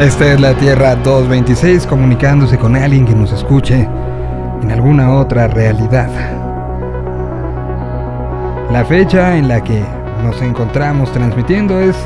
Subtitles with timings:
[0.00, 3.88] Esta es la Tierra 226 comunicándose con alguien que nos escuche
[4.62, 6.08] en alguna otra realidad.
[8.70, 9.82] La fecha en la que
[10.22, 11.96] nos encontramos transmitiendo es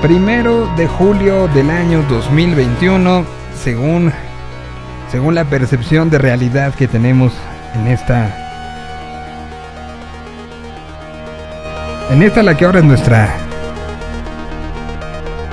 [0.00, 3.24] primero de julio del año 2021
[3.64, 4.12] según,
[5.10, 7.32] según la percepción de realidad que tenemos
[7.74, 8.32] en esta
[12.12, 13.28] en esta la que ahora es nuestra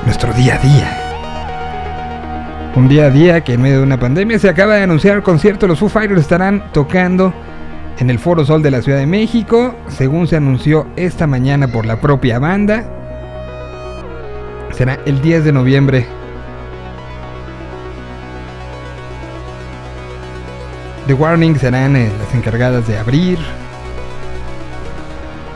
[0.05, 1.04] nuestro día a día
[2.75, 5.23] un día a día que en medio de una pandemia se acaba de anunciar el
[5.23, 5.67] concierto.
[5.67, 7.33] Los Foo Fighters estarán tocando
[7.97, 11.85] en el Foro Sol de la Ciudad de México, según se anunció esta mañana por
[11.85, 12.85] la propia banda.
[14.71, 16.05] Será el 10 de noviembre.
[21.07, 23.39] The Warning serán eh, las encargadas de abrir.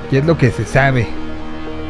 [0.10, 1.08] Y es lo que se sabe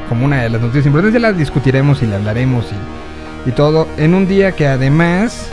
[0.08, 1.22] como una de las noticias importantes.
[1.22, 2.99] Ya las discutiremos y la hablaremos y
[3.46, 5.50] y todo en un día que además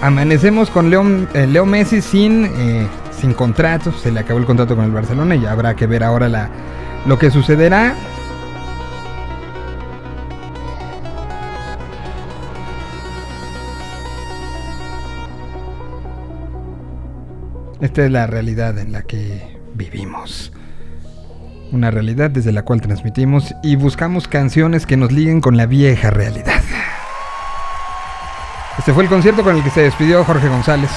[0.00, 4.76] amanecemos con Leo, eh, Leo Messi sin, eh, sin contrato, se le acabó el contrato
[4.76, 6.48] con el Barcelona y habrá que ver ahora la,
[7.06, 7.94] lo que sucederá.
[17.80, 20.52] Esta es la realidad en la que vivimos
[21.72, 26.10] una realidad desde la cual transmitimos y buscamos canciones que nos liguen con la vieja
[26.10, 26.62] realidad.
[28.78, 30.90] Este fue el concierto con el que se despidió Jorge González.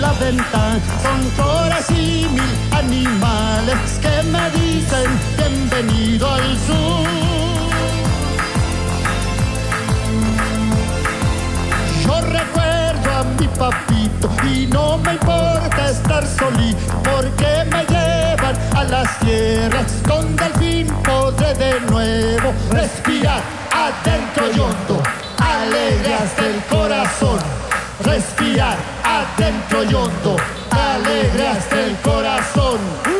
[0.00, 7.06] la ventana son coras y mil animales que me dicen bienvenido al sur.
[12.04, 16.74] Yo recuerdo a mi papito y no me importa estar solí
[17.04, 23.42] porque me llevan a las tierras donde al fin podré de nuevo respirar
[23.72, 25.02] atento y hondo,
[25.38, 27.69] alegre hasta el corazón
[28.04, 30.36] respirar adentro y hondo,
[30.70, 33.19] alegraste el corazón.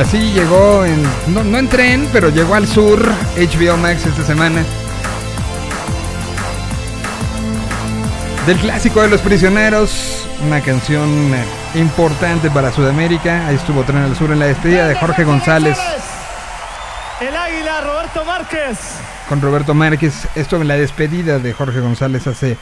[0.00, 3.00] Así llegó, en, no, no en tren, pero llegó al sur
[3.36, 4.64] HBO Max esta semana.
[8.46, 11.44] Del clásico de los prisioneros, una canción eh,
[11.74, 13.46] importante para Sudamérica.
[13.46, 15.78] Ahí estuvo Tren al Sur en la despedida de Jorge González
[17.20, 18.78] El águila Roberto Márquez.
[19.30, 20.26] Con Roberto Márquez.
[20.34, 22.56] Esto en la despedida de Jorge González hace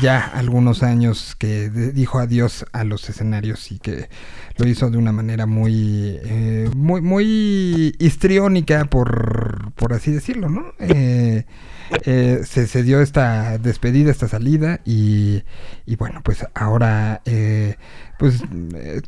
[0.00, 4.08] ya algunos años que dijo adiós a los escenarios y que
[4.56, 10.66] lo hizo de una manera muy, eh, muy, muy histriónica, por, por así decirlo, ¿no?
[10.78, 11.44] Eh,
[12.04, 15.42] eh, se, dio esta despedida, esta salida y,
[15.86, 17.78] y bueno, pues ahora eh,
[18.20, 18.44] pues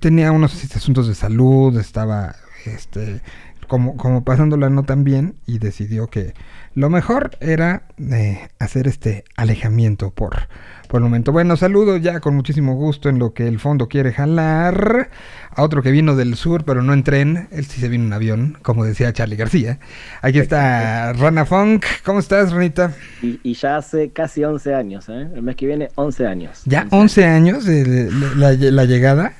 [0.00, 2.34] tenía unos asuntos de salud, estaba
[2.66, 3.20] este
[3.68, 6.34] como, como pasándola no tan bien y decidió que
[6.74, 10.48] lo mejor era eh, hacer este alejamiento por,
[10.88, 11.30] por el momento.
[11.32, 15.10] Bueno, saludo ya con muchísimo gusto en lo que el fondo quiere jalar
[15.54, 18.12] a otro que vino del sur, pero no en tren, él sí se vino en
[18.12, 19.78] avión, como decía Charlie García.
[20.20, 22.92] Aquí está Rana Funk, ¿cómo estás, Ranita?
[23.22, 25.28] Y, y ya hace casi 11 años, ¿eh?
[25.34, 26.62] El mes que viene, 11 años.
[26.64, 29.32] Ya 11 años de, de- de la, la llegada.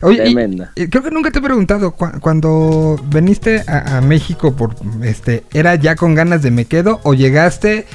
[0.00, 0.72] Oye, Tremenda.
[0.74, 5.44] y creo que nunca te he preguntado, cu- cuando viniste a, a México, por este,
[5.52, 7.86] ¿era ya con ganas de me quedo o llegaste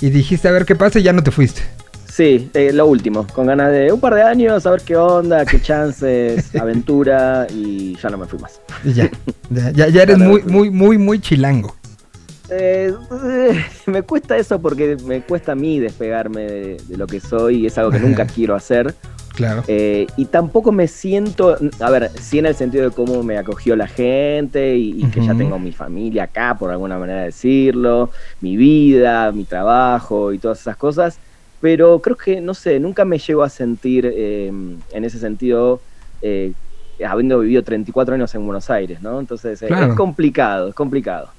[0.00, 1.62] y dijiste a ver qué pasa y ya no te fuiste?
[2.10, 5.44] Sí, eh, lo último, con ganas de un par de años, a ver qué onda,
[5.44, 8.60] qué chances, aventura, y ya no me fui más.
[8.84, 9.10] Ya,
[9.72, 11.74] ya, ya- eres muy, muy, muy, muy chilango.
[12.50, 12.92] Eh,
[13.24, 17.62] eh, me cuesta eso porque me cuesta a mí despegarme de, de lo que soy
[17.62, 18.94] y es algo que nunca quiero hacer.
[19.34, 19.64] Claro.
[19.66, 23.76] Eh, y tampoco me siento, a ver, sí en el sentido de cómo me acogió
[23.76, 28.10] la gente y, y que ya tengo mi familia acá, por alguna manera de decirlo,
[28.40, 31.20] mi vida, mi trabajo y todas esas cosas,
[31.58, 35.82] pero creo que, no sé, nunca me llego a sentir eh, en ese sentido,
[36.20, 36.54] eh,
[37.04, 39.18] habiendo vivido 34 años en Buenos Aires, ¿no?
[39.18, 39.88] Entonces eh, Claro.
[39.92, 41.34] es complicado, es complicado.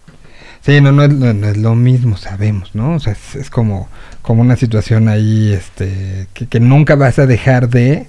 [0.61, 2.95] Sí, no, no es, no, no es lo mismo, sabemos, ¿no?
[2.95, 3.87] O sea, es, es como,
[4.21, 8.07] como una situación ahí, este, que, que nunca vas a dejar de,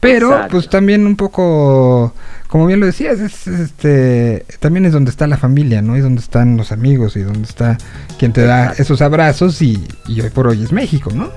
[0.00, 0.52] pero Exacto.
[0.52, 2.14] pues también un poco,
[2.48, 5.96] como bien lo decías, es, este, también es donde está la familia, ¿no?
[5.96, 7.76] Es donde están los amigos y donde está
[8.18, 8.82] quien te da Exacto.
[8.82, 11.30] esos abrazos y, y hoy por hoy es México, ¿no?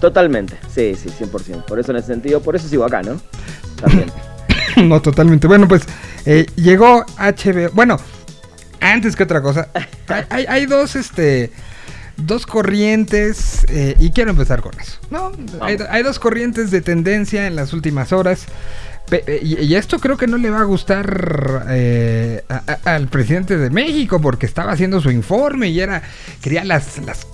[0.00, 1.64] Totalmente, sí, sí, 100%.
[1.66, 3.20] Por eso en ese sentido, por eso sigo acá, ¿no?
[3.80, 4.10] También.
[4.88, 5.46] no, totalmente.
[5.46, 5.82] Bueno, pues
[6.24, 7.70] eh, llegó HBO.
[7.72, 7.98] Bueno,
[8.92, 9.68] antes que otra cosa,
[10.30, 11.50] hay, dos, este,
[12.16, 14.98] dos corrientes eh, y quiero empezar con eso.
[15.10, 18.46] No, hay, hay dos corrientes de tendencia en las últimas horas.
[19.12, 23.06] Eh, Y, y esto creo que no le va a gustar eh, a- a- al
[23.08, 26.02] presidente de México porque estaba haciendo su informe y era
[26.42, 27.24] quería las, las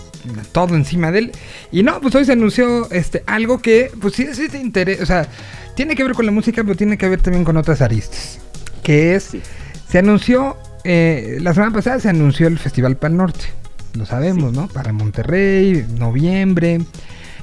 [0.53, 1.33] todo encima de él
[1.73, 5.07] y no pues hoy se anunció este algo que pues sí, sí te interesa o
[5.07, 5.27] sea
[5.75, 8.39] tiene que ver con la música pero tiene que ver también con otras aristas
[8.85, 9.41] que es Sí.
[9.91, 13.45] se anunció eh, la semana pasada se anunció el Festival Pal Norte
[13.95, 16.81] lo sabemos no para Monterrey noviembre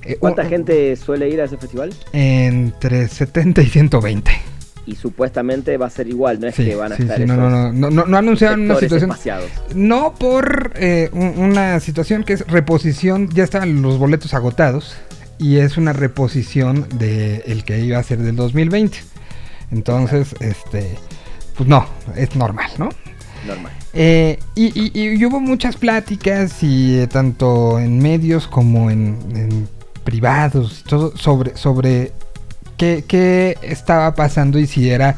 [0.03, 1.93] eh, ¿Cuánta un- gente suele ir a ese festival?
[2.13, 4.31] entre 70 y 120
[4.85, 7.25] Y supuestamente va a ser igual, no es Sí, que van a sí, estar sí,
[7.25, 9.11] no, esos no, no, no, no, no anunciaron una situación.
[9.11, 9.51] espaciados.
[9.75, 14.95] No por eh, un- una situación que es reposición, ya estaban los boletos agotados
[15.37, 18.97] y es una reposición de el que iba a ser del 2020.
[19.71, 20.95] Entonces, este,
[21.55, 22.89] pues no, es normal, ¿no?
[23.47, 23.71] Normal.
[23.93, 29.67] Eh, y, y- y hubo muchas pláticas y eh, tanto en medios como en, en
[30.03, 32.11] privados todo sobre, sobre
[32.77, 35.15] qué, qué estaba pasando y si era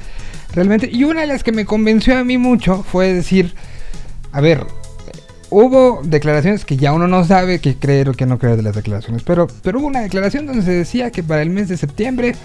[0.53, 0.89] realmente...
[0.91, 3.53] Y una de las que me convenció a mí mucho fue decir,
[4.31, 4.65] a ver,
[5.49, 8.75] hubo declaraciones que ya uno no sabe qué creer o qué no creer de las
[8.75, 12.35] declaraciones, pero, pero hubo una declaración donde se decía que para el mes de septiembre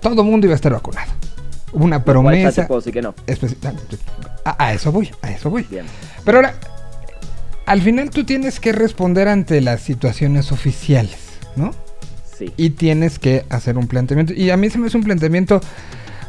[0.00, 1.12] todo mundo iba a estar vacunado.
[1.72, 2.62] Hubo una promesa...
[2.62, 3.14] te puedo decir que no.
[4.44, 5.66] A, a eso voy, a eso voy.
[5.70, 5.86] Bien.
[6.24, 6.54] Pero ahora,
[7.66, 11.18] al final tú tienes que responder ante las situaciones oficiales,
[11.56, 11.72] ¿no?
[12.38, 12.52] Sí.
[12.56, 14.32] y tienes que hacer un planteamiento.
[14.32, 15.60] Y a mí se me hace un planteamiento,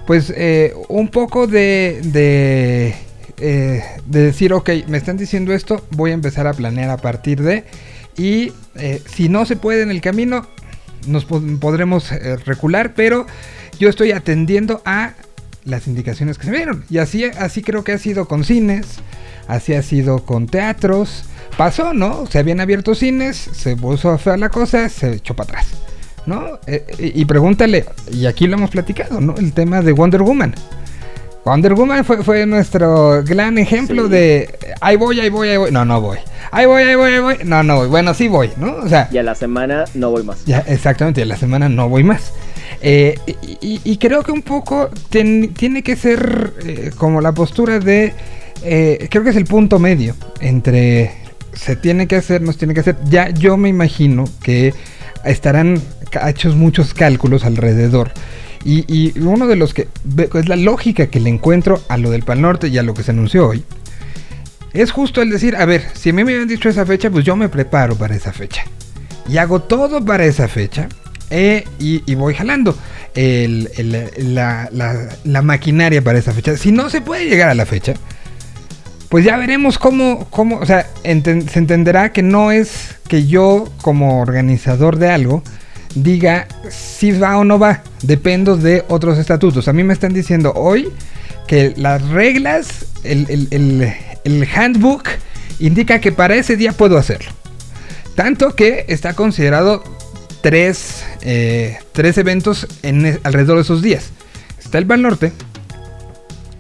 [0.06, 2.94] pues, eh, un poco de, de,
[3.38, 7.42] eh, de decir, ok, me están diciendo esto, voy a empezar a planear a partir
[7.42, 7.64] de,
[8.18, 10.48] y eh, si no se puede en el camino,
[11.08, 13.26] nos po- podremos eh, recular, pero
[13.80, 15.14] yo estoy atendiendo a
[15.66, 16.84] las indicaciones que se dieron.
[16.90, 18.86] Y así, así creo que ha sido con cines,
[19.48, 21.26] así ha sido con teatros.
[21.58, 22.26] Pasó, ¿no?
[22.28, 25.68] Se habían abierto cines, se puso fea la cosa, se echó para atrás.
[26.26, 26.60] ¿No?
[26.68, 29.36] Eh, eh, y pregúntale, y aquí lo hemos platicado, ¿no?
[29.38, 30.54] El tema de Wonder Woman.
[31.44, 34.10] Wonder Woman fue, fue nuestro gran ejemplo Sí.
[34.12, 35.72] de ahí voy, ahí voy, ahí voy.
[35.72, 36.20] No, no voy.
[36.52, 37.38] Ahí voy, ahí voy, ahí voy.
[37.44, 37.88] No, no voy.
[37.88, 38.76] Bueno, sí voy, ¿no?
[38.76, 40.46] O sea, Y a la semana no voy más.
[40.46, 42.32] ya, exactamente, la semana no voy más.
[42.84, 43.16] Eh,
[43.62, 48.14] y, creo que un poco tiene que ser eh, como la postura de.
[48.64, 51.12] eh, creo que es el punto medio entre
[51.54, 52.98] se tiene que hacer, no se tiene que hacer.
[53.10, 54.74] Ya yo me imagino que
[55.26, 55.80] estarán
[56.28, 58.12] hechos muchos cálculos alrededor.
[58.64, 59.88] Y, uno de los que
[60.36, 63.04] es la lógica que le encuentro a lo del Pal Norte y a lo que
[63.04, 63.64] se anunció hoy.
[64.74, 67.26] Es justo el decir, a ver, si a mí me habían dicho esa fecha, pues
[67.26, 68.64] yo me preparo para esa fecha.
[69.28, 70.88] Y hago todo para esa fecha.
[71.32, 72.78] Eh, y, voy jalando
[73.16, 74.70] la,
[75.42, 76.56] maquinaria para esa fecha.
[76.58, 77.94] Si no se puede llegar a la fecha,
[79.10, 84.22] pues ya veremos cómo, cómo o sea, se entenderá que no es que yo como
[84.22, 85.44] organizador de algo
[85.96, 87.82] diga si va o no va.
[88.04, 89.68] Dependo de otros estatutos.
[89.68, 90.90] A mí me están diciendo hoy
[91.48, 95.10] que las reglas, el- el- el handbook
[95.60, 97.32] indica que para ese día puedo hacerlo.
[98.16, 99.84] Tanto que está considerado
[100.42, 104.10] tres, eh, tres eventos en, e- alrededor de esos días.
[104.60, 105.32] Está el Pal Norte,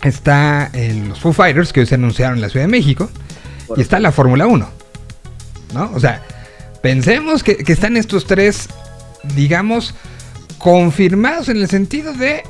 [0.04, 3.10] está eh, los Foo Fighters que hoy se anunciaron en la Ciudad de México
[3.76, 4.70] y está la Fórmula 1.
[5.74, 5.92] ¿No?
[5.94, 6.22] O sea,
[6.82, 8.68] pensemos que, que están estos tres,
[9.36, 9.96] digamos,
[10.58, 12.44] confirmados en el sentido de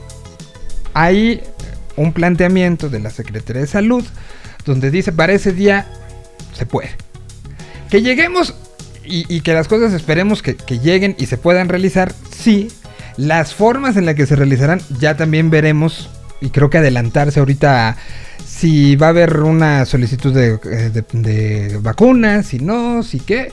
[0.94, 1.42] hay
[1.96, 4.04] un planteamiento de la Secretaría de Salud
[4.66, 5.88] donde dice para ese día
[6.58, 6.92] se puede.
[7.90, 8.56] Que lleguemos
[9.05, 12.70] y, y que las cosas esperemos que, que lleguen y se puedan realizar, sí.
[13.17, 17.89] Las formas en las que se realizarán ya también veremos y creo que adelantarse ahorita
[17.89, 17.98] a
[18.46, 23.51] si va a haber una solicitud de, eh, de, de vacunas, si no, si qué,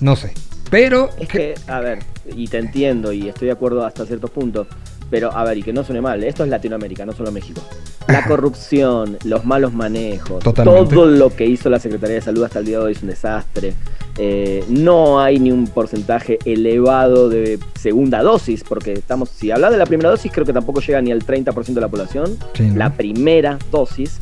[0.00, 0.32] no sé.
[0.70, 2.00] Pero Es que, a ver,
[2.34, 4.66] y te entiendo y estoy de acuerdo hasta cierto punto,
[5.10, 7.60] pero a ver, y que no suene mal, esto es Latinoamérica, no solo México.
[8.08, 10.94] La corrupción, los malos manejos, Totalmente.
[10.94, 13.08] todo lo que hizo la Secretaría de Salud hasta el día de hoy es un
[13.08, 13.74] desastre.
[14.20, 19.78] Eh, no hay ni un porcentaje elevado de segunda dosis, porque estamos, si hablas de
[19.78, 22.36] la primera dosis, creo que tampoco llega ni al 30% de la población.
[22.54, 22.76] Sí, ¿no?
[22.76, 24.18] La primera dosis,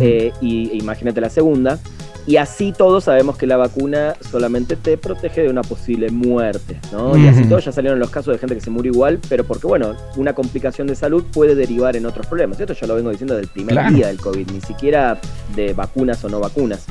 [0.00, 1.78] eh, y e imagínate la segunda.
[2.24, 7.16] Y así todos sabemos que la vacuna solamente te protege de una posible muerte, ¿no?
[7.16, 9.66] Y así todos ya salieron los casos de gente que se murió igual, pero porque,
[9.66, 12.60] bueno, una complicación de salud puede derivar en otros problemas.
[12.60, 13.96] Esto ya lo vengo diciendo del primer Claro.
[13.96, 15.20] día del COVID, ni siquiera
[15.56, 16.84] de vacunas o no vacunas.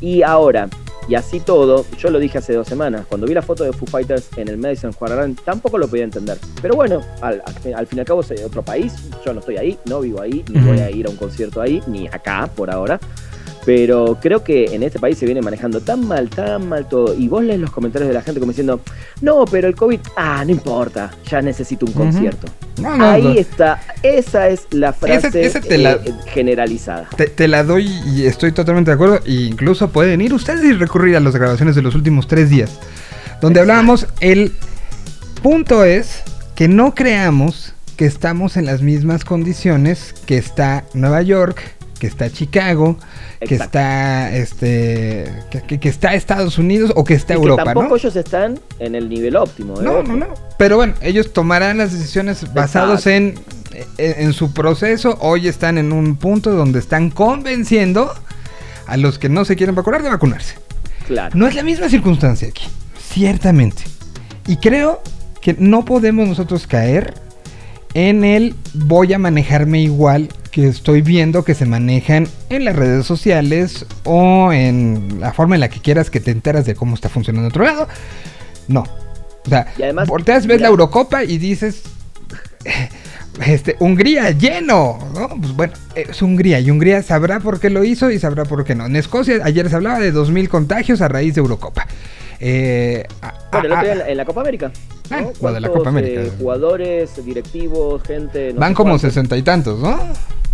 [0.00, 0.68] Y ahora,
[1.08, 3.86] y así todo, yo lo dije hace dos semanas, cuando vi la foto de Foo
[3.88, 6.38] Fighters en el Madison Square Garden, tampoco lo podía entender.
[6.62, 7.54] Pero bueno, al, al,
[7.86, 8.92] fin y al cabo es otro país,
[9.24, 11.82] yo no estoy ahí, no vivo ahí, ni voy a ir a un concierto ahí,
[11.88, 13.00] ni acá por ahora.
[13.66, 17.14] Pero creo que en este país se viene manejando tan mal, tan mal todo.
[17.18, 18.80] Y vos lees los comentarios de la gente como diciendo,
[19.20, 22.46] no, pero el COVID, ah, no importa, ya necesito un concierto.
[22.80, 23.30] No, no, Ahí no.
[23.32, 27.08] está, esa es la frase esa te la- eh, generalizada.
[27.16, 29.18] Te, te la doy y estoy totalmente de acuerdo.
[29.26, 32.78] E incluso pueden ir ustedes y recurrir a las grabaciones de los últimos tres días.
[33.40, 34.52] Donde hablábamos, el
[35.42, 36.22] punto es
[36.54, 41.60] que no creamos que estamos en las mismas condiciones que está Nueva York,
[41.98, 42.98] que está Chicago,
[43.40, 47.64] que está este que, que- que está Estados Unidos o que está Y que Europa,
[47.64, 47.96] tampoco ¿no?
[47.96, 49.80] ellos están en el nivel óptimo.
[49.80, 49.84] ¿eh?
[49.84, 50.26] No, no, no.
[50.58, 53.38] Pero bueno, ellos tomarán las decisiones basados en,
[53.98, 55.16] en, en su proceso.
[55.20, 58.12] Hoy están en un punto donde están convenciendo
[58.86, 60.54] a los que no se quieren vacunar de vacunarse.
[61.06, 61.36] Claro.
[61.36, 62.64] No es la misma circunstancia aquí,
[62.98, 63.82] ciertamente.
[64.46, 65.02] Y creo
[65.40, 67.14] que no podemos nosotros caer
[67.96, 73.06] en el voy a manejarme igual que estoy viendo que se manejan en las redes
[73.06, 77.08] sociales o en la forma en la que quieras que te enteras de cómo está
[77.08, 77.88] funcionando otro lado.
[78.68, 78.80] No.
[79.46, 81.84] O sea, Y además, volteas, ves mira- la Eurocopa y dices,
[83.46, 85.28] este, Hungría lleno, ¿no?
[85.40, 88.74] Pues bueno, es Hungría y Hungría sabrá por qué lo hizo y sabrá por qué
[88.74, 88.84] no.
[88.84, 91.86] En Escocia ayer se hablaba de 2.000 contagios a raíz de Eurocopa.
[92.40, 94.70] Eh, a- Bueno, a- otro día a- en la, en la Copa América.
[95.10, 95.32] Ah, ¿no?
[95.40, 96.22] lo de la ¿Cuántos, Copa América.
[96.22, 98.52] eh, jugadores, directivos, gente.
[98.52, 99.98] no van como sesenta y tantos, ¿no?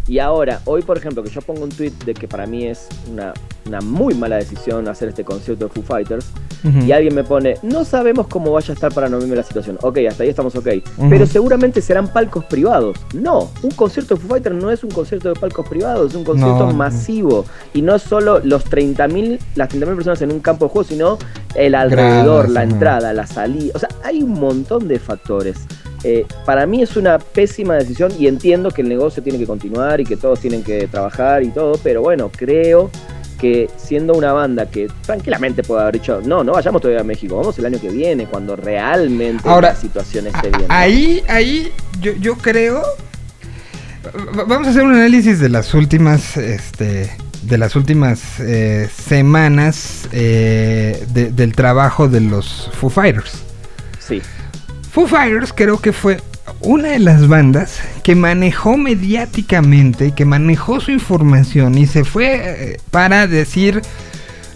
[0.08, 2.88] Y ahora, hoy por ejemplo, que yo pongo un tweet de que para mí es
[3.12, 3.32] una,
[3.66, 6.26] una muy mala decisión hacer este concierto de Foo Fighters,
[6.86, 9.78] y alguien me pone, no sabemos cómo vaya a estar para noviembre la situación.
[9.82, 10.68] Ok, hasta ahí estamos ok.
[11.10, 12.96] Pero seguramente serán palcos privados.
[13.14, 16.22] No, un concierto de Foo Fighters no es un concierto de palcos privados, es un
[16.22, 16.72] concierto No, no.
[16.72, 17.46] masivo.
[17.74, 21.18] Y no es solo los 30.000, las 30.000 personas en un campo de juego, sino
[21.56, 23.72] el alrededor, la entrada, la salida.
[23.74, 25.56] O sea, hay un montón de factores.
[26.04, 30.00] Eh, para mí es una pésima decisión y entiendo que el negocio tiene que continuar
[30.00, 32.90] y que todos tienen que trabajar y todo, pero bueno, creo
[33.40, 37.36] que siendo una banda que tranquilamente puede haber dicho, no, no vayamos todavía a México,
[37.36, 40.60] vamos el año que viene, cuando realmente Ahora, la situación esté bien.
[40.62, 40.66] ¿no?
[40.74, 42.82] Ahí, ahí, yo, yo creo.
[44.38, 47.10] va- Vamos a hacer un análisis de las últimas, este,
[47.42, 53.42] de las últimas eh, semanas eh, de- del trabajo de los Foo Fighters.
[54.12, 54.22] Sí,
[54.90, 56.18] Foo Fighters creo que fue
[56.60, 62.80] una de las bandas que manejó mediáticamente, que manejó su información y se fue eh,
[62.90, 63.80] para decir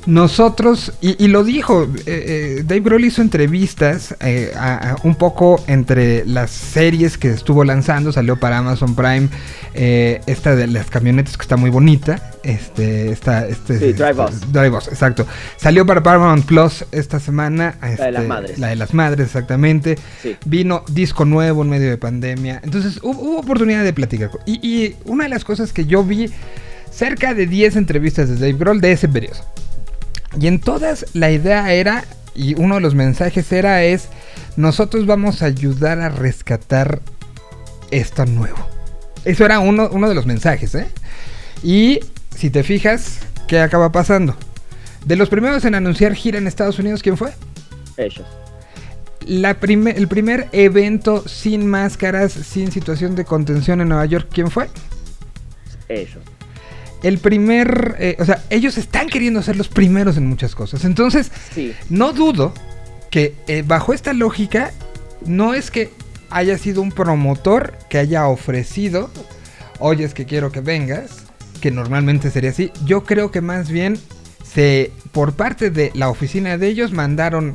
[0.06, 5.16] nosotros, y, y lo dijo, eh, eh, Dave Grohl hizo entrevistas eh, a- a un
[5.16, 9.28] poco entre las series que estuvo lanzando, salió para Amazon Prime,
[9.74, 14.52] eh, esta de las camionetas que está muy bonita, este, esta, este, Sí, Drive Us.
[14.52, 15.26] Drive Us, exacto.
[15.56, 17.76] Salió para Paramount Plus esta semana.
[17.80, 18.58] La de las este, madres.
[18.58, 19.98] La de las madres, exactamente.
[20.22, 20.36] sí.
[20.46, 22.60] Vino disco nuevo en medio de pandemia.
[22.62, 24.30] Entonces hubo, hubo oportunidad de platicar.
[24.46, 26.30] Y, y una de las cosas que yo vi,
[26.90, 29.36] cerca de 10 entrevistas de Dave Grohl de ese periodo.
[30.38, 34.09] Y en todas la idea era, y uno de los mensajes era es,
[34.57, 37.01] nosotros vamos a ayudar a rescatar
[37.90, 38.59] esto nuevo.
[39.25, 40.87] Eso era uno, uno de los mensajes, ¿eh?
[41.62, 42.01] Y
[42.37, 44.37] si te fijas, ¿qué acaba pasando?
[45.05, 47.33] De los primeros en anunciar gira en Estados Unidos, ¿quién fue?
[47.96, 48.27] Ellos.
[49.27, 54.51] La prime- el primer evento sin máscaras, sin situación de contención en Nueva York, ¿quién
[54.51, 54.68] fue?
[55.88, 56.18] Ellos.
[57.02, 60.85] El primer, eh, o sea, ellos están queriendo ser los primeros en muchas cosas.
[60.85, 61.74] Entonces, Sí.
[61.90, 62.52] no dudo
[63.11, 64.72] que eh, bajo esta lógica,
[65.24, 65.90] no es que
[66.30, 69.11] haya sido un promotor que haya ofrecido,
[69.78, 71.24] oye, es que quiero que vengas,
[71.61, 72.72] que normalmente sería así.
[72.85, 73.98] Yo creo que más bien
[74.44, 77.52] se, por parte de la oficina de ellos, mandaron,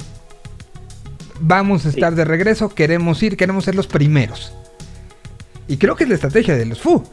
[1.40, 1.98] vamos a Sí.
[1.98, 4.54] estar de regreso, queremos ir, queremos ser los primeros.
[5.68, 7.04] Y creo que es la estrategia de los Fu.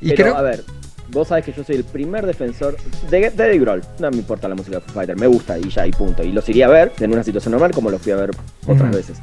[0.00, 0.64] Y Pero, creo, a ver,
[1.10, 2.76] vos sabés que yo soy el primer defensor
[3.10, 3.82] de, de Dave Grohl.
[3.98, 6.22] No me importa la música de Foo Fighters, me gusta y ya, y punto.
[6.22, 8.30] Y los iría a ver en una situación normal como los fui a ver
[8.66, 8.96] otras Ujú.
[8.96, 9.18] veces.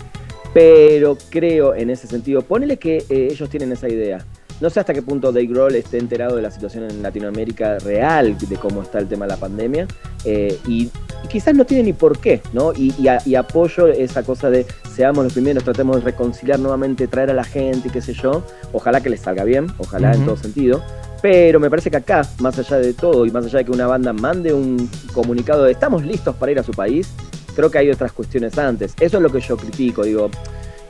[0.54, 4.26] Pero creo en ese sentido, ponele que eh, ellos tienen esa idea.
[4.62, 8.38] No sé hasta qué punto Dave Grohl esté enterado de la situación en Latinoamérica real,
[8.38, 9.88] de cómo está el tema de la pandemia,
[10.24, 10.84] eh, y,
[11.24, 12.72] y quizás no tiene ni por qué, ¿no?
[12.74, 17.08] Y, y a- y apoyo esa cosa de seamos los primeros, tratemos de reconciliar nuevamente,
[17.08, 18.44] traer a la gente, qué sé yo.
[18.72, 20.84] Ojalá que les salga bien, ojalá en todo sentido.
[21.24, 23.88] Pero me parece que acá, más allá de todo y más allá de que una
[23.88, 27.10] banda mande un comunicado de estamos listos para ir a su país,
[27.56, 28.94] creo que hay otras cuestiones antes.
[29.00, 30.30] Eso es lo que yo critico, digo.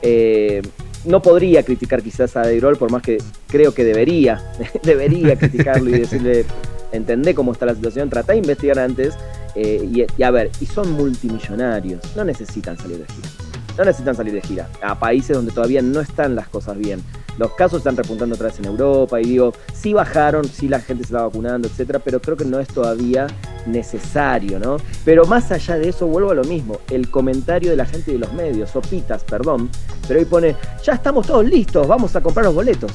[0.02, 0.60] eh,
[1.04, 4.42] no podría criticar quizás a Dave Grohl, por más que creo que debería,
[4.82, 6.44] debería criticarlo y decirle,
[6.92, 9.14] entendé cómo está la situación, tratá de investigar antes
[9.54, 13.28] eh, y a ver, y son multimillonarios, no necesitan salir de gira.
[13.76, 17.02] No necesitan salir de gira a países donde todavía no están las cosas bien.
[17.38, 21.04] Los casos están repuntando otra vez en Europa y digo, sí bajaron, sí la gente
[21.04, 23.26] se está vacunando, etcétera, pero creo que no es todavía
[23.66, 24.76] necesario, ¿no?
[25.04, 28.14] Pero más allá de eso, vuelvo a lo mismo, el comentario de la gente y
[28.14, 29.70] de los medios, sopitas, perdón,
[30.06, 32.92] pero hoy pone, ya estamos todos listos, vamos a comprar los boletos.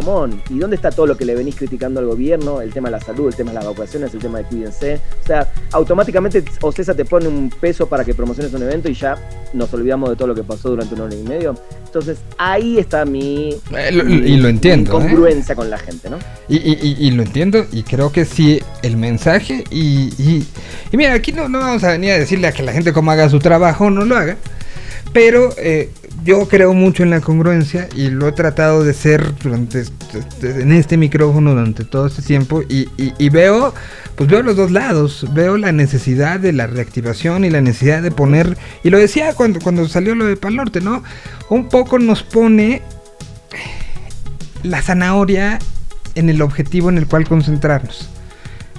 [0.00, 2.62] Come on, ¿y dónde está todo lo que le venís criticando al gobierno?
[2.62, 4.98] El tema de la salud, el tema de las vacunaciones, el tema de cuídense.
[5.22, 9.16] O sea, automáticamente Ocesa te pone un peso para que promociones un evento y ya
[9.52, 11.54] nos olvidamos de todo lo que pasó durante un año y medio.
[11.84, 13.50] Entonces, ahí está mi.
[13.76, 15.08] Eh, lo- y lo entiendo, mi ¿eh?
[15.10, 16.18] Congruencia con la gente, ¿no?
[16.48, 20.46] Y, y- y- y lo entiendo y creo que sí el mensaje y, y,
[20.92, 23.10] y mira, aquí no, no vamos a venir a decirle a que la gente como
[23.10, 24.36] haga su trabajo no lo haga,
[25.12, 25.90] pero eh,
[26.24, 30.72] yo creo mucho en la congruencia y lo he tratado de ser durante este- en
[30.72, 33.74] este micrófono durante todo este tiempo y veo,
[34.16, 38.10] pues veo los dos lados, veo la necesidad de la reactivación y la necesidad de
[38.10, 41.02] poner, y lo decía cuando, cuando salió lo de Pal Norte, ¿no?
[41.48, 42.82] Un poco nos pone
[44.62, 45.58] la zanahoria
[46.14, 48.10] en el objetivo en el cual concentrarnos.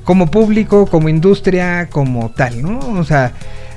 [0.03, 2.79] Como público, como industria, como tal, ¿no?
[2.79, 3.33] O sea,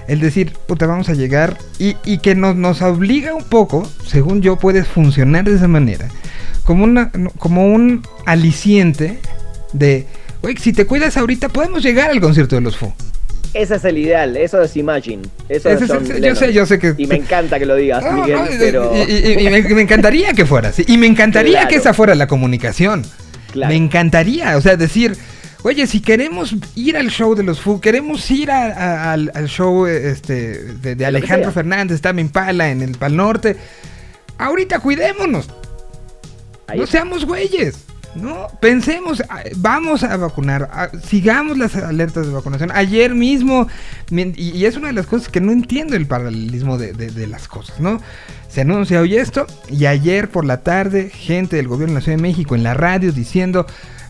[0.09, 4.43] el decir, puta, vamos a llegar y, y que nos, nos obliga un poco, según
[4.43, 6.09] yo, puede funcionar de esa manera,
[6.65, 9.19] como, una, como un aliciente
[9.73, 10.07] de,
[10.43, 12.93] oye, si te cuidas ahorita, podemos llegar al concierto de los Foo.
[13.55, 15.23] Ese es el ideal, eso es Imagine.
[15.49, 16.93] Eso es es- yo sé, yo sé que...
[16.99, 18.93] Y me encanta que lo digas, No, Miguel, no, y- pero.
[18.97, 20.85] y, y- y me, me encantaría que fuera así.
[20.89, 21.69] Y me encantaría Claro.
[21.69, 23.05] que esa fuera la comunicación.
[23.53, 23.69] Claro.
[23.71, 25.17] Me encantaría, o sea, decir,
[25.65, 29.49] oye, si queremos ir al show de los Foo, queremos ir a- a- al, al
[29.49, 30.63] show este,
[30.95, 31.51] de, Alejandro.
[31.51, 33.57] Fernández, Tame Impala en el Pal Norte,
[34.39, 35.49] ahorita cuidémonos,
[36.69, 36.99] Ahí no está.
[36.99, 37.77] seamos güeyes.
[38.15, 42.71] No, pensemos, ah, vamos a vacunar, ah, sigamos las alertas de vacunación.
[42.73, 43.67] Ayer mismo,
[44.09, 47.27] y, y es una de las cosas que no entiendo el paralelismo de, de- de
[47.27, 48.01] las cosas, ¿no?
[48.49, 52.19] Se anuncia hoy esto, y ayer por la tarde, gente del gobierno de la Ciudad
[52.19, 53.67] de México en la radio diciendo,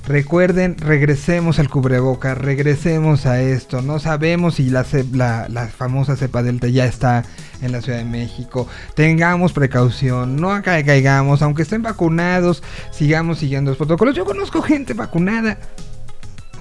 [0.06, 6.68] recuerden, regresemos al cubreboca, regresemos a esto, no sabemos si la, la, famosa cepa delta
[6.68, 7.24] ya está
[7.62, 13.70] en la Ciudad de México, tengamos precaución, no ca- caigamos, aunque estén vacunados, sigamos siguiendo
[13.70, 14.14] los protocolos.
[14.14, 15.58] Yo conozco gente vacunada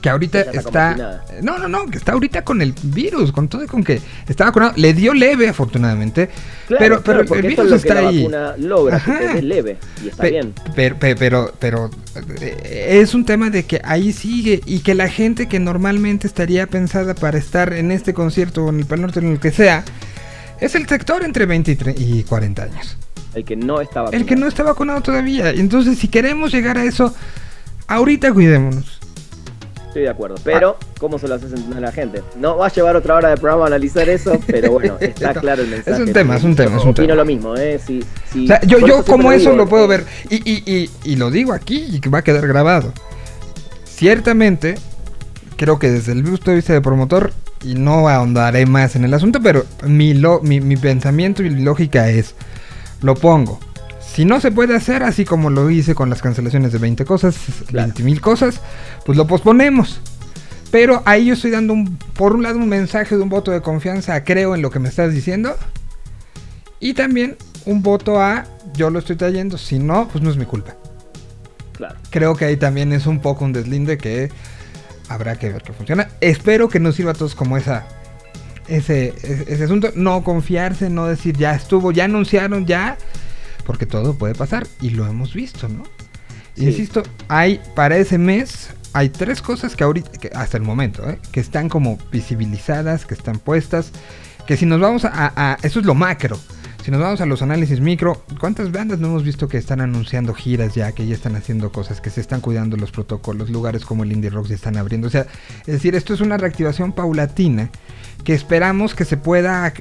[0.03, 1.23] que ahorita está.
[1.41, 4.43] No, no, no, que está ahorita con el virus, con todo y con que está
[4.43, 4.73] vacunado.
[4.75, 6.29] Le dio leve, afortunadamente,
[6.67, 8.17] Claro, pero, pero el virus esto es lo está que ahí.
[8.23, 9.19] vacuna logra, que Ajá.
[9.19, 10.53] te dé leve y está Pe- bien.
[10.75, 11.89] Pero, pe- pero, pero,
[12.41, 16.67] eh, es un tema de que ahí sigue y que la gente que normalmente estaría
[16.67, 19.85] pensada para estar en este concierto o en el Pal Norte, en el que sea,
[20.59, 22.97] es el sector entre 20 y, tre- y 40 años.
[23.35, 24.21] El que no está vacunado.
[24.21, 25.49] El que no está vacunado todavía.
[25.51, 27.15] Entonces, si queremos llegar a eso,
[27.87, 28.99] ahorita cuidémonos.
[29.93, 30.37] Estoy de acuerdo.
[30.43, 32.23] Pero, ¿cómo se lo haces entender a la gente?
[32.39, 35.61] No va a llevar otra hora de programa a analizar eso, pero bueno, está claro
[35.61, 36.01] el mensaje.
[36.01, 37.15] es un tema, es un tema, es un Opino tema.
[37.15, 37.79] lo mismo, ¿eh?
[37.85, 40.03] Si, si- O sea, yo, yo como eso digo, lo puedo ver.
[40.31, 42.91] Y, y, y, y lo digo aquí y que va a quedar grabado.
[43.85, 44.75] Ciertamente,
[45.57, 47.31] creo que desde el punto de vista de promotor,
[47.63, 51.61] y no ahondaré más en el asunto, pero mi, lo- mi, mi pensamiento y mi
[51.63, 52.35] lógica es,
[53.01, 53.59] lo pongo.
[54.13, 57.35] Si no se puede hacer así como lo hice con las cancelaciones de 20 cosas,
[57.67, 57.87] Claro.
[57.87, 58.61] 20 mil cosas,
[59.05, 60.01] pues lo posponemos.
[60.69, 63.61] Pero ahí yo estoy dando, un, por un lado, un mensaje de un voto de
[63.61, 65.55] confianza, creo en lo que me estás diciendo.
[66.79, 68.45] Y también un voto a,
[68.75, 70.75] yo lo estoy trayendo, si no, pues no es mi culpa.
[71.73, 71.95] Claro.
[72.11, 74.31] Creo que ahí también es un poco un deslinde que
[75.09, 76.09] habrá que ver que funciona.
[76.21, 77.87] Espero que nos sirva a todos como esa
[78.67, 79.89] ese, ese, ese asunto.
[79.95, 82.97] No confiarse, no decir ya estuvo, ya anunciaron, ya.
[83.65, 85.83] Porque todo puede pasar y lo hemos visto, ¿no?
[86.55, 86.65] Sí.
[86.65, 91.17] Insisto, hay para ese mes, hay tres cosas que ahorita, que hasta el momento, ¿eh?
[91.31, 93.91] que están como visibilizadas, que están puestas.
[94.45, 96.37] Que si nos vamos a, a- a- Eso es lo macro.
[96.83, 100.33] Si nos vamos a los análisis micro, ¿cuántas bandas no hemos visto que están anunciando
[100.33, 104.03] giras ya, que ya están haciendo cosas, que se están cuidando los protocolos, lugares como
[104.03, 105.07] el Indie Rock se están abriendo?
[105.07, 105.25] O sea,
[105.61, 107.69] es decir, esto es una reactivación paulatina
[108.25, 109.71] que esperamos que se pueda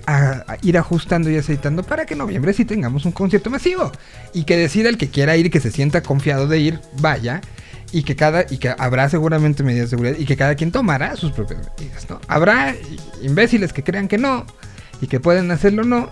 [0.62, 3.90] ir ajustando y aceitando para que en noviembre sí tengamos un concierto masivo
[4.32, 7.40] y que decida el que quiera ir y que se sienta confiado de ir, vaya.
[7.90, 11.16] Y que cada y que habrá seguramente medidas de seguridad y que cada quien tomará
[11.16, 12.20] sus propias medidas, ¿no?
[12.28, 12.76] Habrá
[13.22, 14.46] imbéciles que crean que no
[15.02, 16.08] y que pueden hacerlo no,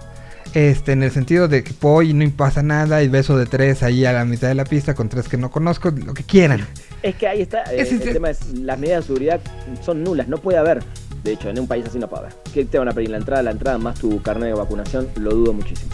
[0.54, 3.82] este, en el sentido de que voy y no pasa nada y beso de tres
[3.82, 6.66] ahí a la mitad de la pista con tres que no conozco, lo que quieran.
[7.02, 9.40] Es que ahí está, eh, es el tema es, las medidas de seguridad
[9.84, 10.82] son nulas, no puede haber.
[11.24, 12.34] De hecho, en un país así no puede haber.
[12.52, 13.42] ¿Qué te van a pedir la entrada?
[13.42, 15.90] La entrada más tu carnet de vacunación, lo dudo muchísimo.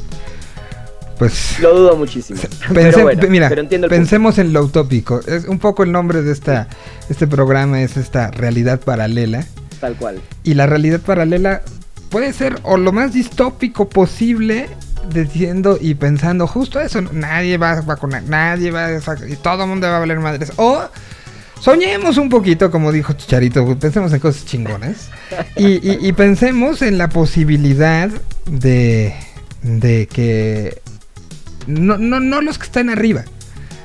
[1.18, 2.40] Pues Lo dudo muchísimo.
[2.74, 3.88] Pero bueno, mira, pero punto.
[3.88, 5.20] pensemos en lo utópico.
[5.26, 6.68] Es un poco el nombre de esta,
[7.09, 9.46] este programa es esta realidad paralela.
[9.80, 10.20] Tal cual.
[10.44, 11.62] Y la realidad paralela
[12.11, 14.69] puede ser o lo más distópico posible,
[15.12, 17.01] diciendo y pensando justo eso.
[17.01, 20.53] Nadie va a vacunar, nadie va a y todo el mundo va a valer madres.
[20.57, 20.83] O
[21.61, 25.11] soñemos un poquito, como dijo Chicharito, pensemos en cosas chingonas.
[25.57, 28.11] Y, y- y pensemos en la posibilidad
[28.47, 29.14] de,
[29.62, 30.81] de que
[31.66, 33.25] no, no, no los que están arriba,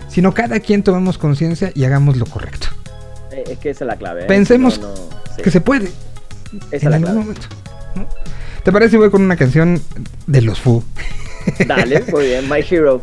[0.10, 2.68] sino cada quien tomemos conciencia y hagamos lo correcto.
[3.32, 4.24] Eh, es que esa es la clave.
[4.24, 4.28] ¿eh?
[4.28, 4.96] Pensemos No, no,
[5.36, 5.42] sí.
[5.42, 5.86] Que se puede.
[6.72, 7.20] Esa es en la algún clave.
[7.26, 7.48] momento.
[7.95, 8.08] ¿No?
[8.63, 9.82] ¿Te parece si voy con una canción
[10.27, 10.84] de los Foo?
[11.65, 12.47] Dale, muy bien.
[12.49, 13.01] My Hero.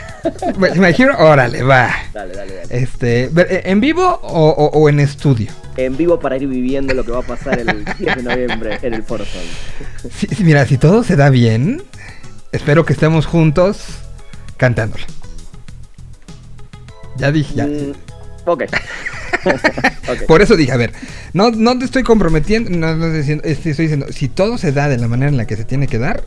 [0.76, 1.90] My Hero, órale, va.
[2.14, 2.66] Dale, dale, dale.
[2.82, 5.50] Este, eh, ¿En vivo o, o- o en estudio?
[5.76, 8.94] En vivo para ir viviendo lo que va a pasar el 10 de noviembre en
[8.94, 9.42] el Foro Sol.
[10.16, 11.82] Sí, sí, mira, si todo se da bien,
[12.52, 13.84] espero que estemos juntos
[14.56, 15.04] cantándola.
[17.16, 17.66] Ya dije, ya.
[17.66, 17.92] Mm,
[18.46, 18.64] ok.
[20.26, 20.92] Por eso dije, a ver,
[21.32, 24.88] no, no te estoy comprometiendo, no, no estoy diciendo, estoy diciendo, si todo se da
[24.88, 26.24] de la manera en la que se tiene que dar,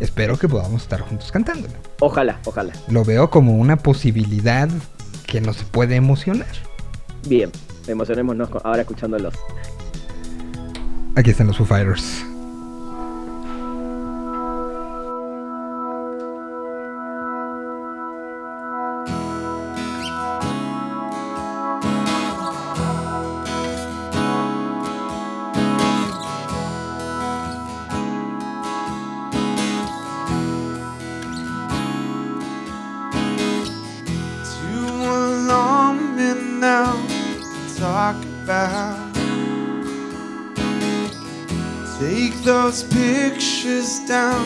[0.00, 1.74] espero que podamos estar juntos cantándola.
[2.00, 2.72] Ojalá, ojalá.
[2.88, 4.68] Lo veo como una posibilidad
[5.26, 6.48] que no se puede emocionar.
[7.26, 7.50] Bien.
[7.86, 9.34] Emocionémonos ahora escuchándolos.
[11.16, 12.24] Aquí están los Foo Fighters.
[42.00, 44.44] Take those pictures down,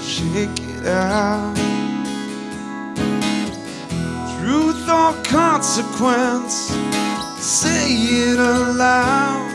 [0.00, 1.56] shake it out.
[4.38, 6.54] Truth or consequence,
[7.42, 9.50] say it aloud.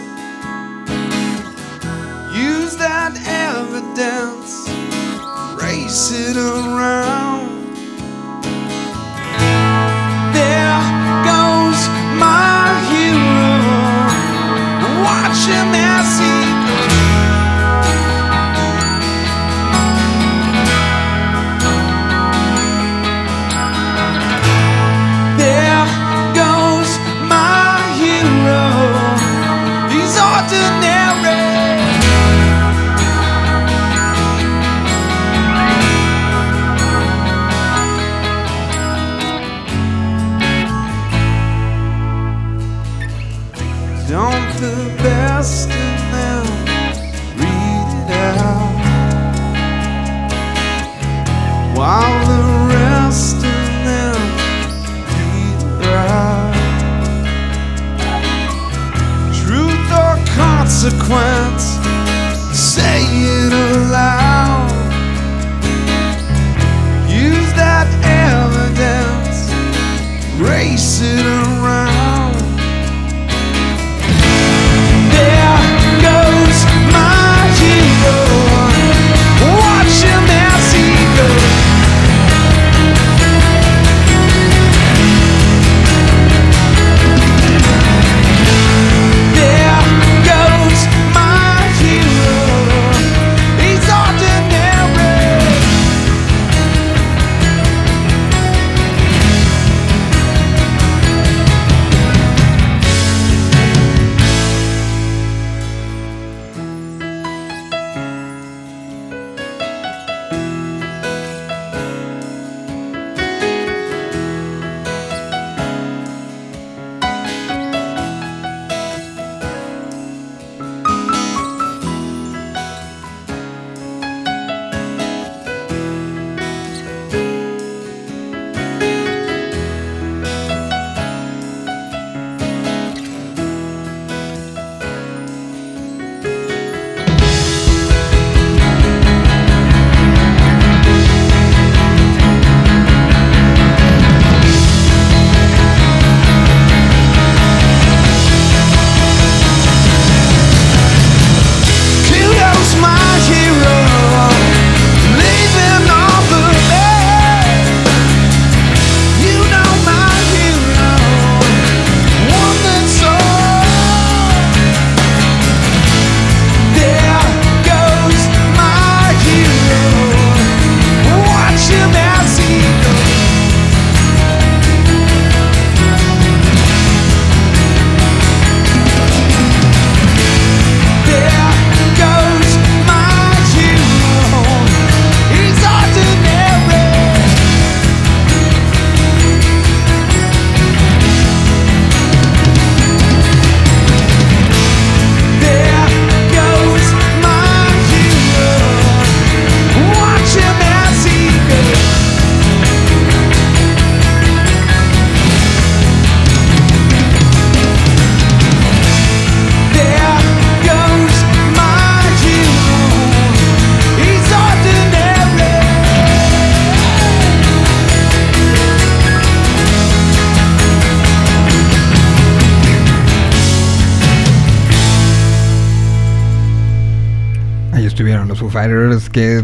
[2.35, 4.67] Use that evidence,
[5.63, 7.66] race it around.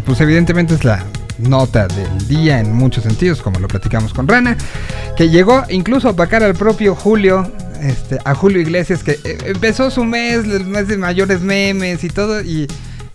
[0.05, 1.03] Pues evidentemente es la
[1.39, 4.55] nota del día en muchos sentidos, como lo platicamos con Rana,
[5.17, 9.89] que llegó incluso a opacar al propio Julio, este, a Julio Iglesias, que eh, empezó
[9.91, 12.67] su mes, el mes de mayores memes y todo, y,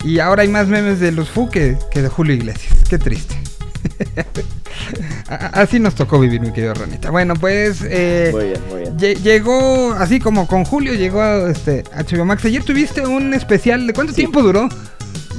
[0.03, 2.73] y ahora hay más memes de los Foo que, que de Julio Iglesias.
[2.89, 3.35] Qué triste.
[5.27, 7.11] Así nos tocó vivir, mi querido Ranita.
[7.11, 8.97] Bueno, pues eh, Muy bien, muy bien.
[8.97, 12.45] lle- llegó, así como con Julio, llegó a, este, HBO Max.
[12.45, 14.21] Ayer tuviste un especial, ¿de cuánto Sí.
[14.21, 14.67] tiempo duró?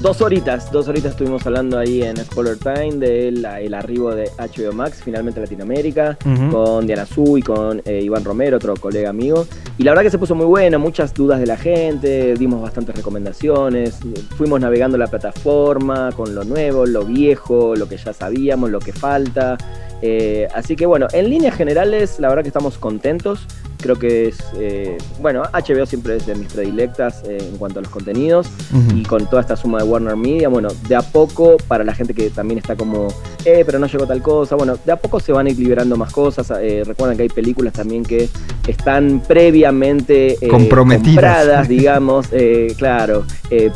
[0.01, 4.73] Dos horitas, dos horitas estuvimos hablando ahí en Spoiler Time del el arribo de HBO
[4.73, 6.17] Max, finalmente a Latinoamérica,
[6.51, 9.47] con Diana Su y con eh, Iván Romero, otro colega amigo.
[9.77, 12.97] Y la verdad que se puso muy buena, muchas dudas de la gente, dimos bastantes
[12.97, 13.99] recomendaciones,
[14.39, 18.95] fuimos navegando la plataforma con lo nuevo, lo viejo, lo que ya sabíamos, lo que
[18.95, 19.59] falta.
[20.01, 23.47] Eh, así que bueno, en líneas generales, la verdad que estamos contentos.
[23.81, 27.83] Creo que es, eh, bueno, HBO siempre es de mis predilectas eh, en cuanto a
[27.83, 28.49] los contenidos
[28.95, 32.15] y con toda esta suma de Warner Media, bueno, de a poco, para la gente
[32.15, 33.09] que también está como,
[33.45, 35.97] eh, pero no llegó tal cosa, bueno, de a poco se van a ir liberando
[35.97, 36.51] más cosas.
[36.61, 38.29] eh, recuerden que hay películas también que
[38.67, 41.15] están previamente eh, Comprometidas.
[41.15, 43.25] compradas, digamos, eh, claro,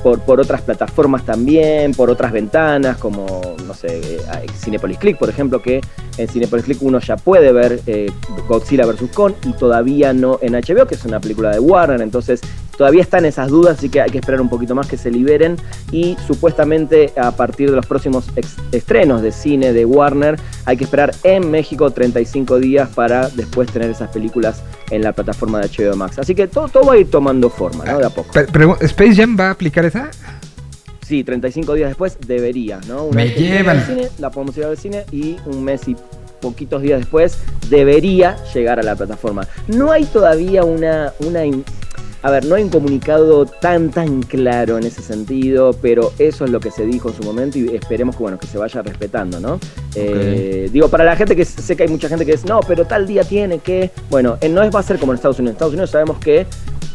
[0.03, 4.01] por, por otras plataformas también, por otras ventanas, como, no sé,
[4.59, 5.81] Cinepolis Click, por ejemplo, que
[6.17, 7.81] en Cinepolis Click uno ya puede ver
[8.47, 9.11] Godzilla vs.
[9.13, 12.41] Kong y todavía no en HBO, que es una película de Warner, entonces
[12.77, 15.57] todavía están esas dudas, así que hay que esperar un poquito más que se liberen
[15.93, 18.25] y supuestamente a partir de los próximos
[18.73, 23.91] estrenos de cine de Warner hay que esperar en México 35 días para después tener
[23.91, 26.19] esas películas en la plataforma de HBO Max.
[26.19, 27.99] Así que todo, todo va a ir tomando forma, ¿no?
[27.99, 28.33] De a poco.
[28.33, 30.11] Pregu- ¿Space Jam va a aplicar esa?
[31.07, 33.09] Sí, 35 días después debería, ¿no?
[33.11, 33.85] Me que llegue llevan.
[33.87, 35.97] cine, la podemos ir al cine y un mes y
[36.41, 37.39] poquitos días después
[37.71, 39.47] debería llegar a la plataforma.
[39.69, 41.65] No hay todavía una, una in-
[42.23, 46.51] a ver, no hay un comunicado tan tan claro en ese sentido, pero eso es
[46.51, 49.41] lo que se dijo en su momento y esperemos que bueno que se vaya respetando,
[49.41, 49.61] ¿no?
[49.95, 52.87] Eh, digo, para la gente que sé que hay mucha gente que es, no, pero
[52.87, 55.51] tal día tiene que, bueno, eh, no es va a ser como en Estados Unidos.
[55.51, 56.47] En Estados Unidos sabemos que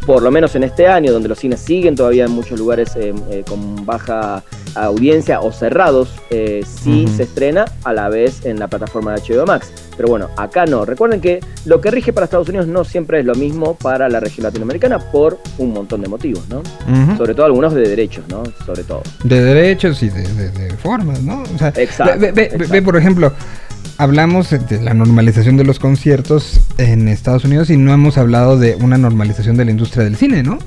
[0.09, 3.13] por lo menos en este año, donde los cines siguen todavía en muchos lugares eh,
[3.29, 4.41] eh, con baja
[4.73, 9.45] audiencia o cerrados, eh, sí se estrena a la vez en la plataforma de HBO
[9.45, 9.71] Max.
[9.95, 10.83] Pero bueno, acá no.
[10.83, 14.19] Recuerden que lo que rige para Estados Unidos no siempre es lo mismo para la
[14.19, 16.63] región latinoamericana por un montón de motivos, ¿no?
[17.15, 18.41] Sobre todo algunos de derechos, ¿no?
[18.65, 19.03] Sobre todo.
[19.23, 21.43] De derechos y de, de- de formas, ¿no?
[21.43, 22.67] O sea, Exacto, ve, ve- ve- exacto.
[22.73, 23.31] ve, por ejemplo,
[23.99, 28.75] hablamos de la normalización de los conciertos en Estados Unidos y no hemos hablado de
[28.75, 30.57] una normalización de la industria del cine, ¿no?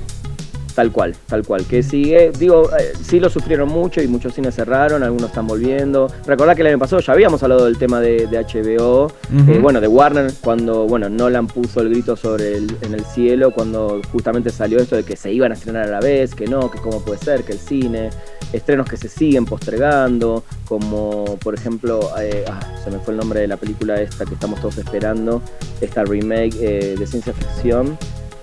[0.75, 1.65] Tal cual, tal cual.
[1.65, 6.07] Que sigue, digo, eh, sí lo sufrieron mucho y muchos cines cerraron, algunos están volviendo.
[6.25, 9.11] Recordá que el año pasado ya habíamos hablado del tema de, de HBO,
[9.47, 13.51] eh, bueno, de Warner, cuando, bueno, Nolan puso el grito sobre el, en el cielo,
[13.51, 16.71] cuando justamente salió esto de que se iban a estrenar a la vez, que no,
[16.71, 18.09] que cómo puede ser, que el cine,
[18.51, 23.41] estrenos que se siguen postergando, como por ejemplo, eh, ah, se me fue el nombre
[23.41, 25.41] de la película esta que estamos todos esperando,
[25.81, 27.97] esta remake eh, de ciencia ficción.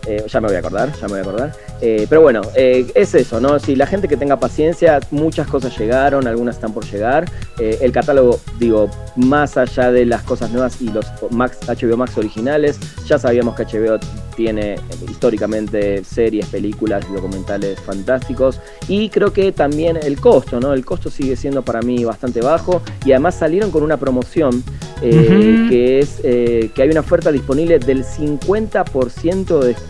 [0.07, 1.53] Eh, ya me voy a acordar, ya me voy a acordar.
[1.83, 3.59] Eh, pero bueno, eh, es eso, ¿no?
[3.59, 7.31] Si la gente que tenga paciencia, muchas cosas llegaron, algunas están por llegar.
[7.59, 12.79] El catálogo, digo, más allá de las cosas nuevas y los Max, HBO Max originales,
[13.07, 13.99] ya sabíamos que HBO
[14.35, 14.77] tiene
[15.11, 18.61] históricamente series, películas y documentales fantásticos.
[18.89, 20.73] Y creo que también el costo, ¿no?
[20.73, 22.81] El costo sigue siendo para mí bastante bajo.
[23.05, 24.65] Y además salieron con una promoción
[25.01, 29.90] que es que hay una oferta disponible del 50% de descuento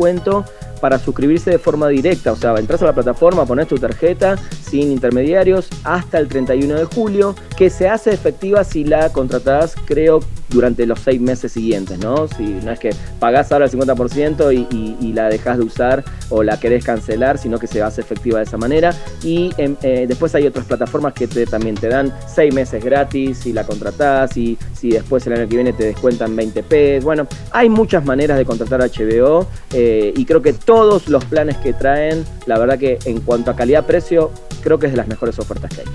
[0.81, 2.33] para suscribirse de forma directa.
[2.33, 6.85] O sea, entras a la plataforma, pones tu tarjeta sin intermediarios hasta el 31 de
[6.85, 10.21] julio, que se hace efectiva si la contratás, creo,
[10.51, 12.27] durante los seis meses siguientes, ¿no?
[12.29, 14.67] Si no es que pagás ahora el 50% y,
[15.01, 18.45] y- la dejás de usar o la querés cancelar, sino que se hace efectiva de
[18.45, 18.95] esa manera.
[19.25, 23.39] Y em, eh, después hay otras plataformas que te- también te dan seis meses gratis
[23.39, 27.05] si la contratás y si después el año que viene te descuentan 20 pesos.
[27.05, 31.73] Bueno, hay muchas maneras de contratar HBO eh, y creo que todos los planes que
[31.73, 34.31] traen, la verdad que en cuanto a calidad-precio,
[34.63, 35.87] creo que es de las mejores ofertas que hay.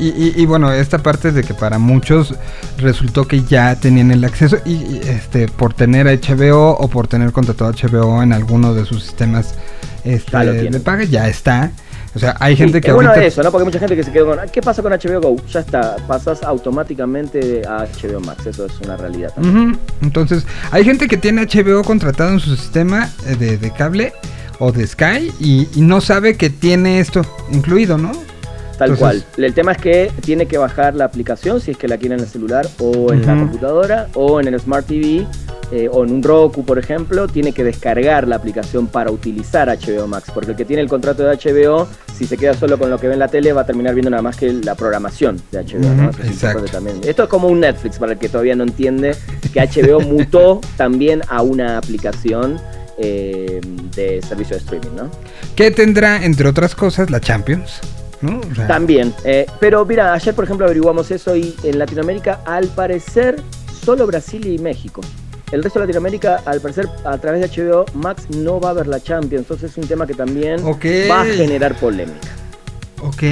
[0.00, 2.34] Y- y bueno, esta parte de que para muchos
[2.78, 7.32] resultó que ya tenían el acceso y, y, este por tener HBO o por tener
[7.32, 9.54] contratado HBO en alguno de sus sistemas
[10.04, 10.36] este,
[10.70, 11.70] de paga, ya está.
[12.14, 13.50] O sea, hay gente Sí, que es bueno ahorita- eso, ¿no?
[13.50, 15.36] Porque hay mucha gente que se quedó con, "Ah, ¿qué pasa con HBO Go?
[15.50, 19.32] Ya está, pasas automáticamente a HBO Max, eso es una realidad.
[19.34, 19.78] también.
[20.02, 24.12] Entonces, hay gente que tiene HBO contratado en su sistema eh, de, de cable
[24.58, 28.12] o de Sky y, y no sabe que tiene esto incluido, ¿no?
[28.82, 29.44] Tal Entonces- cual.
[29.44, 32.20] El tema es que tiene que bajar la aplicación si es que la quiere en
[32.22, 35.24] el celular o en la computadora o en el Smart TV
[35.70, 40.08] eh, o en un Roku, por ejemplo, tiene que descargar la aplicación para utilizar HBO
[40.08, 40.32] Max.
[40.34, 43.06] Porque el que tiene el contrato de HBO, si se queda solo con lo que
[43.06, 46.10] ve en la tele, va a terminar viendo nada más que la programación de HBO.
[46.10, 46.64] es exacto.
[46.64, 47.00] también.
[47.04, 49.14] Esto es como un Netflix para el que todavía no entiende
[49.52, 52.60] que HBO mutó también a una aplicación
[52.98, 53.60] eh,
[53.94, 55.10] de servicio de streaming, ¿no?
[55.54, 57.80] Que tendrá, entre otras cosas, la Champions,
[58.22, 58.40] ¿no?
[58.50, 59.12] O sea, También.
[59.24, 63.36] eh, pero mira, ayer por ejemplo averiguamos eso y en Latinoamérica al parecer
[63.84, 65.00] solo Brasil y México.
[65.50, 68.86] El resto de Latinoamérica, al parecer, a través de HBO Max no va a haber
[68.86, 69.42] la Champions.
[69.42, 72.28] Entonces es un tema que también va a generar polémica.
[73.02, 73.22] Ok.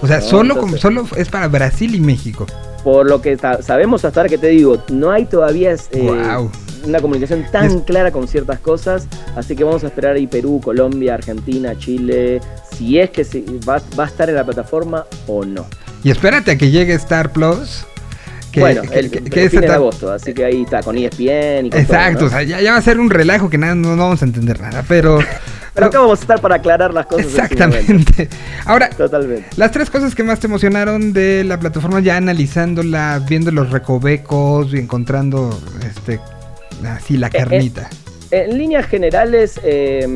[0.00, 2.46] O sea, No, solo, entonces- solo es para Brasil y México.
[2.84, 6.48] Por lo que sabemos hasta ahora que te digo, no hay todavía eh, Guau.
[6.88, 9.06] Una comunicación tan clara con ciertas cosas.
[9.36, 12.40] Así que vamos a esperar ahí Perú, Colombia, Argentina, Chile,
[12.76, 15.66] si es que se- va, va a estar en la plataforma o no.
[16.04, 17.84] Y espérate a que llegue Star Plus.
[18.52, 20.82] Que, bueno, que- el, que- el que esa fin de agosto, así que ahí está,
[20.82, 23.50] con ESPN y con Exacto, todo, o sea, ya, ya va a ser un relajo
[23.50, 25.18] que nada, no, no vamos a entender nada, pero...
[25.74, 27.26] Pero acá vamos a estar para aclarar las cosas.
[27.26, 28.28] Exactamente.
[28.64, 29.46] Ahora, Totalmente.
[29.56, 34.74] las tres cosas que más te emocionaron de la plataforma, ya analizándola, viendo los recovecos
[34.74, 35.56] y encontrando
[35.88, 36.18] este
[36.84, 37.88] así la eh, carnita.
[38.30, 40.06] En líneas generales, eh,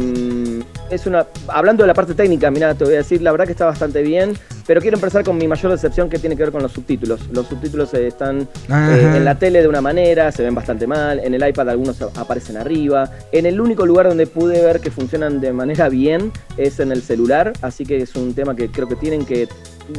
[0.90, 1.26] es una.
[1.48, 4.02] Hablando de la parte técnica, mira, te voy a decir, la verdad que está bastante
[4.02, 4.34] bien,
[4.66, 7.20] pero quiero empezar con mi mayor decepción que tiene que ver con los subtítulos.
[7.32, 11.20] Los subtítulos eh, están eh, en la tele de una manera, se ven bastante mal,
[11.20, 13.10] en el iPad algunos aparecen arriba.
[13.32, 17.02] En el único lugar donde pude ver que funcionan de manera bien es en el
[17.02, 19.48] celular, así que es un tema que creo que tienen que.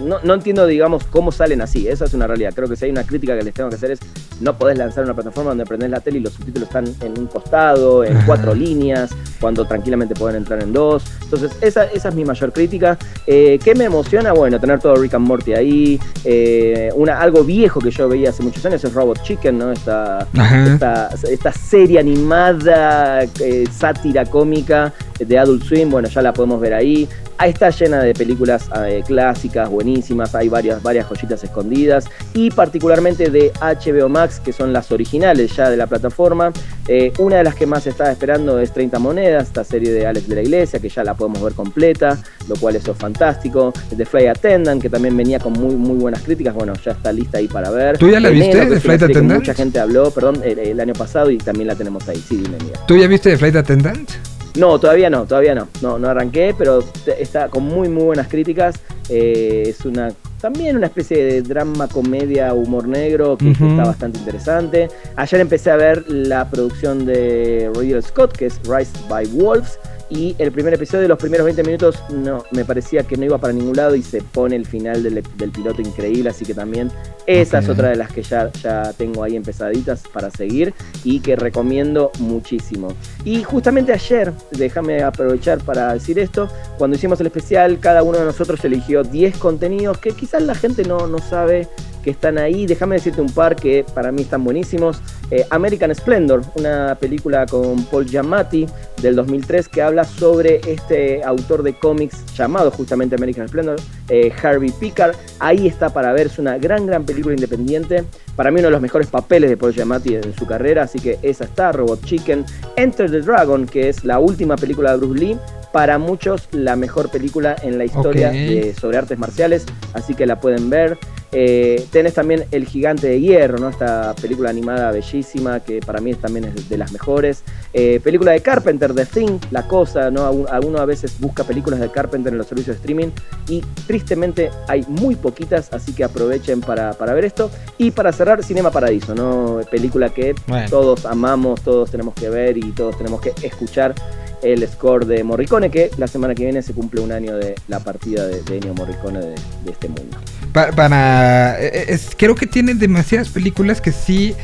[0.02, 2.54] No, no entiendo, digamos, cómo salen así, esa es una realidad.
[2.56, 4.00] Creo que si hay una crítica que les tengo que hacer es
[4.40, 7.28] no podés lanzar una plataforma donde prendés la tele y los subtítulos están en un
[7.28, 11.04] costado, en cuatro líneas, cuando tranquilamente pueden entrar en dos.
[11.24, 12.98] Entonces, esa, esa es mi mayor crítica.
[13.28, 14.34] Eh, ¿Qué me emociona?
[14.34, 16.00] Bueno, tener todo Rick and Morty ahí.
[16.24, 19.72] Eh, una, algo viejo que yo veía hace muchos años es Robot Chicken, ¿no?
[19.72, 24.94] Esta, esta, esta serie animada, eh, sátira cómica
[25.26, 27.08] de Adult Swim, bueno, ya la podemos ver ahí.
[27.38, 33.30] Ahí está llena de películas eh, clásicas, buenísimas, hay varias, varias joyitas escondidas y particularmente
[33.30, 36.54] de HBO Max, que son las originales ya de la plataforma.
[36.88, 40.28] Eh, una de las que más estaba esperando es 30 Monedas, esta serie de Alex
[40.28, 42.18] de la Iglesia, que ya la podemos ver completa,
[42.48, 43.74] lo cual eso es fantástico.
[43.96, 47.40] The Flight Attendant, que también venía con muy, muy buenas críticas, bueno, ya está lista
[47.40, 47.98] ahí para ver.
[47.98, 49.40] ¿Tú ya la viste, The Flight Attendant?
[49.40, 52.18] Mucha gente habló, perdón, el, el año pasado y también la tenemos ahí.
[52.18, 52.86] Sí, dime, mira.
[52.86, 54.10] ¿Tú ya viste The Flight Attendant?
[54.56, 55.68] No, todavía no, todavía no.
[55.82, 56.84] No, no arranqué, pero
[57.18, 58.76] está con muy, muy buenas críticas.
[59.10, 64.90] Eh, es una también una especie de drama, comedia, humor negro que, está bastante interesante.
[65.16, 69.80] Ayer empecé a ver la producción de Ridley Scott, que es Rise by Wolves.
[70.16, 73.52] Y el primer episodio, los primeros 20 minutos, no, me parecía que no iba para
[73.52, 76.30] ningún lado y se pone el final del, del piloto increíble.
[76.30, 76.92] Así que también
[77.26, 81.36] esa es otra de las que ya, ya tengo ahí empezaditas para seguir y que
[81.36, 82.90] recomiendo muchísimo.
[83.26, 86.48] Y justamente ayer, déjame aprovechar para decir esto,
[86.78, 90.84] cuando hicimos el especial, cada uno de nosotros eligió 10 contenidos que quizás la gente
[90.84, 91.68] no, no sabe
[92.04, 92.68] que están ahí.
[92.68, 95.02] Déjame decirte un par que para mí están buenísimos.
[95.32, 98.68] Eh, American Splendor, una película con Paul Giamatti
[99.04, 103.76] del 2003 que habla sobre este autor de cómics llamado justamente American Splendor,
[104.10, 105.16] eh, Harvey Pickard.
[105.40, 108.04] Ahí está para ver, es una gran, gran película independiente.
[108.36, 111.20] Para mí uno de los mejores papeles de Paul Giamatti en su carrera, así que
[111.22, 112.46] esa está, Robot Chicken.
[112.78, 115.38] Enter the Dragon, que es la última película de Bruce Lee.
[115.72, 120.40] Para muchos la mejor película en la historia de- sobre artes marciales, así que la
[120.40, 120.98] pueden ver.
[121.34, 123.70] Eh, tenés también El Gigante de Hierro, ¿no?
[123.70, 127.44] Esta película animada bellísima que para mí también es de las mejores.
[127.74, 130.26] Eh, película de Carpenter, The Thing, La Cosa, ¿no?
[130.32, 133.08] Algun- Alguno a veces busca películas de Carpenter en los servicios de streaming
[133.50, 137.50] y tristemente hay muy poquitas, así que aprovechen para, para ver esto.
[137.80, 139.62] Y para cerrar, Cinema Paradiso, ¿no?
[139.72, 140.70] Película que Bueno.
[140.70, 143.96] todos amamos, todos tenemos que ver y todos tenemos que escuchar
[144.44, 147.80] el score de Morricone, que la semana que viene se cumple un año de la
[147.80, 150.18] partida de, de Ennio Morricone de, de este mundo.
[150.54, 154.36] Pa- para eh, es- creo que tienen demasiadas películas que sí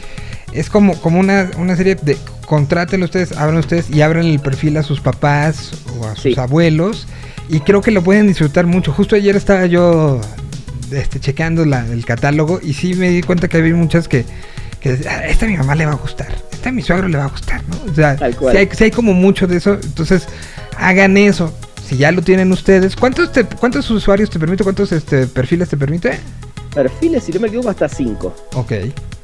[0.51, 4.78] es como como una, una serie de contrátenlo ustedes, abran ustedes y abran el perfil
[4.78, 6.36] a sus papás o a sus Sí.
[6.39, 7.07] abuelos
[7.47, 8.91] y creo que lo pueden disfrutar mucho.
[8.91, 10.20] Justo ayer estaba yo
[10.91, 14.26] este checando la- el catálogo y sí me di cuenta que había muchas que
[14.80, 17.18] que "Ah, esta a mi mamá le va a gustar, esta a mi suegro le
[17.18, 17.91] va a gustar, ¿no?
[17.91, 20.26] O sea, sí hay, sí hay como mucho de eso, entonces
[20.78, 21.53] hagan eso.
[21.90, 24.64] Si ya lo tienen ustedes, ¿cuántos te- cuántos usuarios te permite?
[24.64, 26.20] ¿Cuántos este, perfiles te permite?
[26.74, 28.36] Perfiles, si no me equivoco, hasta 5.
[28.54, 28.72] Ok.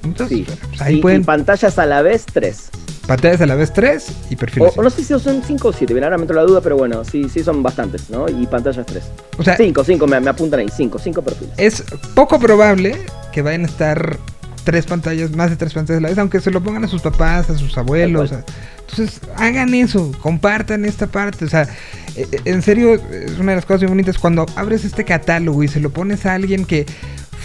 [0.03, 0.47] Entonces, Sí.
[0.70, 2.70] pues ahí y, pueden y pantallas a la vez, 3.
[3.05, 4.74] pantallas a la vez tres y O, perfiles.
[4.76, 6.76] o no sé si son 5 o 7, bien, ahora me entró la duda, pero
[6.76, 8.28] bueno, sí, sí son bastantes, ¿no?
[8.28, 9.03] Y pantallas 3.
[9.38, 11.53] O sea, 5, 5, me, me apuntan ahí, 5, 5 perfiles.
[11.57, 11.84] es
[12.16, 12.99] poco probable
[13.32, 14.18] que vayan a estar
[14.63, 17.03] tres pantallas, más de tres pantallas a la vez, aunque se lo pongan a sus
[17.03, 18.32] papás, a sus abuelos.
[18.32, 18.43] A-
[18.89, 21.45] entonces, hagan eso, compartan esta parte.
[21.45, 21.68] O sea,
[22.16, 25.80] en serio, es una de las cosas muy bonitas cuando abres este catálogo y se
[25.80, 26.86] lo pones a alguien que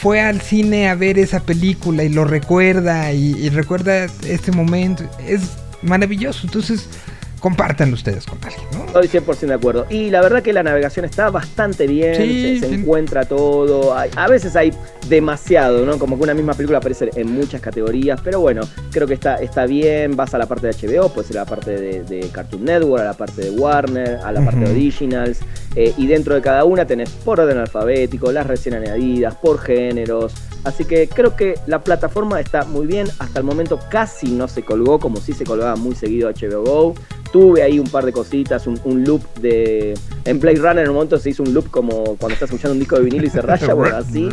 [0.00, 5.04] fue al cine a ver esa película y lo recuerda y, y recuerda este momento.
[5.26, 5.42] Es
[5.82, 6.40] maravilloso.
[6.44, 6.88] Entonces,
[7.40, 8.84] compártanlo ustedes con alguien, ¿no?
[9.00, 9.86] Estoy 100% de acuerdo.
[9.90, 12.74] Y la verdad que la navegación está bastante bien, Sí, se, se sí.
[12.80, 13.96] encuentra todo.
[13.96, 14.72] Hay- a veces hay
[15.08, 15.98] demasiado, ¿no?
[15.98, 18.62] Como que una misma película aparece en muchas categorías, pero bueno,
[18.92, 20.16] creo que está, está bien.
[20.16, 23.02] Vas a la parte de HBO, puede ser a la parte de, de Cartoon Network,
[23.02, 24.70] a la parte de Warner, a la parte de.
[24.70, 25.40] Originals.
[25.76, 30.34] eh, y dentro de cada una tenés por orden alfabético, las recién añadidas, por géneros.
[30.64, 33.08] Así que creo que la plataforma está muy bien.
[33.18, 36.94] Hasta el momento casi no se colgó, como si se colgaba muy seguido HBO Go.
[37.32, 39.94] tuve ahí un par de cositas, un, un loop de...
[40.24, 42.80] En Blade Runner en un momento se hizo un loop como cuando estás escuchando un
[42.80, 44.28] disco de vinilo y se raya, bueno, así.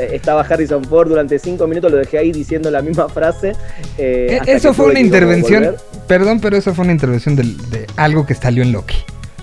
[0.00, 3.50] Eh, Estaba Harrison Ford durante cinco minutos, lo dejé ahí diciendo la misma frase.
[3.98, 5.76] eh, Eh, Eso fue una intervención,
[6.06, 8.96] perdón, pero eso fue una intervención de, algo que salió en Loki.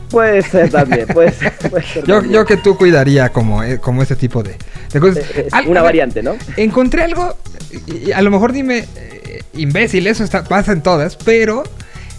[0.10, 1.53] Puede ser también, puede ser.
[1.70, 2.34] puede ser Yo, también.
[2.34, 4.56] yo que tú cuidaría como, eh, como ese tipo de,
[4.93, 5.18] de cosas.
[5.36, 6.36] Eh, es Al- una ver, variante, ¿no?
[6.58, 7.36] Encontré algo,
[7.88, 11.64] y- a lo mejor dime, eh, imbécil, eso está, pasa en todas, pero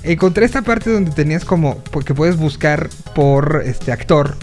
[0.03, 4.37] encontré esta parte donde tenías como, porque puedes buscar por este actor.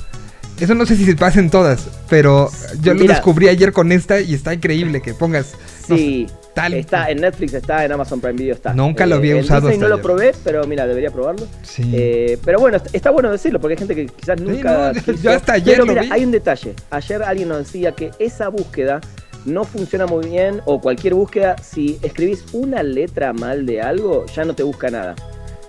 [0.59, 2.49] Eso no sé si se pasa en todas, pero
[2.81, 5.53] yo lo descubrí ayer con esta y está increíble que pongas.
[5.89, 6.73] no Sí, sé, tal.
[6.73, 8.73] está en Netflix, está en Amazon Prime Video, está.
[8.73, 11.45] Nunca lo había en usado Disney hasta no lo probé, pero mira, debería probarlo.
[11.63, 11.89] Sí.
[11.93, 14.91] Eh, pero bueno, est- está bueno decirlo, porque hay gente que quizás nunca.
[14.93, 15.23] no, yo- quiso.
[15.23, 16.09] yo hasta ayer Pero lo mira, vi.
[16.11, 16.73] hay un detalle.
[16.91, 19.01] Ayer alguien nos decía que esa búsqueda
[19.45, 24.45] no funciona muy bien, o cualquier búsqueda, si escribís una letra mal de algo, ya
[24.45, 25.15] no te busca nada.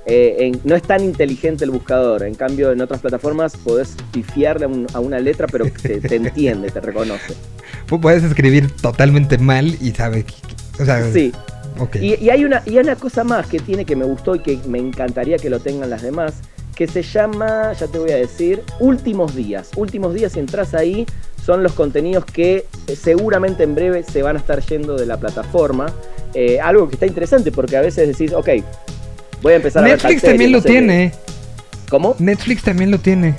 [0.07, 2.25] Eh, en- no es tan inteligente el buscador.
[2.25, 6.15] En cambio, en otras plataformas podés pifiarle a, un- a una letra, pero te, te
[6.17, 7.33] entiende, te reconoce.
[7.89, 10.27] Pu- Puedes escribir totalmente mal y sabe.
[10.81, 11.33] O sea, Sí.
[12.01, 14.39] Y, y hay una, y hay una cosa más que tiene que me gustó y
[14.39, 16.35] que me encantaría que lo tengan las demás,
[16.77, 19.71] que se llama, ya te voy a decir, Últimos Días.
[19.77, 21.05] Últimos Días, si entras ahí,
[21.45, 25.19] son los contenidos que eh, seguramente en breve se van a estar yendo de la
[25.19, 25.87] plataforma.
[26.33, 28.49] Eh, algo que está interesante porque a veces decís, ok,
[29.43, 30.73] voy a empezar a ver Netflix también no lo sé qué".
[30.75, 31.13] tiene.
[31.89, 32.17] ¿Cómo?
[32.19, 33.35] Netflix también lo tiene.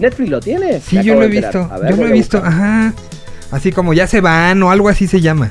[0.00, 0.80] ¿Netflix lo tiene?
[0.80, 1.68] Sí, yo lo he visto.
[1.80, 2.38] Ver, Yo lo he visto.
[2.38, 2.94] Ajá.
[3.50, 5.50] Así como ya se van o algo así se llama.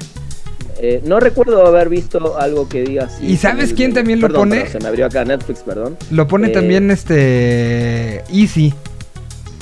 [0.80, 3.25] Eh, no recuerdo haber visto algo que diga así.
[3.25, 4.55] ¿Y sabes quién también lo Perdón, pone?
[4.57, 5.97] perdón, se me abrió acá Netflix, perdón.
[6.11, 8.73] Lo pone Eh, también este Easy.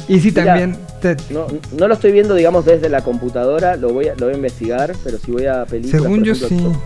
[0.09, 0.77] Easy Mira, también.
[1.01, 1.47] te- No,
[1.77, 4.93] no lo estoy viendo, digamos, desde la computadora, lo voy a, lo voy a investigar,
[5.03, 6.01] pero si voy a películas...
[6.01, 6.77] según yo ejemplo, sí.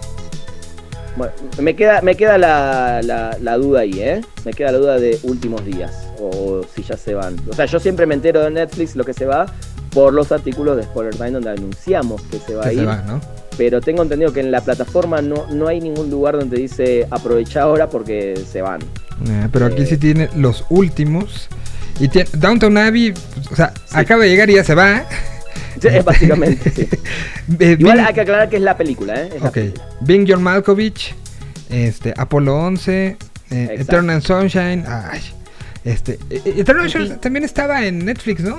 [1.17, 4.21] Bueno, me queda, me queda la, la- la duda ahí, ¿eh?
[4.45, 7.35] Me queda la duda de últimos días, o si ya se van.
[7.49, 9.47] O sea, yo siempre me entero de Netflix lo que se va
[9.91, 12.87] por los artículos de Spoiler Time donde anunciamos que se va Que a se ir.
[12.87, 13.21] va, ¿no?
[13.57, 17.63] Pero tengo entendido que en la plataforma no, no hay ningún lugar donde dice aprovecha
[17.63, 18.81] ahora porque se van.
[18.81, 19.85] Eh, pero aquí Eh.
[19.85, 21.49] sí tiene los últimos.
[21.99, 23.13] Y tiene Downtown Abbey,
[23.51, 23.95] o sea, Sí.
[23.97, 25.03] acaba de llegar y ya se va.
[26.05, 26.87] Básicamente, sí.
[27.59, 29.29] Eh, Igual Bing- hay que aclarar que es la película, ¿eh?
[29.35, 29.51] Es Ok.
[29.53, 29.85] película.
[30.01, 31.15] Bing John Malkovich,
[31.69, 33.17] este, Apolo 11,
[33.49, 33.75] eh.
[33.79, 34.85] Eternal Sunshine.
[34.87, 35.19] Ay,
[35.83, 36.89] este, eh, eh, Eternal.
[36.89, 38.55] Sunshine también estaba en Netflix, ¿no?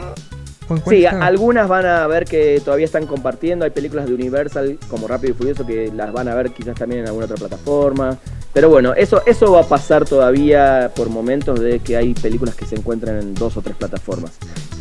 [0.70, 3.64] ¿O en cuál Sí, algunas van a ver que todavía están compartiendo.
[3.64, 7.02] Hay películas de Universal como Rápido y Furioso que las van a ver quizás también
[7.02, 8.16] en alguna otra plataforma.
[8.52, 12.66] Pero bueno, eso, eso va a pasar todavía por momentos de que hay películas que
[12.66, 14.32] se encuentran en dos o tres plataformas.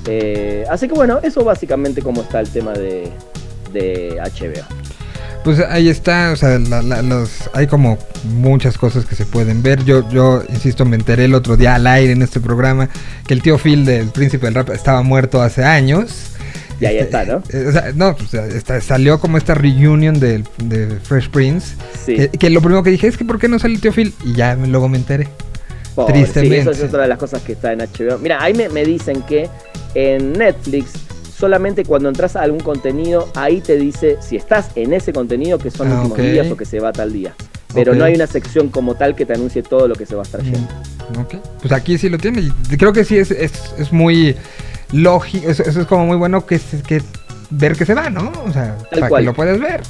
[0.08, 3.10] Eh, así que bueno, eso básicamente como está el tema de,
[3.74, 4.89] de HBO.
[5.56, 7.98] Pues ahí está, o sea, la- la- los, hay como
[8.36, 9.84] muchas cosas que se pueden ver.
[9.84, 12.88] Yo, yo, insisto, me enteré el otro día al aire en este programa
[13.26, 16.28] que el tío Phil del Príncipe del Rap estaba muerto hace años.
[16.80, 17.42] Y ahí Este, está, ¿no?
[17.50, 20.44] eh, o sea, no, pues, está- salió como esta reunion de,
[21.02, 21.76] Fresh Prince.
[22.06, 22.16] Sí.
[22.16, 24.14] Que, que lo primero que dije es que ¿por qué no sale el tío Phil?
[24.24, 25.28] Y ya luego me enteré.
[26.06, 26.56] Tristemente.
[26.64, 28.20] Sí, eso es otra de las cosas que está en HBO.
[28.20, 29.50] Mira, ahí me, me dicen que
[29.96, 30.92] en Netflix
[31.40, 35.72] solamente cuando entras a algún contenido, ahí te dice si estás en ese contenido que
[35.72, 37.34] son Ah, últimos días o que se va tal día.
[37.74, 40.22] Pero no hay una sección como tal que te anuncie todo lo que se va
[40.22, 40.60] a estar yendo.
[40.60, 41.36] Mm, ok.
[41.62, 42.42] Pues aquí sí lo tiene.
[42.42, 44.36] Y creo que sí es, es, es muy
[44.92, 45.48] lógico.
[45.48, 47.02] Eso, eso es como muy bueno que, que
[47.52, 48.32] ver que se va, ¿no?
[48.46, 49.22] O sea, para cual.
[49.22, 49.82] que lo puedas ver.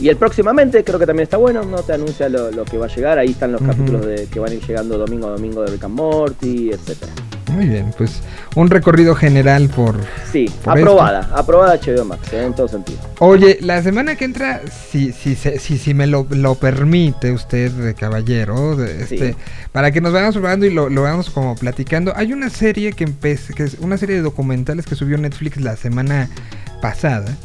[0.00, 2.86] Y el próximamente creo que también está bueno, no te anuncia lo, lo que va
[2.86, 3.18] a llegar.
[3.18, 5.84] Ahí están los capítulos de, que van a ir llegando domingo a domingo de Rick
[5.84, 7.12] and Morty, etcétera.
[7.52, 8.20] Muy bien, pues
[8.54, 9.96] un recorrido general por...
[10.32, 12.98] Sí, Por aprobada, aprobada HBO Max, eh, en todo sentido.
[13.18, 17.70] Oye, la semana que entra, si, si, se- si, si me lo, lo permite usted,
[17.70, 19.14] de caballero, de- Sí.
[19.16, 19.36] este,
[19.72, 23.04] para que nos vayamos probando y lo, lo vayamos como platicando, hay una serie que
[23.04, 26.28] empecé, que es una serie de documentales que subió Netflix la semana
[26.80, 27.36] pasada,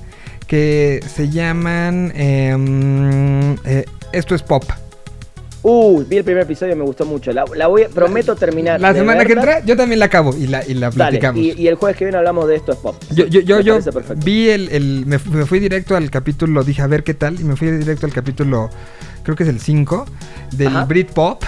[0.47, 4.63] que se llaman em, eh, Esto es Pop.
[5.69, 7.33] Uh, vi el primer episodio, me gustó mucho.
[7.33, 8.79] La, la voy, prometo terminar.
[8.79, 11.41] La semana que entra, yo también la acabo y la, y la Dale, platicamos.
[11.41, 12.95] y, y el jueves que viene hablamos de esto es pop.
[13.13, 13.79] Yo, yo, yo, yo
[14.23, 17.37] vi el, el- me, fu- me fui directo al capítulo, dije a ver qué tal,
[17.41, 18.69] y me fui directo al capítulo,
[19.23, 20.05] creo que es el 5,
[20.53, 20.85] del Ajá.
[20.85, 21.43] Britpop.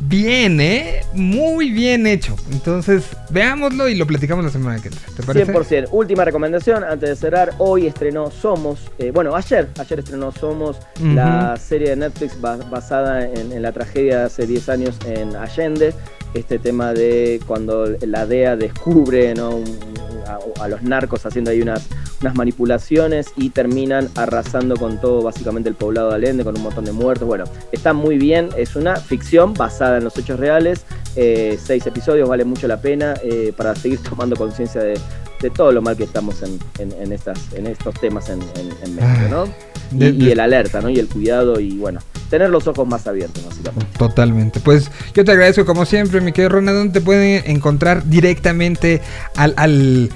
[0.00, 1.00] Bien, ¿eh?
[1.12, 2.36] Muy bien hecho.
[2.52, 5.02] Entonces, veámoslo y lo platicamos la semana que entra.
[5.16, 5.52] ¿Te parece?
[5.52, 5.88] 100%.
[5.90, 7.52] Última recomendación antes de cerrar.
[7.58, 8.78] Hoy estrenó Somos.
[8.98, 13.72] eh, bueno, ayer, ayer estrenó Somos, la serie de Netflix ba- basada en, en la
[13.72, 15.92] tragedia de hace 10 años en Allende.
[16.34, 21.86] Este tema de cuando la DEA descubre a los narcos haciendo ahí unas,
[22.20, 26.84] unas manipulaciones y terminan arrasando con todo básicamente el poblado de Allende, con un montón
[26.84, 27.26] de muertos.
[27.26, 30.84] Bueno, está muy bien, es una ficción basada en los hechos reales,
[31.16, 34.98] eh, seis episodios, vale mucho la pena eh, para seguir tomando conciencia de,
[35.40, 38.38] de todo lo mal que estamos en, en- en estas, en estos temas en,
[38.94, 39.44] México, ¿no?
[39.92, 40.88] Y, De- y de- el alerta, ¿no?
[40.90, 42.00] Y el cuidado y bueno,
[42.30, 43.86] tener los ojos más abiertos, básicamente.
[43.98, 44.60] Totalmente.
[44.60, 46.76] Pues yo te agradezco como siempre, mi querido Ronald.
[46.78, 49.00] ¿Dónde te pueden encontrar directamente
[49.36, 50.10] al,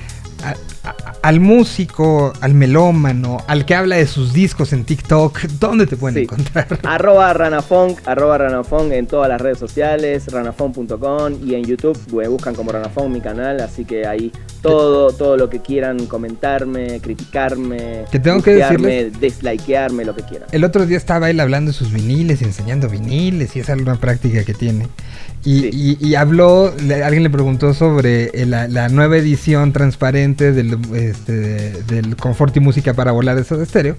[1.23, 5.41] al músico, al melómano, al que habla de sus discos en TikTok?
[5.61, 6.23] ¿Dónde te pueden Sí.
[6.23, 6.67] encontrar?
[6.83, 12.55] Arroba Ranafunk, arroba Ranafunk en todas las redes sociales, ranafunk.com y en YouTube me buscan
[12.55, 18.19] como Ranafunk mi canal, así que ahí todo, todo lo que quieran comentarme, criticarme, Que
[18.19, 20.49] tengo que bustearme, deslikearme, lo que quieran.
[20.53, 24.45] El otro día estaba él hablando de sus viniles enseñando viniles y es una práctica
[24.45, 24.89] que tiene.
[25.45, 25.71] Y, Sí.
[26.01, 30.72] y- y habló, le- alguien le preguntó sobre eh, la, la nueva edición transparente del,
[30.95, 33.95] este, del Confort y Música para volar de Soda Stereo.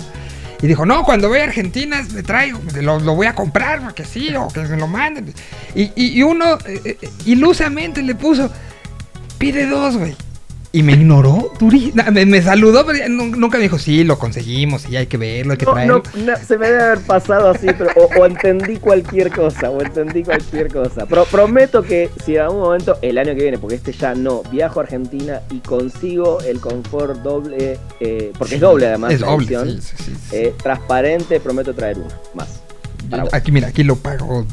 [0.62, 4.06] Y dijo, no, cuando voy a Argentina me traigo, lo, lo voy a comprar, porque
[4.06, 5.34] sí, o que me lo manden.
[5.76, 8.50] Y, y- y uno eh, eh, ilusamente le puso,
[9.38, 10.16] pide dos, güey.
[10.76, 14.96] Y me ignoró, duri- me, me saludó, pero nunca me dijo, sí, lo conseguimos, y
[14.98, 16.02] hay que verlo, hay que No, traerlo.
[16.18, 19.80] no, no, se me debe haber pasado así, pero o, o entendí cualquier cosa, o
[19.84, 21.06] entendí cualquier cosa.
[21.06, 24.42] Pro- prometo que si en algún momento, el año que viene, porque este ya no,
[24.52, 29.28] viajo a Argentina y consigo el confort doble, eh, porque es doble además Es la
[29.28, 32.62] doble, edición, sí, sí, eh, transparente, prometo traer uno más.
[33.32, 34.44] Aquí, mira, aquí lo pago.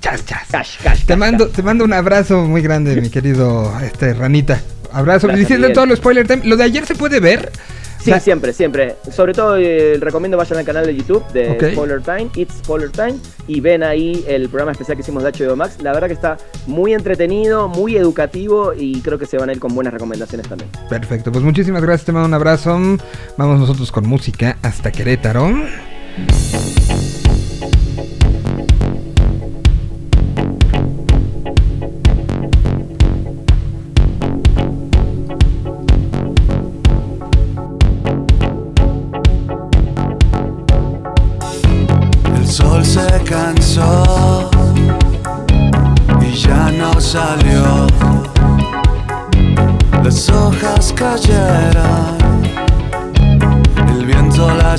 [0.00, 0.46] Chas, chas.
[0.50, 4.62] Cash, cash, Te cash, mando, te mando un abrazo muy grande, mi querido este, Ranita.
[4.92, 5.28] Abrazo.
[5.28, 6.42] Diciendo todo lo spoiler time.
[6.44, 7.50] Lo de ayer se puede ver.
[8.00, 8.96] Sí, siempre, siempre.
[9.10, 11.72] Sobre todo eh, recomiendo vayan al canal de YouTube de.
[11.72, 13.16] Spoiler Time, It's Spoiler Time,
[13.46, 15.76] y ven ahí el programa especial que hicimos de HBO Max.
[15.82, 16.36] La verdad que está
[16.66, 20.70] muy entretenido, muy educativo y creo que se van a ir con buenas recomendaciones también.
[20.88, 21.32] Perfecto.
[21.32, 22.06] Pues muchísimas gracias.
[22.06, 22.78] Te mando un abrazo.
[23.36, 25.52] Vamos nosotros con música hasta Querétaro.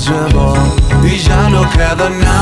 [0.00, 0.54] las llevó
[1.04, 2.39] y ya no queda nada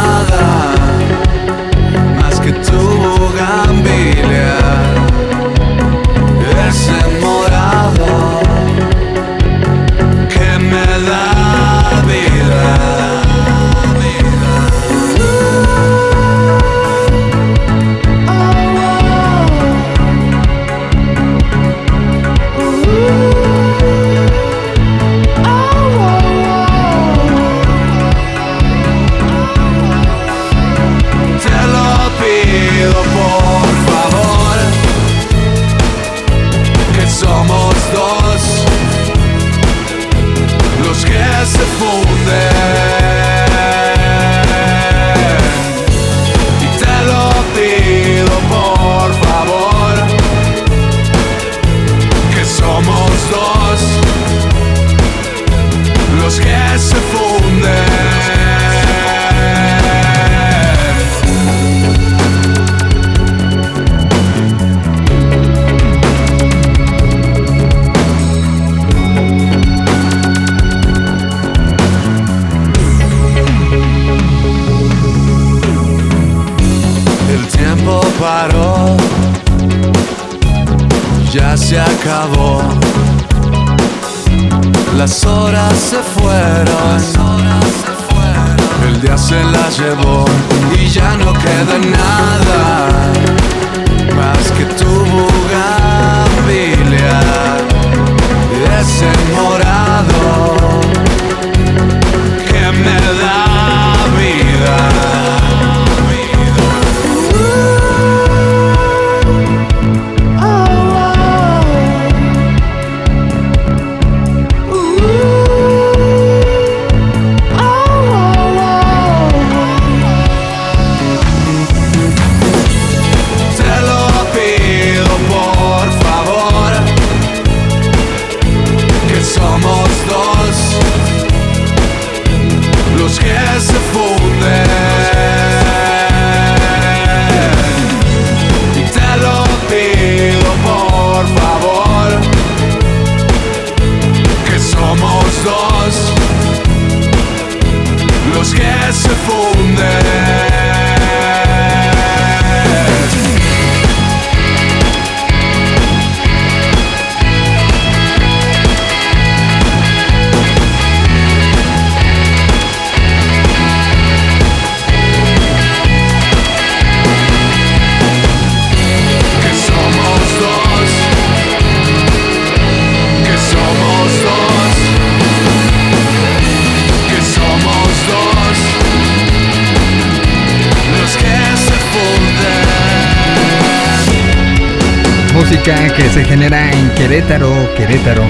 [185.99, 188.23] que se genera en Querétaro, Querétaro.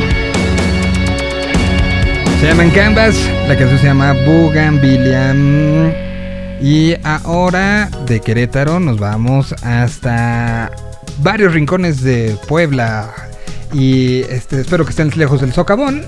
[2.41, 3.15] Se llaman Canvas,
[3.47, 4.15] la canción se llama.
[4.15, 5.91] Mm,
[6.63, 10.71] Y ahora de Querétaro nos vamos hasta
[11.19, 13.13] varios rincones de Puebla.
[13.75, 16.07] Y este, espero que estén lejos del socavón.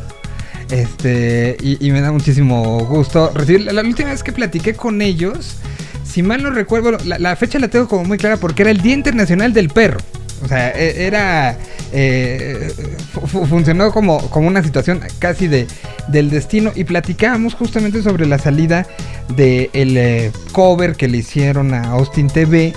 [0.70, 3.70] Este, y, me da muchísimo gusto recibir.
[3.70, 5.56] La, última vez que platiqué con ellos,
[6.04, 8.94] si mal no recuerdo, la fecha la tengo como muy clara porque era el Día
[8.94, 9.98] Internacional del Perro.
[10.42, 11.56] O sea, e- era.
[11.92, 12.72] eh,
[13.12, 15.66] fu- fu- funcionó como, como una situación casi de,
[16.08, 16.72] del destino.
[16.74, 18.86] Y platicábamos justamente sobre la salida
[19.36, 22.72] del el cover que le hicieron a Austin TV.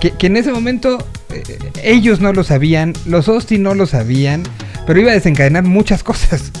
[0.00, 0.98] Que, que en ese momento
[1.32, 1.42] eh,
[1.82, 4.42] ellos no lo sabían, los Austin no lo sabían,
[4.86, 6.52] pero iba a desencadenar muchas cosas.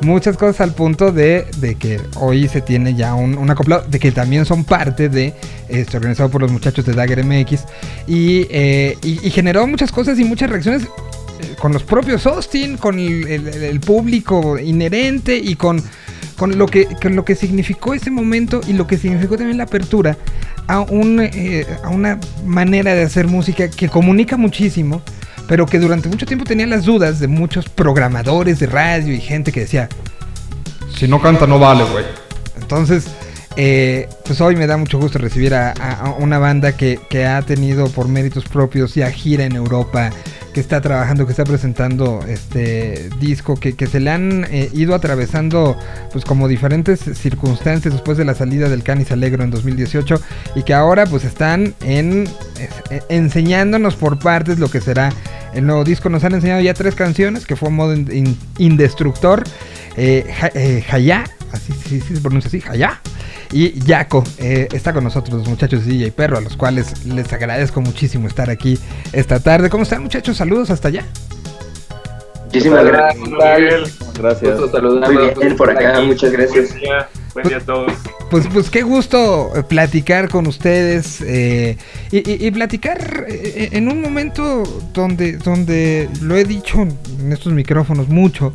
[0.00, 3.98] Muchas cosas al punto de, de que hoy se tiene ya un, un acoplado, de
[3.98, 5.34] que también son parte de,
[5.68, 7.64] este, organizado por los muchachos de Dagger MX,
[8.06, 10.82] y, eh, y, y generó muchas cosas y muchas reacciones
[11.40, 15.82] eh, con los propios Austin, con el público inherente y con,
[16.36, 19.64] con, lo que, con lo que significó ese momento y lo que significó también la
[19.64, 20.16] apertura
[20.66, 25.02] a, un, eh, a una manera de hacer música que comunica muchísimo,
[25.48, 29.52] pero que durante mucho tiempo tenía las dudas de muchos programadores de radio y gente
[29.52, 29.88] que decía,
[30.96, 32.04] si no canta no vale, güey.
[32.60, 33.06] Entonces,
[33.56, 37.26] eh, pues hoy me da mucho gusto recibir a, a- a una banda que, que
[37.26, 40.10] ha tenido por méritos propios ya gira en Europa,
[40.54, 44.94] que está trabajando, que está presentando este disco, que, que se le han eh, ido
[44.94, 45.76] atravesando
[46.12, 50.18] pues como diferentes circunstancias después de la salida del Canis Alegro en 2018
[50.54, 52.26] y que ahora pues están en
[52.90, 55.12] eh, enseñándonos por partes lo que será
[55.52, 56.08] el nuevo disco.
[56.08, 59.44] Nos han enseñado ya tres canciones, que fue Modo In- In- Indestructor,
[59.96, 60.24] eh,
[60.54, 60.82] eh,
[61.54, 63.00] así sí, sí se pronuncia así, Hayá.
[63.52, 67.32] Y Yaco eh, está con nosotros, los muchachos de DJ Perro, a los cuales les
[67.32, 68.78] agradezco muchísimo estar aquí
[69.12, 69.70] esta tarde.
[69.70, 70.36] ¿Cómo están, muchachos?
[70.36, 71.04] Saludos hasta allá.
[72.46, 73.28] Muchísimas gracias.
[73.28, 73.84] Miguel,
[74.18, 74.60] Gracias.
[74.60, 76.68] Muy bien, por acá, muchas gracias.
[76.70, 77.92] buen día, buen día a todos.
[78.30, 81.76] Pues, pues qué gusto eh, platicar con ustedes eh,
[82.12, 87.52] y, y- y platicar eh, en un momento donde, donde lo he dicho en estos
[87.52, 88.52] micrófonos mucho,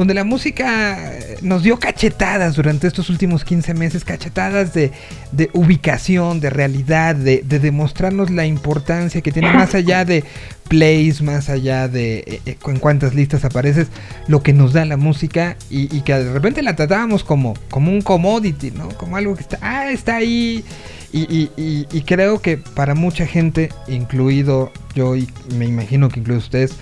[0.00, 4.92] donde la música eh, nos dio cachetadas durante estos últimos 15 meses, cachetadas de,
[5.30, 10.24] de ubicación, de realidad, de, de demostrarnos la importancia que tiene más allá de
[10.68, 13.88] plays, más allá de eh, eh, en cuántas listas apareces,
[14.26, 17.90] lo que nos da la música y, y que de repente la tratábamos como, como
[17.92, 18.88] un commodity, ¿no?
[18.88, 20.64] Como algo que está, ah, está ahí.
[21.12, 25.28] Y, y- y- y creo que para mucha gente, incluido yo y
[25.58, 26.72] me imagino que incluido ustedes,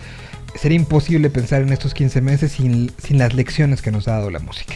[0.54, 4.30] sería imposible pensar en estos 15 meses sin, sin las lecciones que nos ha dado
[4.30, 4.74] la música.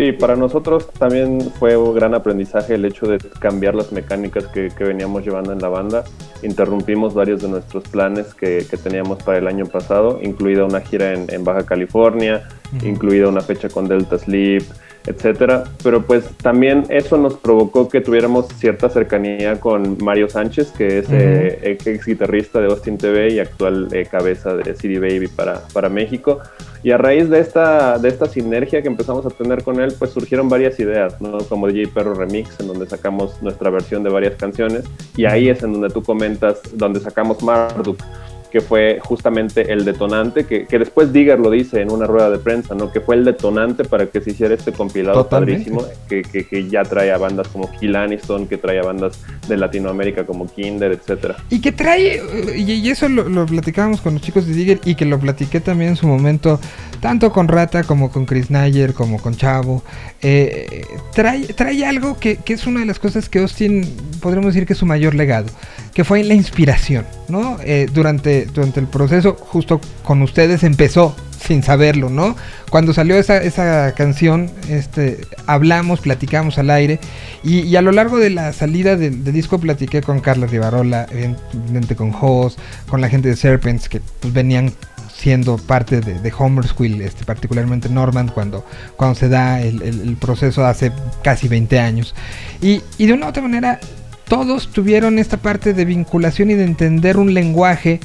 [0.00, 4.68] Sí, para nosotros también fue un gran aprendizaje el hecho de cambiar las mecánicas que,
[4.68, 6.04] que veníamos llevando en la banda.
[6.42, 11.12] Interrumpimos varios de nuestros planes que, que teníamos para el año pasado, incluida una gira
[11.12, 12.48] en, en Baja California,
[12.82, 14.62] incluida una fecha con Delta Sleep,
[15.06, 15.64] etcétera.
[15.82, 21.06] Pero pues también eso nos provocó que tuviéramos cierta cercanía con Mario Sánchez, que es
[21.10, 25.88] eh, ex guitarrista de Austin TV y actual eh, cabeza de CD Baby para, para
[25.88, 26.40] México.
[26.82, 30.12] Y a raíz de esta, de esta sinergia que empezamos a tener con él, pues
[30.12, 31.38] surgieron varias ideas, ¿no?
[31.38, 34.84] Como DJ Perro Remix, en donde sacamos nuestra versión de varias canciones.
[35.14, 37.98] Y ahí es en donde tú comentas, donde sacamos Marduk,
[38.50, 42.38] que fue justamente el detonante, que, que después Digger lo dice en una rueda de
[42.38, 42.90] prensa, ¿no?
[42.92, 45.70] Que fue el detonante para que se hiciera este compilado Totalmente.
[45.70, 49.18] padrísimo, que, que, que ya trae a bandas como Kill Aniston, que trae a bandas
[49.48, 51.36] de Latinoamérica como Kinder, etcétera.
[51.50, 52.20] Y que trae,
[52.56, 55.60] y, y eso lo, lo platicábamos con los chicos de Digger y que lo platiqué
[55.60, 56.60] también en su momento,
[57.00, 59.82] tanto con Rata como con Chris Nayer, como con Chavo.
[60.22, 60.84] eh,
[61.14, 63.84] trae, trae algo que, que es una de las cosas que Austin,
[64.20, 65.46] podríamos decir que es su mayor legado,
[65.94, 67.58] que fue la inspiración, ¿no?
[67.64, 72.36] Eh, durante, durante el proceso, justo con ustedes empezó sin saberlo, ¿no?
[72.70, 77.00] Cuando salió esa, esa canción, este, hablamos, platicamos al aire
[77.42, 82.14] y, a lo largo de la salida del, disco platiqué con Carla Rivarola, evidentemente con
[82.18, 82.56] Hoss,
[82.88, 84.72] con la gente de Serpents que pues, venían
[85.12, 88.64] siendo parte de, de Homer Squill, este, particularmente Norman, cuando,
[88.96, 92.14] cuando se da el proceso hace casi 20 años.
[92.62, 93.80] Y, y de una u otra manera,
[94.30, 97.98] todos tuvieron esta parte de vinculación y de entender un lenguaje,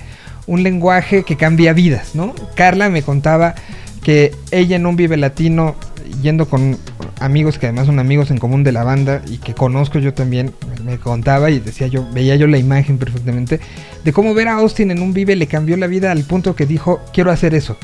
[0.48, 2.34] un lenguaje que cambia vidas, ¿no?
[2.56, 3.54] Carla me contaba
[4.02, 5.76] que ella en un Vive Latino,
[6.24, 6.80] yendo con
[7.20, 10.52] amigos que además son amigos en común de la banda y que conozco yo también,
[10.84, 13.60] me contaba y decía yo, veía yo la imagen perfectamente,
[14.04, 16.66] de cómo ver a Austin en un Vive le cambió la vida al punto que
[16.66, 17.78] dijo, quiero hacer eso.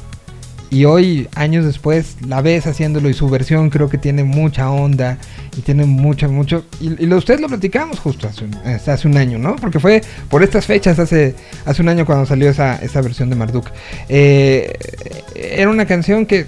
[0.72, 5.18] Y hoy, años después, la ves haciéndolo y su versión creo que tiene mucha onda
[5.58, 6.64] y tiene mucha, mucho...
[6.80, 9.58] Y, y ustedes lo platicamos justo hace un, este, hace un año, ¿no?
[9.58, 13.36] Porque fue por estas fechas, hace, hace un año cuando salió esa, esa versión de
[13.36, 13.70] Marduk.
[14.08, 14.74] Eh,
[15.36, 16.46] era una canción que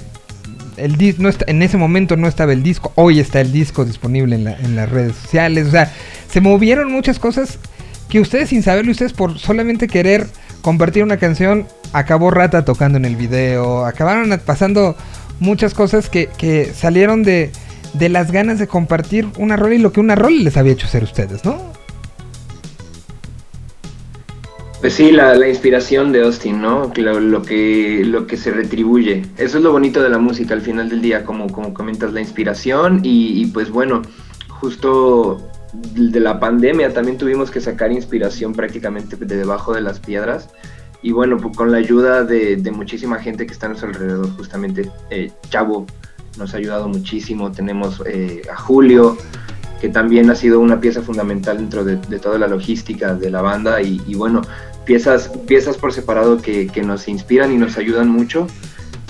[0.77, 3.83] el dis no está, en ese momento no estaba el disco, hoy está el disco
[3.83, 5.91] disponible en, en las redes sociales, o sea,
[6.29, 7.59] se movieron muchas cosas
[8.07, 10.27] que ustedes sin saberlo, ustedes por solamente querer
[10.61, 14.95] compartir una canción, acabó Rata tocando en el video, acabaron pasando
[15.39, 17.51] muchas cosas que, que salieron de,
[17.93, 20.87] de las ganas de compartir una rola y lo que una rola les había hecho
[20.87, 21.73] ser ustedes, ¿no?
[24.81, 26.91] Pues sí, la, la inspiración de Austin, ¿no?
[26.97, 29.21] Lo, lo que, lo que se retribuye.
[29.37, 32.19] Eso es lo bonito de la música al final del día, como, como comentas, la
[32.19, 34.01] inspiración y, y pues bueno,
[34.49, 40.49] justo de la pandemia también tuvimos que sacar inspiración prácticamente de debajo de las piedras.
[41.03, 44.29] Y bueno, pues con la ayuda de, de muchísima gente que está a nuestro alrededor,
[44.37, 45.85] justamente eh, Chavo
[46.37, 47.51] nos ha ayudado muchísimo.
[47.51, 49.17] Tenemos eh, a Julio,
[49.81, 53.41] que también ha sido una pieza fundamental dentro de, de toda la logística de la
[53.41, 53.81] banda.
[53.81, 54.41] Y, y bueno,
[54.85, 58.47] piezas, piezas por separado que, que nos inspiran y nos ayudan mucho.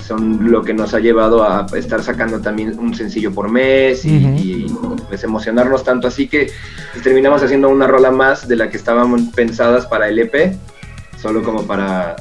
[0.04, 4.66] Son lo que nos ha llevado a estar sacando también un sencillo por mes y,
[5.08, 6.08] pues emocionarnos tanto.
[6.08, 6.50] Así que
[6.92, 10.58] pues, terminamos haciendo una rola más de la que estaban pensadas para el EP,
[11.24, 12.16] solo como para,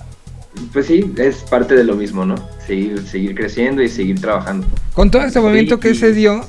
[0.72, 2.36] pues sí, es parte de lo mismo, ¿no?
[2.66, 4.66] Seguir, seguir creciendo y seguir trabajando.
[4.93, 6.39] Con todo este movimiento que y- se dio,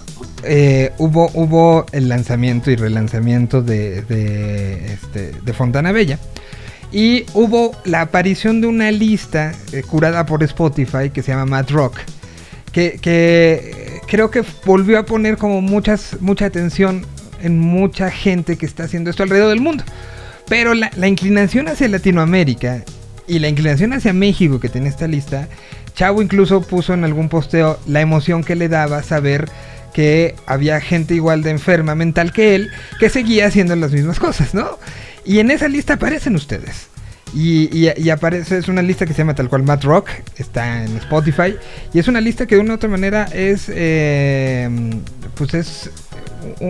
[0.45, 6.21] eh, hubo, hubo el lanzamiento y relanzamiento de, de, este, de Fontana Bella.
[6.93, 11.71] Y hubo la aparición de una lista eh, curada por Spotify que se llama Mad
[11.71, 11.99] Rock.
[12.71, 17.05] Que, que creo que volvió a poner como muchas, mucha atención
[17.43, 19.83] en mucha gente que está haciendo esto alrededor del mundo.
[20.49, 22.85] Pero la, inclinación hacia Latinoamérica
[23.27, 25.49] y la inclinación hacia México que tiene esta lista,
[25.95, 29.49] Chavo incluso puso en algún posteo la emoción que le daba saber
[29.95, 34.53] que había gente igual de enferma mental que él que seguía haciendo las mismas cosas,
[34.53, 34.79] ¿no?
[35.25, 36.89] Y en esa lista aparecen ustedes.
[37.35, 41.57] Y, aparece, es una lista que se llama tal cual Matt Rock, está en Spotify.
[41.93, 44.69] Y es una lista que de una u otra manera es, eh,
[45.35, 45.91] pues es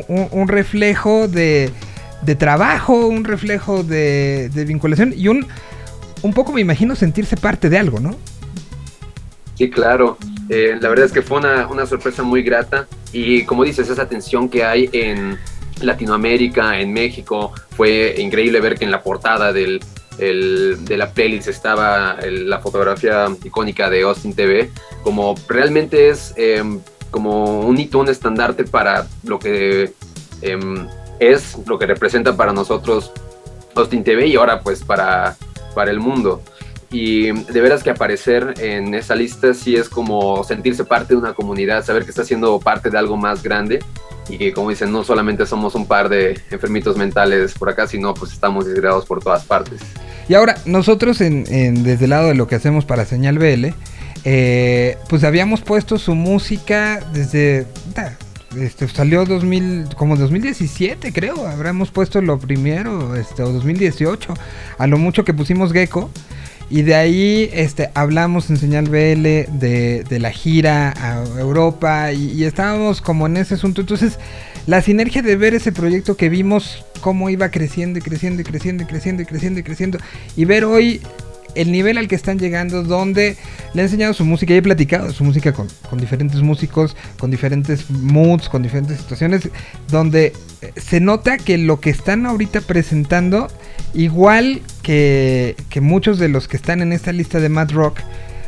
[0.09, 1.71] un reflejo de,
[2.25, 5.47] de trabajo, un reflejo de, vinculación y un,
[6.23, 8.17] un poco me imagino sentirse parte de algo, ¿no?
[9.57, 10.19] Sí, claro.
[10.49, 14.09] Eh, la verdad es que fue una, una sorpresa muy grata y como dices, esa
[14.09, 15.39] tensión que hay en
[15.81, 19.81] Latinoamérica, en México, fue increíble ver que en la portada del,
[20.19, 24.71] el- de la playlist estaba la fotografía icónica de Austin TV,
[25.03, 29.93] como realmente es em, como un hito, un estandarte para lo que
[30.43, 30.87] em,
[31.21, 33.13] es, lo que representa para nosotros
[33.75, 35.37] Austin TV y ahora pues para,
[35.75, 36.43] para el mundo.
[36.91, 41.35] Y de veras que aparecer en esa lista sí es como sentirse parte de una
[41.35, 43.81] comunidad, saber que está siendo parte de algo más grande
[44.29, 48.15] y que como dicen, no solamente somos un par de enfermitos mentales por acá, sino
[48.15, 49.81] pues estamos disgregados por todas partes.
[50.29, 53.75] Y ahora, nosotros en, en- desde el lado de lo que hacemos para Señal BL,
[54.25, 57.67] eh, pues habíamos puesto su música desde...
[58.59, 64.35] Este, salió 2000, como 2017 creo, habremos puesto lo primero, este, o 2018,
[64.79, 66.11] a lo mucho que pusimos Gecko.
[66.71, 69.23] Y de ahí este, hablamos en Señal BL
[69.59, 73.83] de, de la gira a Europa y, y estábamos como en ese asunto.
[73.83, 74.19] Entonces,
[74.67, 78.83] la sinergia de ver ese proyecto que vimos cómo iba creciendo y creciendo y creciendo
[78.83, 79.99] y creciendo y creciendo y creciendo
[80.37, 81.03] y ver hoy
[81.55, 83.37] el nivel al que están llegando, donde
[83.73, 87.91] le he enseñado su música y he platicado su música con, diferentes músicos, con diferentes
[87.91, 89.49] moods, con diferentes situaciones,
[89.91, 90.33] donde
[90.63, 93.49] eh, se nota que lo que están ahorita presentando,
[93.93, 97.99] igual que, que muchos de los que están en esta lista de Mad Rock,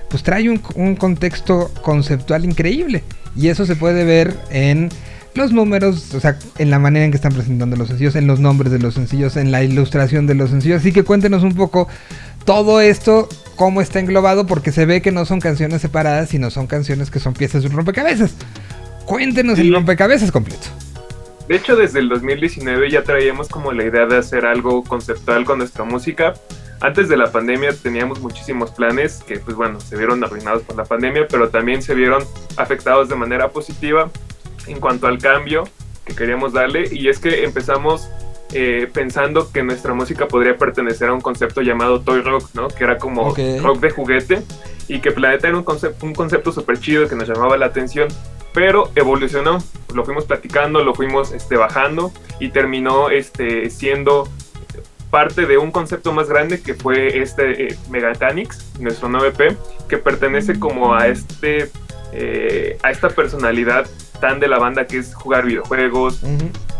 [0.08, 3.02] pues trae un, un contexto conceptual increíble.
[3.36, 4.88] Y eso se puede ver en
[5.36, 8.40] los números, o sea, en la manera en que están presentando los sencillos, en los
[8.40, 10.80] nombres de los sencillos, en la ilustración de los sencillos.
[10.80, 11.88] Así que cuéntenos un poco
[12.46, 16.66] todo esto, cómo está englobado, porque se ve que no son canciones separadas, sino son
[16.66, 18.34] canciones que son piezas de un rompecabezas.
[19.04, 20.68] Cuéntenos el rompecabezas completo.
[21.48, 25.58] De hecho, desde el 2019 ya traíamos como la idea de hacer algo conceptual con
[25.58, 26.34] nuestra música.
[26.80, 30.84] Antes de la pandemia teníamos muchísimos planes que, pues bueno, se vieron arruinados por la
[30.84, 32.24] pandemia, pero también se vieron
[32.56, 34.10] afectados de manera positiva
[34.66, 35.64] en cuanto al cambio
[36.04, 36.88] que queríamos darle.
[36.92, 38.08] Y es que empezamos
[38.52, 42.68] eh, pensando que nuestra música podría pertenecer a un concepto llamado Toy Rock, ¿no?
[42.68, 43.38] Que era como Ok.
[43.62, 44.42] rock de juguete
[44.88, 48.08] y que Planeta era un concepto, un concepto súper chido que nos llamaba la atención,
[48.52, 49.58] pero evolucionó,
[49.94, 54.28] lo fuimos platicando, lo fuimos este, bajando y terminó este, siendo
[55.10, 59.56] parte de un concepto más grande que fue este eh, Megatanix, nuestro 9P,
[59.88, 61.70] que pertenece como a este
[62.12, 63.86] eh, a esta personalidad
[64.20, 66.22] tan de la banda que es jugar videojuegos.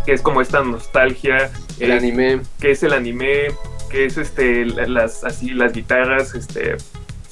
[0.07, 1.51] Que es como esta nostalgia,
[1.81, 2.41] El eh, anime.
[2.61, 3.49] que es el anime,
[3.91, 6.77] que es este la- las así las guitarras, este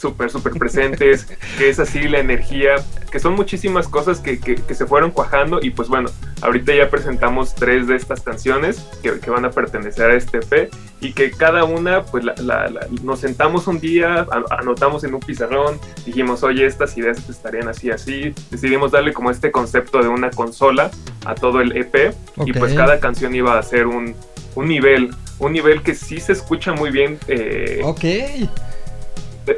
[0.05, 1.27] súper súper presentes,
[1.59, 2.75] que es así la energía,
[3.11, 6.11] que son muchísimas cosas que, que- que se fueron cuajando y pues bueno,
[6.43, 10.71] ahorita ya presentamos tres de estas canciones que, que van a pertenecer a este EP
[11.01, 15.21] y que cada una pues la- la- la- nos sentamos un día, anotamos en un
[15.21, 20.29] pizarrón, dijimos oye estas ideas estarían así así, decidimos darle como este concepto de una
[20.31, 20.91] consola
[21.25, 22.13] a todo el EP
[22.45, 24.15] y pues cada canción iba a ser un,
[24.55, 27.19] un nivel, un nivel que sí se escucha muy bien.
[27.29, 28.05] eh, Ok.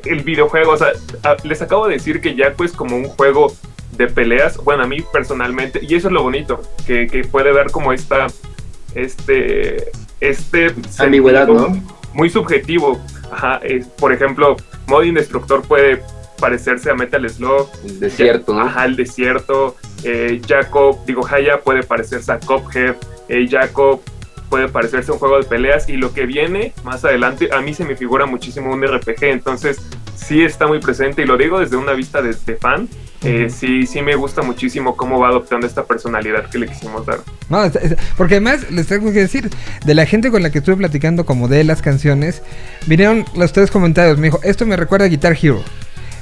[0.05, 0.89] El videojuego, o sea,
[1.23, 3.53] a- les acabo de decir que Yaco es como un juego
[3.97, 7.71] de peleas, bueno, a mí personalmente, y eso es lo bonito, que, que puede dar
[7.71, 8.27] como esta,
[8.95, 11.83] este, este Ambigüedad, ¿no?
[12.13, 13.01] Muy subjetivo.
[13.31, 14.57] Ajá, es- por ejemplo,
[14.87, 16.03] modo indestructor puede
[16.41, 18.61] parecerse a Metal Slug, El desierto, ¿no?
[18.63, 19.77] Ajá, el desierto.
[20.05, 22.95] Eh, Jacob, digo, Haya puede parecerse a Cuphead.
[23.29, 24.01] Eh, Jacob
[24.49, 25.89] puede parecerse a un juego de peleas.
[25.89, 29.25] Y lo que viene más adelante, a mí se me figura muchísimo un RPG.
[29.25, 29.81] Entonces,
[30.15, 31.23] sí está muy presente.
[31.23, 32.89] Y lo digo desde una vista de, de fan.
[33.23, 37.21] Eh, sí, sí me gusta muchísimo cómo va adoptando esta personalidad que le quisimos dar.
[37.49, 37.63] No,
[38.17, 39.51] porque además les tengo que decir,
[39.85, 42.43] de la gente con la que estuve platicando como de las canciones,
[42.87, 44.19] vinieron los tres comentarios.
[44.19, 45.63] Me dijo, esto me recuerda a Guitar Hero.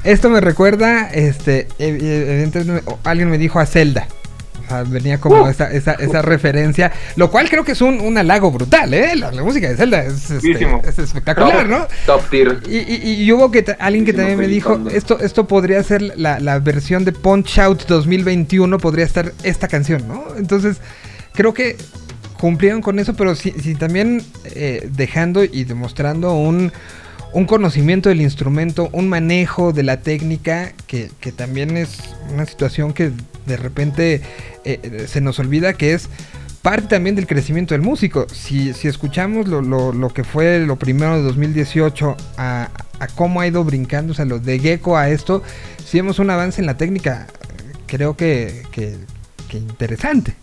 [0.05, 4.07] Esto me recuerda, este, evidentemente, o alguien me dijo a Zelda.
[4.65, 8.17] O sea, venía como esa, esa, esa referencia, lo cual creo que es un, un
[8.19, 9.15] halago brutal, ¿eh?
[9.17, 10.51] La, la música de Zelda es, este,
[10.89, 11.87] es espectacular, ¿no?
[12.07, 12.61] Top tier.
[12.69, 16.41] Y, y- y hubo que alguien que también me dijo, esto, esto podría ser la,
[16.41, 20.25] la versión de Punch Out 2021, podría estar esta canción, ¿no?
[20.37, 20.79] Entonces,
[21.35, 21.77] creo que
[22.39, 26.73] cumplieron con eso, pero sí, sí también eh, dejando y demostrando un,
[27.33, 31.99] un conocimiento del instrumento, un manejo de la técnica, que, que también es
[32.33, 33.13] una situación que
[33.47, 34.23] de repente
[34.65, 36.09] eh, eh, se nos olvida que es
[36.63, 38.27] parte también del crecimiento del músico.
[38.33, 42.71] Si, si escuchamos lo, lo- lo que fue lo primero de 2018 a,
[43.01, 45.43] a cómo ha ido brincando, o sea, lo de Gecko a esto,
[45.85, 47.27] si vemos un avance en la técnica,
[47.87, 48.97] creo que, que,
[49.49, 50.35] que interesante.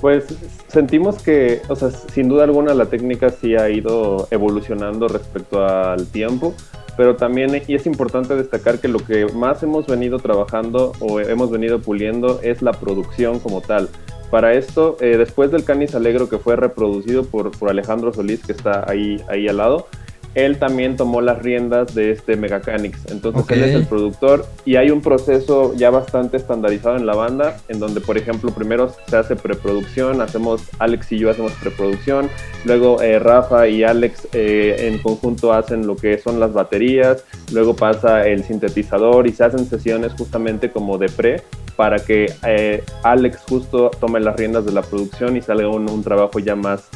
[0.00, 0.24] Pues
[0.68, 6.06] sentimos que, o sea, sin duda alguna la técnica sí ha ido evolucionando respecto al
[6.08, 6.54] tiempo,
[6.96, 11.50] pero también y es importante destacar que lo que más hemos venido trabajando o hemos
[11.50, 13.88] venido puliendo es la producción como tal.
[14.30, 18.52] Para esto, eh, después del Canis Alegro que fue reproducido por, por Alejandro Solís, que
[18.52, 19.86] está ahí, ahí al lado,
[20.34, 22.98] él también tomó las riendas de este Megacanix.
[23.10, 27.58] Entonces él es el productor y hay un proceso ya bastante estandarizado en la banda,
[27.68, 32.28] en donde, por ejemplo, primero se hace preproducción, hacemos, Alex y yo hacemos preproducción,
[32.64, 37.76] luego eh, Rafa y Alex eh, en conjunto hacen lo que son las baterías, luego
[37.76, 41.42] pasa el sintetizador y se hacen sesiones justamente como de pre
[41.76, 46.02] para que eh, Alex justo tome las riendas de la producción y salga un, un
[46.04, 46.88] trabajo ya más,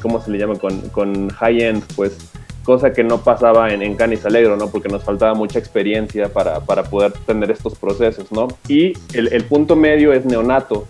[0.00, 0.54] ¿cómo se le llama?
[0.54, 2.16] Con, con high-end, pues
[2.66, 4.68] cosa que no pasaba en, en Canis Alegro, ¿no?
[4.68, 8.48] Porque nos faltaba mucha experiencia para, para poder tener estos procesos, ¿no?
[8.66, 10.84] Y el, el punto medio es Neonato,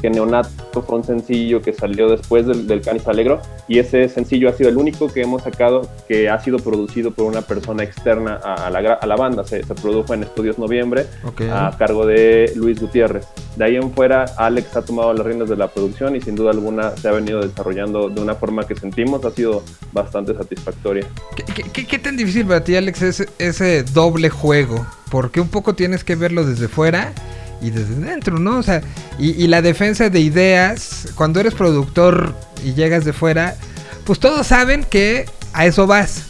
[0.00, 4.48] que Neonato fue un sencillo que salió después del, del Canis Alegro y ese sencillo
[4.48, 8.40] ha sido el único que hemos sacado que ha sido producido por una persona externa
[8.42, 9.44] a, a la, gra- a la banda.
[9.44, 11.06] Se, se produjo en Estudios Noviembre
[11.50, 13.26] a cargo de Luis Gutiérrez.
[13.56, 16.50] De ahí en fuera, Alex ha tomado las riendas de la producción y sin duda
[16.52, 21.06] alguna se ha venido desarrollando de una forma que sentimos ha sido bastante satisfactoria.
[21.36, 24.86] ¿Qué, qué- qué- qué tan difícil para ti, Alex, es ese doble juego?
[25.10, 27.12] Porque un poco tienes que verlo desde fuera
[27.60, 28.58] y desde dentro, ¿no?
[28.58, 28.82] O sea,
[29.18, 32.34] y, la defensa de ideas, cuando eres productor
[32.64, 33.56] y llegas de fuera,
[34.04, 36.24] pues todos saben que a eso vas.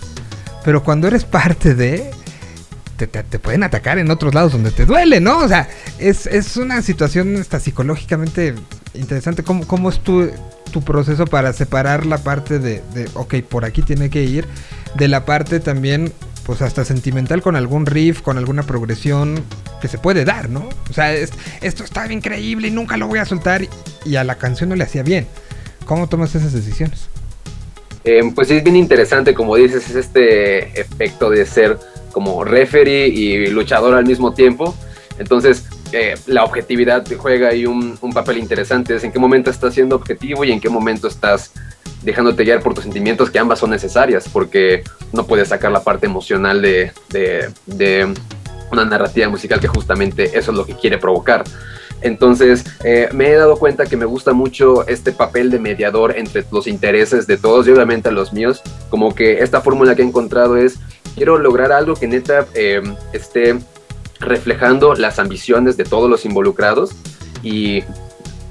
[0.65, 2.11] Pero cuando eres parte de...
[2.97, 5.39] Te, te- te pueden atacar en otros lados donde te duele, ¿no?
[5.39, 5.69] O sea,
[5.99, 8.55] es, es una situación hasta psicológicamente
[8.93, 9.43] interesante.
[9.43, 10.31] ¿Cómo, cómo es tu,
[10.71, 14.47] tu proceso para separar la parte de, de, ok, por aquí tiene que ir,
[14.97, 16.13] de la parte también,
[16.51, 19.41] pues hasta sentimental con algún riff, con alguna progresión
[19.81, 20.69] que se puede dar, ¿no?
[20.91, 21.31] O sea, es-
[21.61, 23.69] esto está increíble y nunca lo voy a soltar
[24.05, 25.29] y a la canción no le hacía bien.
[25.85, 27.09] ¿Cómo tomas esas decisiones?
[28.03, 31.79] Eh, pues es bien interesante, como dices, es este efecto de ser
[32.11, 34.75] como referee y luchador al mismo tiempo.
[35.21, 38.97] Entonces, eh, la objetividad juega ahí un, un papel interesante.
[38.97, 41.53] Es en qué momento estás siendo objetivo y en qué momento estás
[42.03, 46.07] dejándote guiar por tus sentimientos, que ambas son necesarias, porque no puedes sacar la parte
[46.07, 46.93] emocional de,
[47.67, 48.15] de-
[48.73, 51.43] una narrativa musical que justamente eso es lo que quiere provocar.
[52.03, 56.45] Entonces, eh, me he dado cuenta que me gusta mucho este papel de mediador entre
[56.53, 58.63] los intereses de todos y obviamente los míos.
[58.89, 60.79] Como que esta fórmula que he encontrado es,
[61.17, 62.81] quiero lograr algo que neta eh,
[63.13, 63.59] esté
[64.21, 66.93] reflejando las ambiciones de todos los involucrados
[67.43, 67.83] y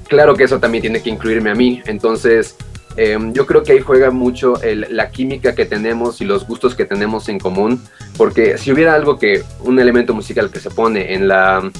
[0.08, 1.82] claro que eso también tiene que incluirme a mí.
[1.86, 2.56] Entonces,
[2.96, 6.74] eh, yo creo que ahí juega mucho el- la química que tenemos y los gustos
[6.74, 7.82] que tenemos en común,
[8.16, 11.70] porque si hubiera algo que, un elemento musical que se pone en la,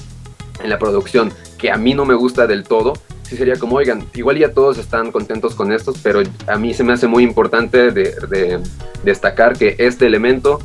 [0.62, 4.04] en la producción que a mí no me gusta del todo, sí sería como, oigan,
[4.14, 7.90] igual ya todos están contentos con estos, pero a mí se me hace muy importante
[7.92, 8.60] de, de
[9.04, 10.58] destacar que este elemento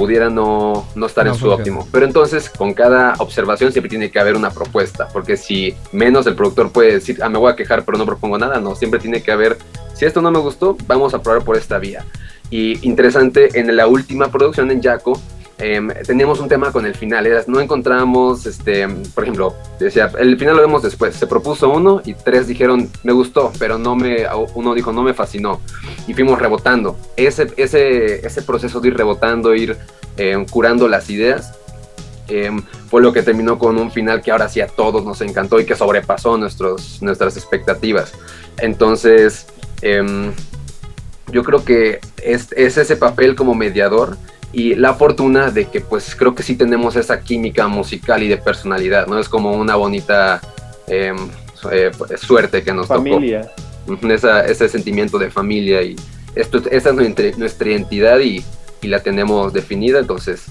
[0.00, 1.86] pudiera no, no estar No en su óptimo.
[1.92, 6.34] Pero entonces, con cada observación siempre tiene que haber una propuesta, porque si menos el
[6.34, 9.22] productor puede decir, ah, me voy a quejar, pero no propongo nada, no, siempre tiene
[9.22, 9.58] que haber,
[9.92, 12.06] si esto no me gustó, vamos a probar por esta vía.
[12.48, 15.20] Y interesante, en la última producción en Yaco,
[15.60, 20.38] em, teníamos un tema con el final, era, no encontramos, este, por ejemplo, decía, el
[20.38, 24.26] final lo vemos después, se propuso uno y tres dijeron, me gustó, pero no me,
[24.54, 25.60] uno dijo, no me fascinó,
[26.06, 26.96] y fuimos rebotando.
[27.16, 29.76] Ese, ese, ese proceso de ir rebotando, ir
[30.16, 31.54] em, curando las ideas,
[32.28, 35.60] em, fue lo que terminó con un final que ahora sí a todos nos encantó
[35.60, 38.12] y que sobrepasó nuestros, nuestras expectativas.
[38.58, 39.46] Entonces,
[41.32, 44.16] yo creo que es, es ese papel como mediador
[44.52, 48.36] y la fortuna de que pues creo que sí tenemos esa química musical y de
[48.36, 49.18] personalidad, ¿no?
[49.18, 50.40] Es como una bonita
[50.88, 51.16] em,
[51.70, 51.90] eh,
[52.20, 53.42] suerte que nos Familia.
[53.86, 54.06] tocó.
[54.08, 55.96] Esa, ese sentimiento de familia y
[56.36, 58.44] esto, esa es nuestra, nuestra identidad y,
[58.82, 60.44] y la tenemos definida, entonces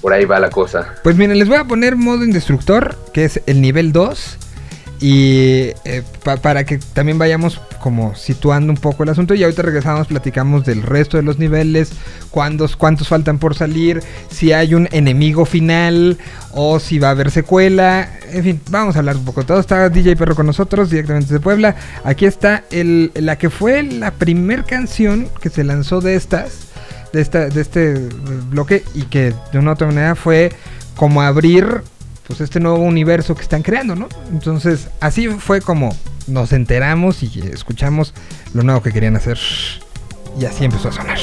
[0.00, 0.94] por ahí va la cosa.
[1.02, 4.38] Pues miren, les voy a poner modo indestructor, que es el nivel 2.
[5.00, 9.34] Y eh, pa- para que también vayamos como situando un poco el asunto.
[9.34, 11.90] Y ahorita regresamos, platicamos del resto de los niveles,
[12.30, 16.16] cuántos, cuántos faltan por salir, si hay un enemigo final
[16.52, 18.08] o si va a haber secuela.
[18.32, 19.44] En fin, vamos a hablar un poco.
[19.44, 21.76] Todo está DJ Perro con nosotros, directamente de Puebla.
[22.04, 26.52] Aquí está el, la que fue la primer canción que se lanzó de estas
[27.12, 27.94] de, esta, de este
[28.50, 30.50] bloque y que de una u otra manera fue
[30.96, 31.82] como abrir
[32.26, 34.08] pues este nuevo universo que están creando, ¿no?
[34.30, 35.94] Entonces así fue como
[36.26, 38.14] nos enteramos y escuchamos
[38.54, 39.38] lo nuevo que querían hacer
[40.38, 41.18] y así empezó a sonar.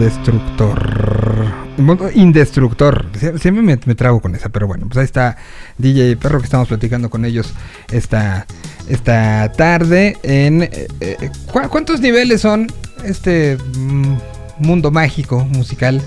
[0.00, 1.44] Interdestructor.
[1.78, 3.06] Modo indestructor.
[3.18, 5.36] Sie- Siempre me, me trago con esa, pero bueno, pues ahí está
[5.78, 7.52] DJ Perro que estamos platicando con ellos
[7.92, 8.46] esta,
[8.88, 10.16] esta tarde.
[10.22, 12.66] En eh, eh, ¿cu- ¿Cuántos niveles son
[13.04, 14.14] este mm,
[14.58, 16.00] mundo mágico musical?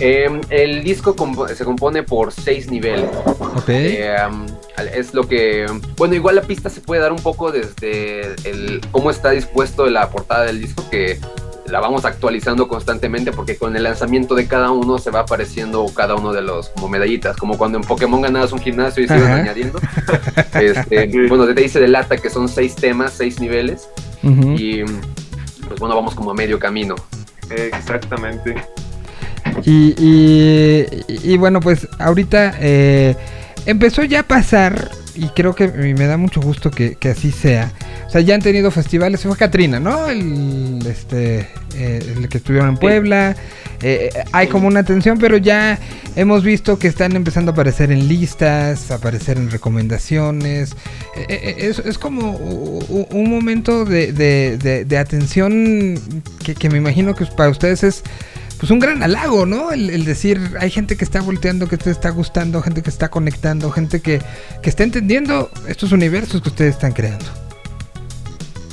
[0.00, 1.14] Eh, el disco
[1.54, 3.08] se compone por seis niveles.
[3.56, 3.68] Ok.
[3.68, 4.16] Eh,
[4.88, 5.66] es lo que.
[5.96, 10.08] Bueno, igual la pista se puede dar un poco desde el cómo está dispuesto la
[10.10, 11.18] portada del disco, que
[11.66, 16.14] la vamos actualizando constantemente, porque con el lanzamiento de cada uno se va apareciendo cada
[16.14, 19.32] uno de los como medallitas, como cuando en Pokémon ganabas un gimnasio y se iban
[19.32, 19.78] añadiendo.
[20.52, 23.88] Este, bueno, desde ahí se delata que son seis temas, seis niveles,
[24.56, 26.94] y pues bueno, vamos como a medio camino.
[27.50, 28.54] Exactamente.
[29.64, 33.14] Y, y- y bueno, pues ahorita eh,
[33.66, 37.72] empezó ya a pasar, y creo que me da mucho gusto que, que así sea.
[38.06, 40.08] O sea, ya han tenido festivales, fue Katrina, ¿no?
[40.08, 43.36] El, este, eh, el que estuvieron en Puebla.
[43.82, 45.78] Eh, eh, hay como una tensión, pero ya
[46.16, 50.74] hemos visto que están empezando a aparecer en listas, a aparecer en recomendaciones.
[51.28, 55.94] Eh, es, es como un momento de, de- de- de atención
[56.44, 58.02] que, que me imagino que para ustedes es
[58.64, 59.72] pues un gran halago, ¿no?
[59.72, 63.10] El, el decir, hay gente que está volteando, que te está gustando, gente que está
[63.10, 64.22] conectando, gente que,
[64.62, 67.26] que está entendiendo estos universos que ustedes están creando.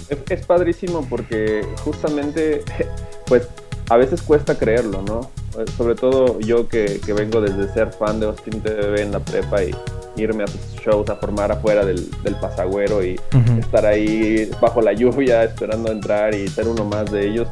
[0.08, 2.64] Es, es padrísimo porque justamente,
[3.28, 3.50] pues,
[3.90, 5.30] a veces cuesta creerlo, ¿no?
[5.60, 9.20] Eh, Sobre todo yo que, que vengo desde ser fan de Austin TV en la
[9.20, 9.76] prepa y
[10.16, 13.60] irme a sus shows a formar afuera del, del pasagüero y Ujú.
[13.60, 17.50] estar ahí bajo la lluvia esperando entrar y ser uno más de ellos.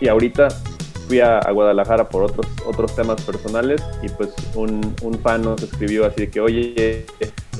[0.00, 0.48] Y ahorita
[1.06, 5.62] fui a, a Guadalajara por otros, otros temas personales y pues un, un fan nos
[5.62, 7.06] escribió así de que, oye,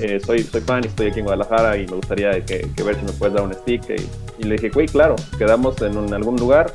[0.00, 2.96] eh, soy, soy fan y estoy aquí en Guadalajara y me gustaría que, que ver
[2.96, 3.82] si me puedes dar un stick.
[3.90, 6.74] Y, y le dije, güey, claro, quedamos en un- algún lugar.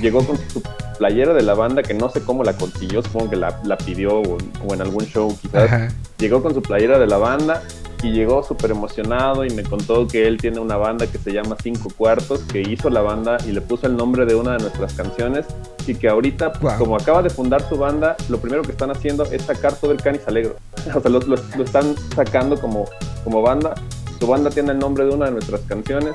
[0.00, 0.62] Llegó con su
[0.98, 4.20] playera de la banda que no sé cómo la consiguió, supongo que la, la pidió
[4.20, 5.88] o, o en algún show quizás Ajá.
[6.18, 7.62] llegó con su playera de la banda
[8.02, 11.56] y llegó súper emocionado y me contó que él tiene una banda que se llama
[11.62, 14.92] Cinco Cuartos, que hizo la banda y le puso el nombre de una de nuestras
[14.94, 15.46] canciones
[15.86, 16.84] y que ahorita, pues, Wow.
[16.84, 19.98] como acaba de fundar su banda, lo primero que están haciendo es sacar todo el
[20.02, 20.56] Canis Alegro.
[20.94, 22.84] O sea, lo, lo- lo están sacando como,
[23.24, 23.74] como banda.
[24.20, 26.12] Su banda tiene el nombre de una de nuestras canciones.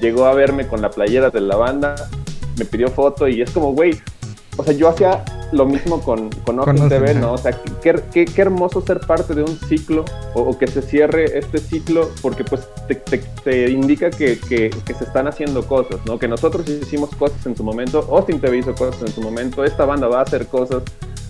[0.00, 1.94] Llegó a verme con la playera de la banda,
[2.58, 3.98] me pidió foto y es como, güey,
[4.56, 7.14] o sea, yo hacía lo mismo con, con Austin, TV.
[7.14, 7.34] ¿no?
[7.34, 7.52] O sea,
[7.82, 10.04] qué, qué- qué hermoso ser parte de un ciclo
[10.34, 14.70] o, o que se cierre este ciclo porque pues te, te- te indica que, que-
[14.70, 16.18] que se están haciendo cosas, ¿no?
[16.18, 19.84] Que nosotros hicimos cosas en su momento, Austin TV hizo cosas en su momento, esta
[19.84, 20.82] banda va a hacer cosas.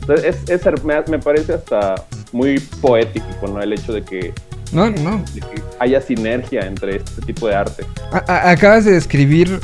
[0.03, 1.95] Entonces, es, es me, me parece hasta
[2.33, 3.61] muy poético, ¿no?
[3.61, 4.33] El hecho de que,
[4.73, 5.23] No, no.
[5.35, 7.85] de que haya sinergia entre este tipo de arte.
[8.13, 9.61] A- a- acabas de describir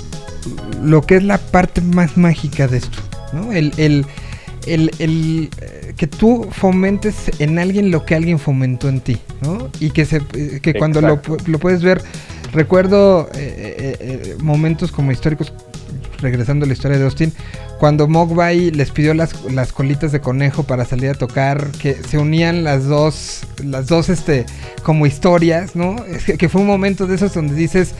[0.82, 2.98] lo que es la parte más mágica de esto,
[3.32, 3.52] ¿no?
[3.52, 4.06] El, el,
[4.74, 9.70] el, el, eh, que tú fomentes en alguien lo que alguien fomentó en ti, ¿no?
[9.80, 12.02] Y que, se, eh, que cuando lo, lo puedes ver,
[12.52, 15.52] recuerdo eh, momentos como históricos,
[16.18, 17.32] regresando a la historia de Austin,
[17.78, 22.18] cuando Mogwai les pidió las, las colitas de conejo para salir a tocar, que se
[22.18, 24.46] unían las dos, las dos, este,
[24.82, 26.04] como historias, ¿no?
[26.04, 27.94] Es que, que fue un momento de esos donde dices,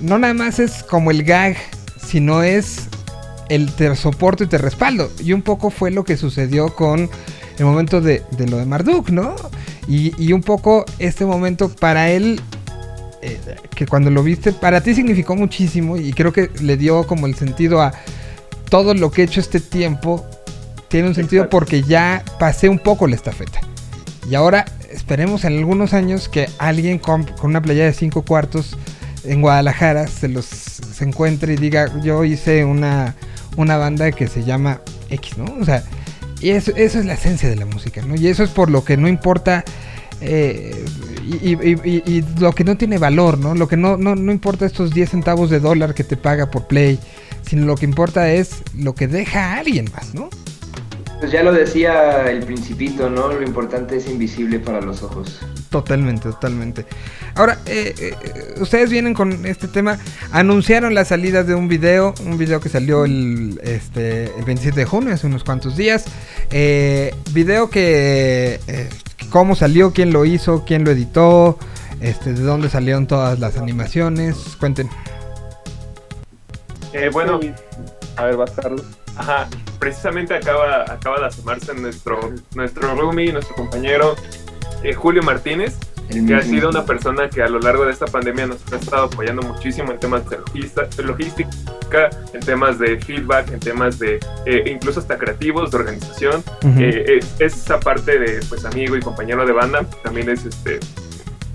[0.00, 1.56] no nada más es como el gag,
[2.02, 2.88] sino es
[3.48, 5.10] el te soporto y te respaldo.
[5.22, 7.10] Y un poco fue lo que sucedió con
[7.58, 9.34] el momento de, de lo de Marduk, ¿no?
[9.86, 12.40] Y, y un poco este momento para él,
[13.22, 13.38] eh,
[13.74, 17.34] que cuando lo viste, para ti significó muchísimo y creo que le dio como el
[17.34, 17.92] sentido a
[18.68, 20.26] todo lo que he hecho este tiempo,
[20.88, 21.58] tiene un sentido Exacto.
[21.58, 23.60] porque ya pasé un poco la estafeta.
[24.30, 28.76] Y ahora esperemos en algunos años que alguien con, con una playa de cinco cuartos
[29.24, 33.14] en Guadalajara se los se encuentre y diga yo hice una,
[33.58, 34.80] una banda que se llama
[35.10, 35.44] X, ¿no?
[35.60, 35.82] O sea,
[36.40, 38.14] y eso, eso es la esencia de la música, ¿no?
[38.14, 39.64] Y eso es por lo que no importa
[40.20, 40.84] eh,
[41.42, 43.54] y, y- lo que no tiene valor, ¿no?
[43.54, 46.66] Lo que no, no, no importa estos 10 centavos de dólar que te paga por
[46.66, 46.98] play,
[47.46, 50.30] sino lo que importa es lo que deja a alguien más, ¿no?
[51.20, 53.32] Pues ya lo decía el principito, ¿no?
[53.32, 55.40] Lo importante es invisible para los ojos.
[55.68, 56.86] Totalmente, totalmente.
[57.34, 59.98] Ahora, eh, eh, ustedes vienen con este tema.
[60.30, 64.86] Anunciaron la salida de un video, un video que salió el, este, el 27 de
[64.86, 66.04] junio, hace unos cuantos días.
[66.50, 68.88] Eh, video que, eh,
[69.30, 71.58] cómo salió, quién lo hizo, quién lo editó,
[72.00, 74.36] este, de dónde salieron todas las animaciones.
[74.60, 74.88] Cuenten.
[76.92, 77.40] Eh, bueno,
[78.16, 78.84] A ver, vas, Carlos.
[79.18, 84.14] Ajá, precisamente acaba, acaba de asomarse nuestro, nuestro roomie, nuestro compañero
[84.82, 85.76] eh, Julio Martínez.
[86.08, 88.76] El que ha sido una persona que a lo largo de esta pandemia nos ha
[88.76, 94.18] estado apoyando muchísimo en temas de logista- logística, en temas de feedback, en temas de
[94.46, 96.42] eh, incluso hasta creativos, de organización.
[96.78, 100.80] Eh, es, es esa parte de pues amigo y compañero de banda, también es este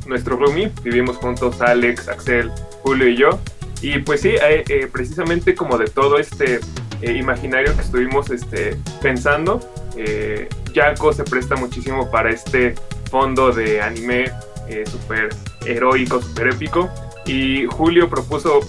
[0.06, 2.52] nuestro roomie, vivimos juntos Alex, Axel,
[2.84, 3.40] Julio y yo.
[3.82, 6.60] Y pues sí, eh, precisamente como de todo este
[7.04, 9.60] eh, imaginario que estuvimos este, pensando,
[9.98, 12.76] eh, Jaco se presta muchísimo para este
[13.12, 14.32] fondo de anime
[14.70, 15.30] eh, súper
[15.66, 16.90] heroico, súper épico.
[17.26, 18.62] Y Julio propuso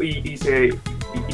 [0.00, 0.70] y, se,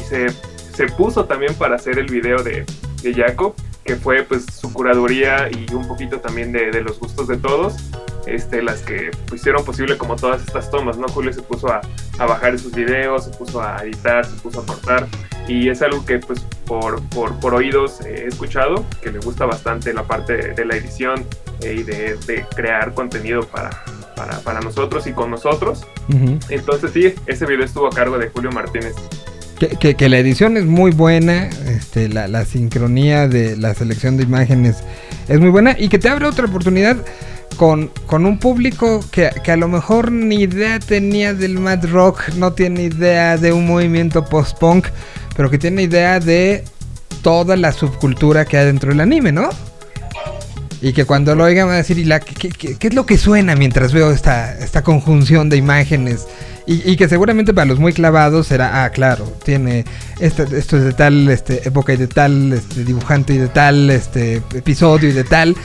[0.07, 2.65] se, se puso también para hacer el video de,
[3.01, 7.27] de Jaco, que fue pues su curaduría y un poquito también de, de los gustos
[7.27, 7.75] de todos.
[8.27, 11.07] Este, las que hicieron posible como todas estas tomas, ¿no?
[11.07, 11.81] Julio se puso a,
[12.17, 15.07] a bajar esos videos, se puso a editar, se puso a cortar
[15.47, 19.45] y es algo que pues por, por, por oídos eh, he escuchado, que le gusta
[19.45, 21.23] bastante la parte de, de la edición
[21.61, 23.69] eh, y de, de crear contenido para,
[24.15, 25.85] para, para nosotros y con nosotros.
[26.09, 26.39] Ujú.
[26.49, 28.95] Entonces sí, ese video estuvo a cargo de Julio Martínez.
[29.59, 34.17] Que, que- que la edición es muy buena, este, la, la sincronía de la selección
[34.17, 34.83] de imágenes
[35.29, 36.97] es muy buena y que te abre otra oportunidad
[37.55, 42.29] con, con un público que, que a lo mejor ni idea tenía del mad rock,
[42.35, 44.87] no tiene idea de un movimiento post-punk,
[45.35, 46.63] pero que tiene idea de
[47.21, 49.49] toda la subcultura que hay dentro del anime, ¿no?
[50.81, 53.55] Y que cuando lo oigan van a decir, ¿y la, qué, es lo que suena
[53.55, 56.27] mientras veo esta, esta conjunción de imágenes?
[56.67, 59.85] Y, y que seguramente para los muy clavados será, ah, claro, tiene
[60.19, 63.89] este, esto es de tal este, época y de tal este, dibujante y de tal
[63.89, 65.55] este, episodio y de tal,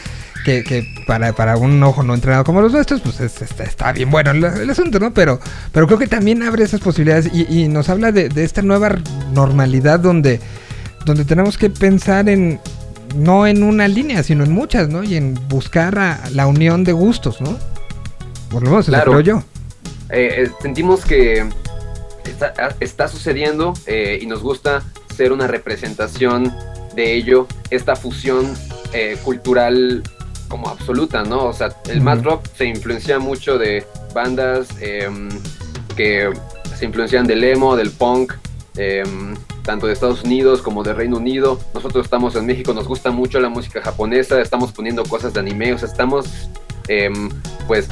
[0.45, 3.93] que, que para, para un ojo no entrenado como los nuestros, pues es- está, está
[3.93, 5.13] bien bueno el, el asunto, ¿no?
[5.13, 5.41] Pero,
[5.73, 8.97] pero creo que también abre esas posibilidades y, y nos habla de, de esta nueva
[9.35, 10.41] normalidad donde,
[11.05, 12.61] donde tenemos que pensar en,
[13.17, 15.03] no en una línea, sino en muchas, ¿no?
[15.03, 17.59] Y en buscar a la unión de gustos, ¿no?
[18.51, 19.13] Por lo menos Claro.
[19.13, 19.43] creo yo.
[20.11, 21.47] Eh, eh, sentimos que
[22.25, 24.83] está, está sucediendo eh, y nos gusta
[25.17, 26.53] ser una representación
[26.97, 28.53] de ello, esta fusión
[28.93, 30.03] eh, cultural
[30.51, 31.47] como absoluta, ¿no?
[31.47, 35.31] O sea, el mad rock se influencia mucho de bandas em,
[35.97, 36.31] que
[36.77, 38.35] se influencian del emo, del punk,
[38.77, 41.59] em, tanto de Estados Unidos como de Reino Unido.
[41.73, 45.73] Nosotros estamos en México, nos gusta mucho la música japonesa, estamos poniendo cosas de anime,
[45.73, 46.27] o sea, estamos
[46.89, 47.31] em,
[47.69, 47.89] pues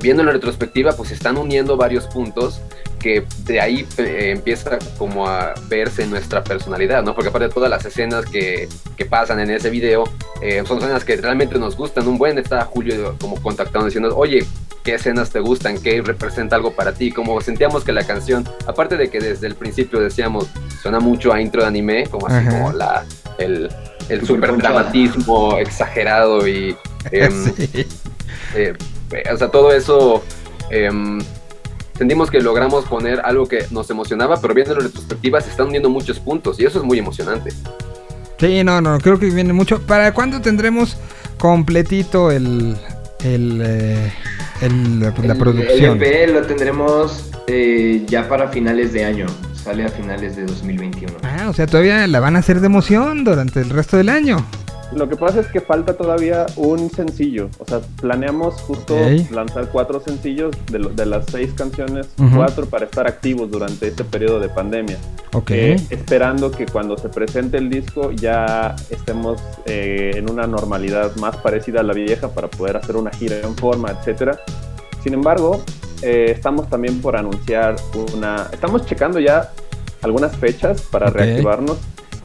[0.00, 2.60] viendo en la retrospectiva, pues se están uniendo varios puntos
[2.98, 7.14] que de ahí eh, empieza como a verse nuestra personalidad, ¿no?
[7.14, 10.04] Porque aparte de todas las escenas que, que pasan en ese video,
[10.42, 12.06] eh, son escenas que realmente nos gustan.
[12.08, 14.44] Un buen está Julio como contactando diciendo, oye,
[14.82, 15.78] ¿qué escenas te gustan?
[15.78, 17.12] ¿Qué representa algo para ti?
[17.12, 20.46] Como sentíamos que la canción, aparte de que desde el principio decíamos,
[20.82, 22.50] suena mucho a intro de anime, como así Ajá.
[22.50, 23.04] como la,
[23.38, 23.68] el,
[24.08, 26.76] el super dramatismo exagerado y...
[27.12, 27.86] em, Sí.
[28.54, 28.74] eh,
[29.32, 30.24] o sea, todo eso
[30.70, 31.18] em,
[31.98, 35.88] sentimos que logramos poner algo que nos emocionaba, pero viendo en retrospectiva se están uniendo
[35.90, 37.50] muchos puntos y eso es muy emocionante.
[38.38, 39.80] Sí, no, no, creo que viene mucho.
[39.80, 40.96] ¿Para cuándo tendremos
[41.38, 42.76] completito el,
[43.24, 44.12] el, eh,
[44.60, 46.02] el- la, la El- producción?
[46.02, 49.26] El EP lo tendremos eh, ya para finales de año.
[49.54, 51.14] Sale a finales de 2021.
[51.24, 54.44] Ah, o sea, todavía la van a hacer de emoción durante el resto del año.
[54.96, 57.50] Lo que pasa es que falta todavía un sencillo.
[57.58, 59.30] O sea, planeamos justo Ok.
[59.30, 62.34] lanzar cuatro sencillos de, lo- de las seis canciones, Ujú.
[62.36, 64.96] cuatro para estar activos durante este periodo de pandemia.
[65.34, 65.50] Ok.
[65.50, 71.36] Eh, esperando que cuando se presente el disco ya estemos eh, en una normalidad más
[71.36, 74.40] parecida a la vieja para poder hacer una gira en forma, etcétera.
[75.02, 75.62] Sin embargo,
[76.02, 77.76] eh, estamos también por anunciar
[78.14, 78.48] una.
[78.50, 79.52] Estamos checando ya
[80.02, 81.16] algunas fechas para Ok.
[81.16, 81.76] reactivarnos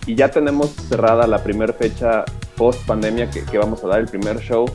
[0.07, 2.23] y ya tenemos cerrada la primera fecha
[2.61, 4.65] post pandemia que, que vamos a dar el primer show.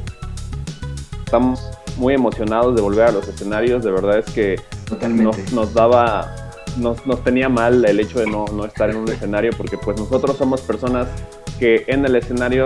[1.25, 1.61] Estamos
[1.97, 3.85] muy emocionados de volver a los escenarios.
[3.85, 5.39] De verdad es que Totalmente.
[5.45, 6.35] nos, nos daba,
[6.79, 9.97] nos, nos tenía mal el hecho de no, no estar en un escenario porque pues
[10.01, 11.07] nosotros somos personas
[11.61, 12.65] que en el escenario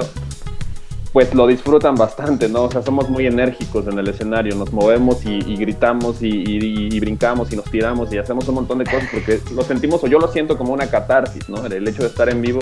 [1.12, 2.62] pues lo disfrutan bastante, ¿no?
[2.62, 6.88] O sea, somos muy enérgicos en el escenario, nos movemos y, y gritamos y, y-
[6.96, 10.06] y brincamos y nos tiramos y hacemos un montón de cosas porque lo sentimos o
[10.06, 11.66] yo lo siento como una catarsis, ¿no?
[11.66, 12.60] El hecho de estar en vivo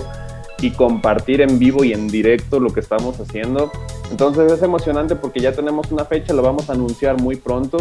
[0.61, 3.71] y compartir en vivo y en directo lo que estamos haciendo.
[4.11, 7.79] Entonces es emocionante porque ya tenemos una fecha, lo vamos a anunciar muy pronto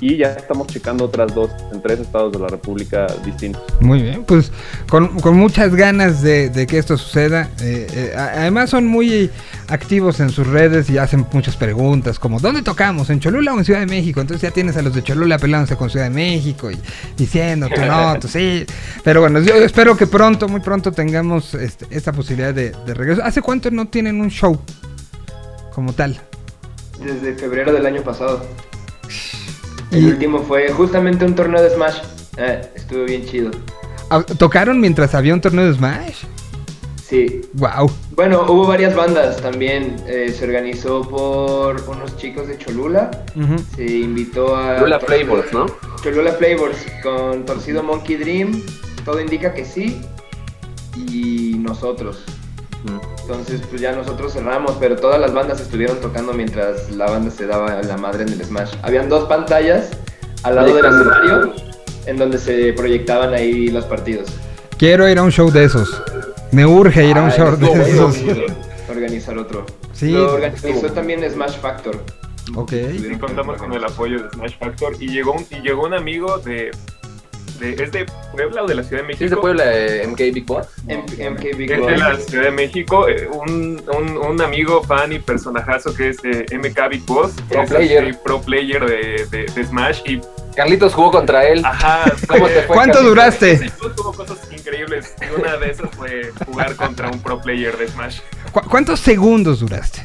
[0.00, 3.62] y ya estamos checando otras dos en tres estados de la República distintos.
[3.80, 4.52] Muy bien, pues
[4.88, 7.50] con, con muchas ganas de, de que esto suceda.
[7.60, 9.30] Eh, eh, además son muy
[9.68, 13.10] activos en sus redes y hacen muchas preguntas como ¿dónde tocamos?
[13.10, 14.20] ¿En Cholula o en Ciudad de México?
[14.20, 16.78] Entonces ya tienes a los de Cholula peleándose con Ciudad de México y
[17.16, 18.64] diciendo tú no, tú sí.
[19.02, 23.22] Pero bueno, yo espero que pronto, muy pronto tengamos este, esta posibilidad de, de regreso.
[23.24, 24.60] ¿Hace cuánto no tienen un show
[25.78, 26.20] como tal?
[27.00, 28.44] Desde febrero del año pasado.
[29.92, 31.98] El Y- último fue justamente un torneo de Smash.
[32.36, 33.52] Eh, estuvo bien chido.
[34.38, 36.24] ¿Tocaron mientras había un torneo de Smash?
[37.00, 37.42] Sí.
[37.52, 37.88] Wow.
[38.16, 39.94] Bueno, hubo varias bandas también.
[40.08, 43.08] eh, se organizó por unos chicos de Cholula.
[43.76, 44.80] Se invitó a.
[44.80, 45.66] Lula Flavors, ¿no?
[46.02, 48.60] Cholula Flavors con Torcido Monkey Dream.
[49.04, 50.00] Todo indica que sí.
[50.96, 52.24] Y nosotros.
[53.22, 57.46] Entonces, pues ya nosotros cerramos, pero todas las bandas estuvieron tocando mientras la banda se
[57.46, 58.74] daba la madre en el Smash.
[58.82, 59.90] Habían dos pantallas
[60.42, 61.54] al lado del escenario
[62.06, 64.28] en donde se proyectaban ahí los partidos.
[64.78, 66.02] Quiero ir a un show de esos.
[66.52, 68.16] Me urge ir a un Ay, show de esos.
[68.88, 69.66] Organizar otro.
[69.92, 70.12] Sí.
[70.12, 72.02] Lo organizó también Smash Factor.
[72.54, 72.72] Ok.
[72.72, 76.38] Y contamos con el apoyo de Smash Factor y llegó un, y llegó un amigo
[76.38, 76.70] de,
[77.58, 79.18] de ¿es de Puebla o de la Ciudad de México?
[79.18, 80.66] ¿Sí es de Puebla eh, MK Big Boss?
[80.86, 81.90] M- MK Big Es Boss.
[81.90, 86.18] de la Ciudad de México, eh, un, un, un amigo, fan y personajazo que es
[86.24, 88.04] eh, MK Big Boss, Pro es player.
[88.04, 90.20] así, pro player de, de, de Smash y
[90.56, 91.64] Carlitos jugó contra él.
[91.64, 92.66] ajá, ¿Cómo te fue?
[92.74, 93.04] ¿Cuánto Carlitos?
[93.04, 93.58] duraste?
[93.58, 97.86] Sí, tuvo cosas increíbles y una de esas fue jugar contra un pro player de
[97.88, 98.18] Smash.
[98.52, 100.00] ¿Cu- ¿Cuántos segundos duraste?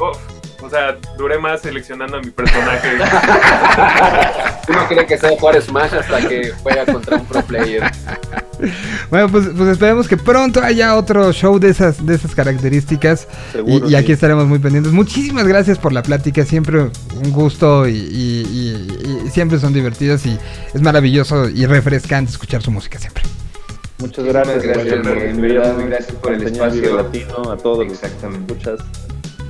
[0.00, 0.18] Uf,
[0.64, 2.88] o sea, duré más seleccionando a mi personaje.
[4.68, 7.82] Uno cree que sabe jugar Smash hasta que juega contra un pro player.
[9.10, 13.28] Bueno, pues, pues esperemos que pronto haya otro show de esas, de esas características.
[13.52, 14.12] Seguro, y, y aquí sí.
[14.12, 14.92] estaremos muy pendientes.
[14.92, 16.44] Muchísimas gracias por la plática.
[16.44, 20.38] Siempre un gusto y, y- y- y siempre son divertidas y
[20.72, 23.22] es maravilloso y refrescante escuchar su música siempre.
[23.98, 24.62] Muchas gracias.
[24.62, 26.96] gracias, por gracias el espacio.
[26.96, 28.52] Latino, a todos los Exactamente.
[28.54, 28.80] escuchas.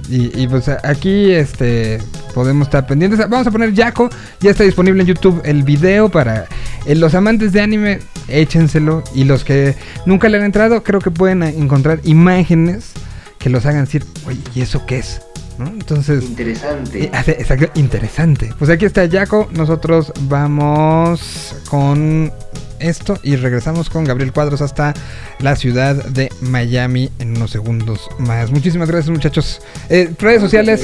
[0.09, 1.99] Y, y, pues aquí este
[2.35, 3.19] podemos estar pendientes.
[3.29, 4.11] Vamos a poner Jaco.
[4.41, 6.47] Ya está disponible en YouTube el video para
[6.87, 8.01] eh, los amantes de anime.
[8.29, 9.03] Échenselo.
[9.15, 9.75] Y los que
[10.07, 12.93] nunca le han entrado, creo que pueden eh, encontrar imágenes
[13.39, 15.21] que los hagan decir, oye, ¿y eso qué es?
[15.59, 15.67] ¿No?
[15.67, 17.05] Entonces, Interesante.
[17.05, 18.53] eh, exacto, interesante.
[18.59, 19.49] Pues aquí está Jaco.
[19.53, 22.33] Nosotros vamos con
[22.85, 24.94] esto y regresamos con Gabriel Cuadros hasta
[25.40, 28.51] la ciudad de Miami en unos segundos más.
[28.51, 29.61] Muchísimas gracias, muchachos.
[29.89, 30.82] Eh, redes sociales.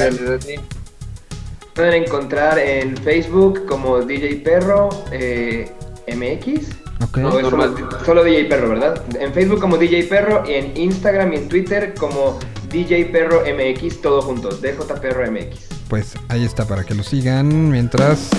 [1.75, 5.71] Pueden encontrar en Facebook como DJ Perro eh,
[6.09, 6.67] MX.
[7.03, 7.19] Ok.
[7.19, 9.03] No, es solo, solo DJ Perro, ¿verdad?
[9.19, 12.39] En Facebook como DJ Perro y en Instagram y en Twitter como
[12.71, 14.51] DJ Perro MX, todo junto.
[14.51, 15.81] DJ Perro MX.
[15.89, 17.71] Pues ahí está para que lo sigan.
[17.71, 18.31] Mientras.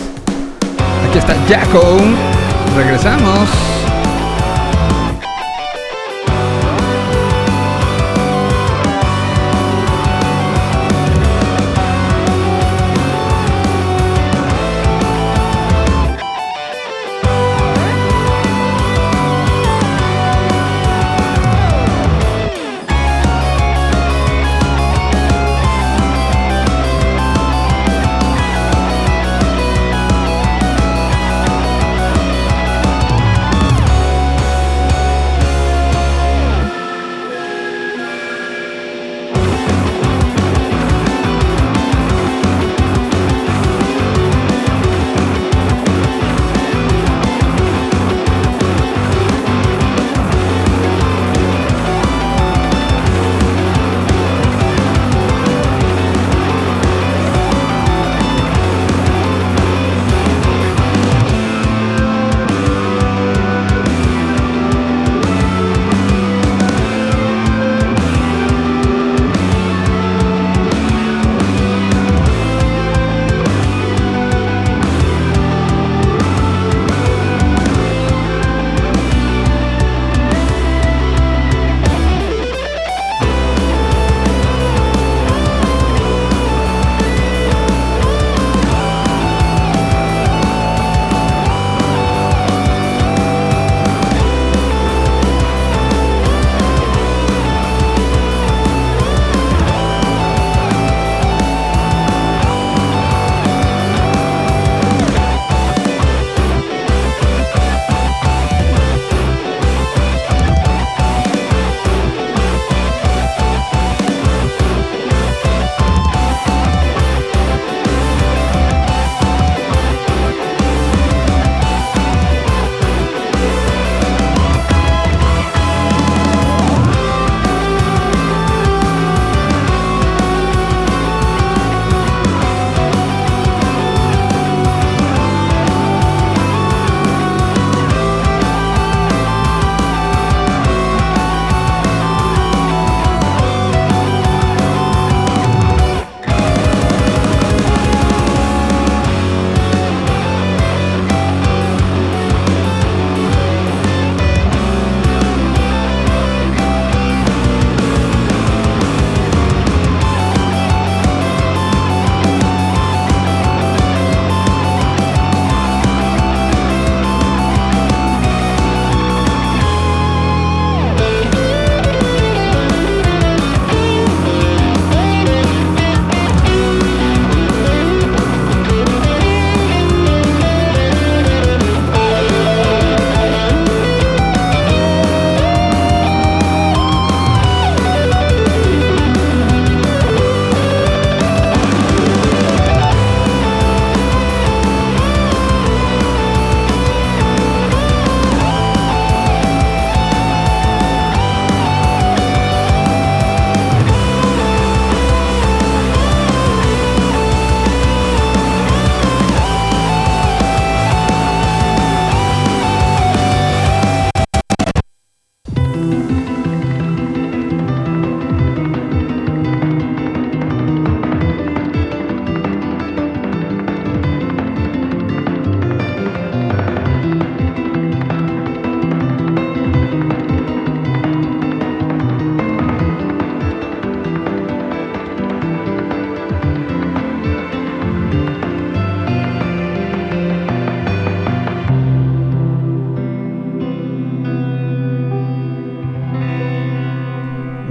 [1.11, 1.97] Aquí está Jaco.
[2.73, 3.80] Regresamos.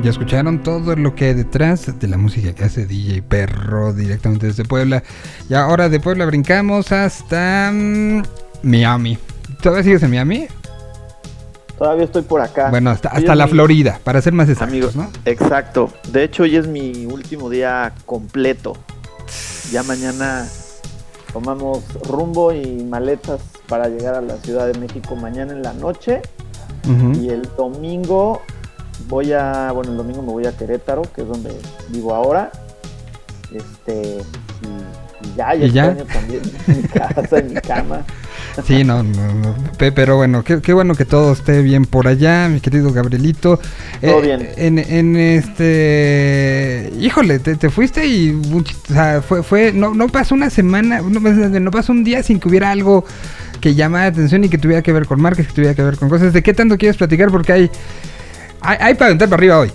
[0.03, 4.47] Ya escucharon todo lo que hay detrás de la música que hace DJ Perro directamente
[4.47, 5.03] desde Puebla.
[5.49, 8.23] Y ahora de Puebla brincamos hasta mm,
[8.63, 9.19] Miami.
[9.63, 10.47] ¿Todavía sigues en Miami?
[11.77, 12.71] Todavía estoy por acá.
[12.71, 15.11] Bueno, hasta, la mi- Florida, para ser más exactos, Amigos, ¿no?
[15.27, 15.93] exacto.
[16.11, 18.75] De hecho, hoy es mi último día completo.
[19.71, 20.47] Ya mañana
[21.33, 26.23] tomamos rumbo y maletas para llegar a la Ciudad de México mañana en la noche.
[27.21, 28.43] Y el domingo
[29.09, 31.51] voy a, bueno, el domingo me voy a Querétaro, que es donde
[31.89, 32.51] vivo ahora.
[33.53, 34.19] Este,
[34.63, 35.97] y, y ya, ya ¿Y ya?
[36.07, 38.05] también mi casa y mi cama.
[38.67, 42.09] Sí, no, no, no, pe- pero bueno, qué, qué bueno que todo esté bien por
[42.09, 43.61] allá, mi querido Gabrielito.
[44.03, 44.49] Eh, Todo bien.
[44.57, 50.35] En, en este, híjole, te, te fuiste y, o sea, fue, fue, no, no pasó
[50.35, 53.05] una semana, no, no pasó un día sin que hubiera algo
[53.61, 55.97] que llamara la atención y que tuviera que ver con marcas, que tuviera que ver
[55.97, 56.33] con cosas.
[56.33, 57.31] ¿De qué tanto quieres platicar?
[57.31, 57.71] Porque hay,
[58.61, 59.73] hay, hay para aventar para arriba hoy.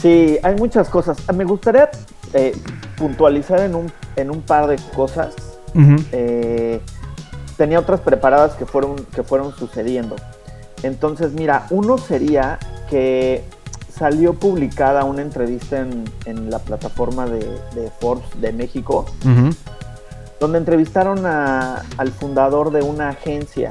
[0.00, 1.16] Sí, hay muchas cosas.
[1.28, 1.90] Ah, Me gustaría
[2.32, 2.56] eh,
[2.96, 5.34] puntualizar en un, en un par de cosas.
[6.12, 6.80] Eh,
[7.56, 10.16] tenía otras preparadas que fueron, que fueron sucediendo.
[10.82, 12.58] Entonces, mira, uno sería
[12.90, 13.42] que
[13.92, 17.38] salió publicada una entrevista en, en la plataforma de,
[17.74, 19.06] de Forbes de México,
[20.40, 23.70] donde entrevistaron a- al fundador de una agencia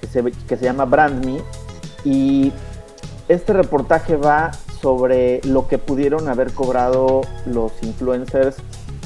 [0.00, 1.40] que se, que se llama BrandMe
[2.04, 2.50] y
[3.28, 8.56] este reportaje va sobre lo que pudieron haber cobrado los influencers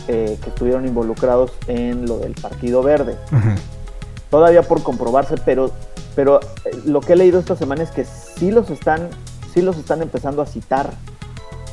[0.09, 3.17] eh, que estuvieron involucrados en lo del Partido Verde.
[3.31, 3.57] Ajá.
[4.31, 5.71] Todavía por comprobarse, pero,
[6.15, 9.09] pero eh, lo que he leído esta semana es que sí los están,
[9.55, 10.91] sí los están empezando a citar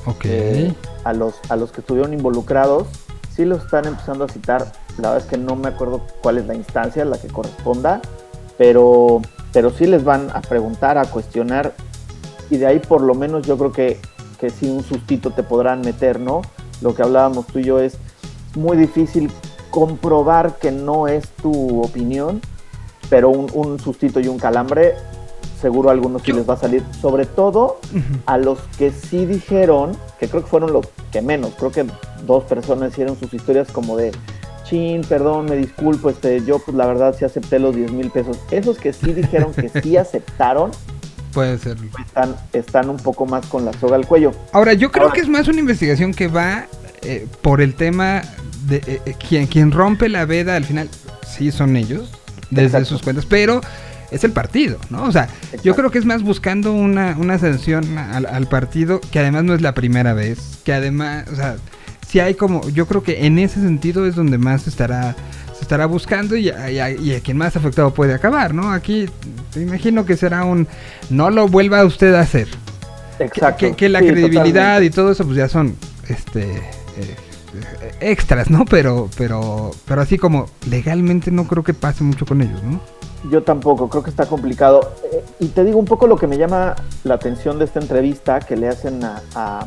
[0.06, 0.26] Ok.
[0.26, 2.88] eh, a, los, a los que estuvieron involucrados,
[3.36, 4.72] sí los están empezando a citar.
[4.98, 8.02] La verdad es que no me acuerdo cuál es la instancia, la que corresponda,
[8.58, 9.22] pero,
[9.54, 11.74] pero sí les van a preguntar, a cuestionar,
[12.50, 14.00] y de ahí por lo menos yo creo que,
[14.40, 16.42] que sí un sustito te podrán meter, ¿no?
[16.82, 17.98] Lo que hablábamos tú y yo es
[18.56, 19.32] muy difícil
[19.72, 22.42] comprobar que no es tu opinión,
[23.10, 24.96] pero un, un sustito y un calambre,
[25.62, 27.80] seguro a algunos sí les va a salir, sobre todo
[28.26, 31.86] a los que sí dijeron, que creo que fueron los que menos, creo que
[32.26, 34.12] dos personas hicieron sus historias como de,
[34.68, 38.38] chin, perdón, me disculpo, este, yo pues la verdad sí acepté los 10 mil pesos.
[38.52, 40.72] Esos que sí dijeron que sí aceptaron,
[41.38, 41.78] Puede ser.
[42.04, 44.32] están, están un poco más con la soga al cuello.
[44.54, 46.66] Ahora, yo creo Ahora- que es más una investigación que va
[47.04, 48.24] eh, por el tema
[48.66, 50.90] de eh, eh, quien, quien rompe la veda al final,
[51.28, 52.12] sí son ellos,
[52.50, 52.86] desde Exacto.
[52.90, 53.62] sus cuentas, pero
[54.10, 55.04] es el partido, ¿no?
[55.04, 55.28] O sea,
[55.64, 59.54] yo creo que es más buscando una, una sanción al, al partido, que además no
[59.54, 61.58] es la primera vez, que además, o sea,
[62.08, 65.16] si hay como, yo creo que en ese sentido es donde más estará
[65.58, 68.72] se estará buscando y a, y a- y a quien más afectado puede acabar, ¿no?
[68.72, 69.08] Aquí
[69.54, 70.68] te imagino que será un
[71.10, 72.48] no lo vuelva usted a hacer.
[73.20, 73.58] Exacto.
[73.58, 74.44] Que, que la Sí, credibilidad
[74.76, 74.86] totalmente.
[74.86, 75.76] y todo eso pues ya son
[76.08, 77.16] este eh,
[77.82, 78.66] eh, extras, ¿no?
[78.66, 82.80] Pero pero pero así como legalmente no creo que pase mucho con ellos, ¿no?
[83.32, 84.94] Yo tampoco, creo que está complicado.
[85.12, 88.40] Eh, y te digo un poco lo que me llama la atención de esta entrevista
[88.40, 89.66] que le hacen a- a-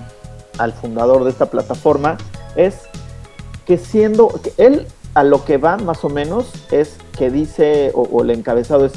[0.59, 2.17] al fundador de esta plataforma,
[2.55, 2.75] es
[3.67, 8.03] que siendo, que él a lo que va más o menos es que dice, o,
[8.03, 8.93] o el encabezado es,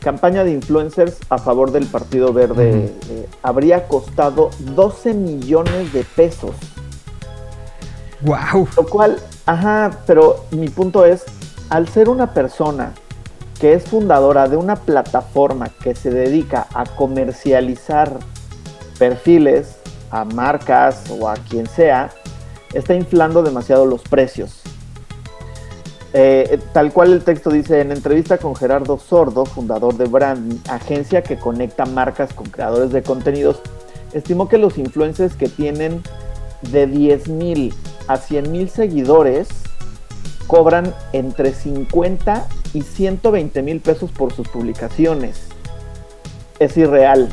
[0.00, 6.52] campaña de influencers a favor del Partido Verde eh, habría costado 12 millones de pesos.
[8.22, 8.68] Wow.
[8.76, 11.24] Lo cual, ajá, pero mi punto es,
[11.68, 12.92] al ser una persona
[13.60, 18.18] que es fundadora de una plataforma que se dedica a comercializar
[18.98, 19.76] perfiles
[20.10, 22.10] a marcas o a quien sea,
[22.72, 24.57] está inflando demasiado los precios.
[26.14, 31.22] Eh, tal cual el texto dice, en entrevista con Gerardo Sordo, fundador de Brand, agencia
[31.22, 33.60] que conecta marcas con creadores de contenidos,
[34.12, 36.02] estimó que los influencers que tienen
[36.62, 37.74] de 10 mil
[38.06, 39.48] a 100 mil seguidores
[40.46, 45.48] cobran entre 50 y 120 mil pesos por sus publicaciones.
[46.58, 47.28] Es irreal,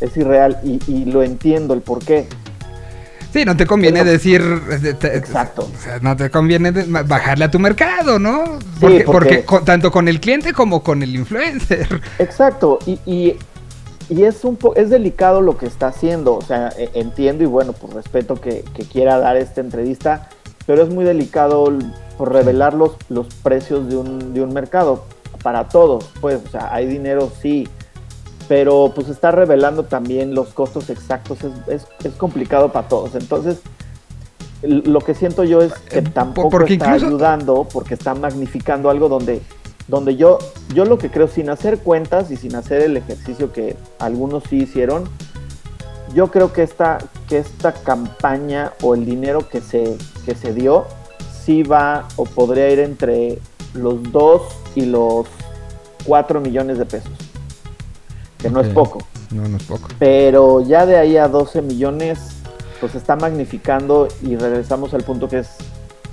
[0.00, 2.26] es irreal y, y lo entiendo el por qué.
[3.34, 4.40] Sí, no te conviene Pero- decir
[4.70, 5.62] eh, te- Exacto.
[5.76, 8.60] o sea, no te conviene bajarle a tu mercado, ¿no?
[8.80, 12.00] Porque, porque- porque con- tanto con el cliente como con el influencer.
[12.20, 13.36] Exacto, y, y,
[14.08, 17.48] y es un po es delicado lo que está haciendo, o sea, e- entiendo y
[17.48, 20.28] bueno, por respeto que, que quiera dar esta entrevista,
[20.64, 21.76] pero es muy delicado
[22.16, 25.06] por revelar los, los precios de un, de un mercado
[25.42, 27.66] para todos, pues, o sea, hay dinero, sí,
[28.48, 33.60] pero pues está revelando también los costos exactos, es, es, es complicado para todos, entonces
[34.62, 38.88] lo que siento yo es que Eh, tampoco porque está incluso- ayudando porque está magnificando
[38.90, 39.42] algo donde
[39.88, 40.38] donde yo
[40.72, 44.56] yo lo que creo sin hacer cuentas y sin hacer el ejercicio que algunos sí
[44.62, 45.04] hicieron
[46.14, 46.98] yo creo que esta,
[47.28, 50.86] que esta campaña o el dinero que se, que se dio
[51.44, 53.38] sí va o podría ir entre
[53.74, 54.42] los 2
[54.76, 55.26] y los
[56.06, 57.10] 4 millones de pesos.
[58.48, 58.98] Que no es poco.
[59.30, 59.88] No, no es poco.
[59.98, 62.18] Pero ya de ahí a 12 millones,
[62.80, 65.48] pues está magnificando y regresamos al punto que es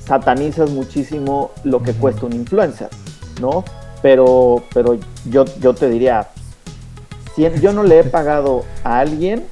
[0.06, 2.90] satanizas muchísimo lo que cuesta un influencer,
[3.40, 3.64] ¿no?
[4.02, 4.98] Pero, pero
[5.30, 6.30] yo, yo te diría,
[7.36, 9.46] cien- yo no le he pagado a alguien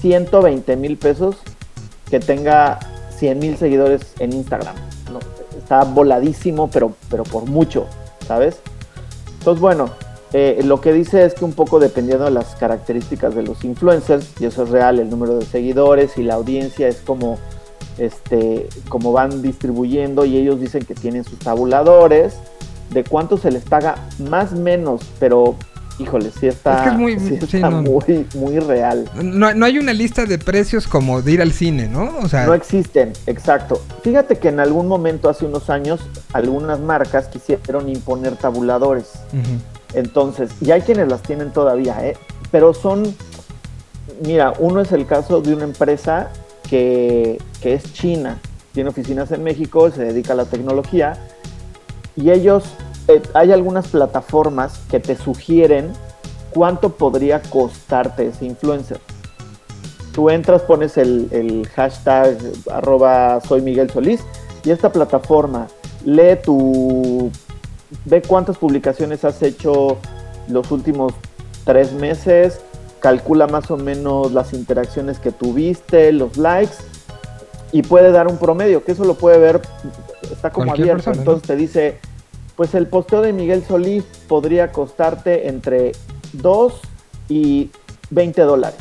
[0.00, 1.36] 120 mil pesos
[2.10, 2.78] que tenga
[3.18, 4.74] 100 mil seguidores en Instagram.
[5.12, 5.18] ¿no?
[5.56, 7.86] Está voladísimo, pero, pero por mucho,
[8.26, 8.58] ¿sabes?
[9.38, 9.90] Entonces, bueno,
[10.32, 14.28] eh, lo que dice es que un poco dependiendo de las características de los influencers,
[14.40, 17.38] y eso es real, el número de seguidores y la audiencia es como,
[17.98, 22.34] este, como van distribuyendo y ellos dicen que tienen sus tabuladores,
[22.90, 23.96] de cuánto se les paga
[24.30, 25.56] más menos, pero
[25.98, 27.80] híjole, sí está, Es que es muy- sí sí, está no.
[27.82, 29.10] muy, muy real.
[29.22, 32.18] No, no hay una lista de precios como de ir al cine, ¿no?
[32.22, 33.80] O sea, No existen, exacto.
[34.02, 36.00] Fíjate que en algún momento, hace unos años,
[36.34, 39.06] algunas marcas quisieron imponer tabuladores.
[39.32, 39.58] ujú.
[39.94, 42.16] Entonces, y hay quienes las tienen todavía, ¿eh?
[42.50, 43.14] Pero son,
[44.24, 46.30] mira, uno es el caso de una empresa
[46.68, 48.38] que, que es china,
[48.72, 51.14] tiene oficinas en México, se dedica a la tecnología,
[52.14, 52.64] y ellos,
[53.08, 55.92] eh, hay algunas plataformas que te sugieren
[56.50, 59.00] cuánto podría costarte ese influencer.
[60.12, 62.38] Tú entras, pones el, el hashtag
[62.70, 64.22] arroba soy Miguel Solís,
[64.64, 65.68] y esta plataforma
[66.04, 67.30] lee tu
[68.04, 69.98] ve cuántas publicaciones has hecho
[70.48, 71.12] los últimos
[71.64, 72.60] tres meses,
[73.00, 76.76] calcula más o menos las interacciones que tuviste, los likes,
[77.72, 79.60] y puede dar un promedio, que eso lo puede ver,
[80.30, 81.04] está como Cualquier abierto.
[81.04, 81.20] persona, ¿no?
[81.22, 81.98] Entonces te dice,
[82.56, 85.92] pues el posteo de Miguel Solís podría costarte entre
[86.32, 86.80] 2
[87.28, 87.70] y
[88.10, 88.78] 20 dólares.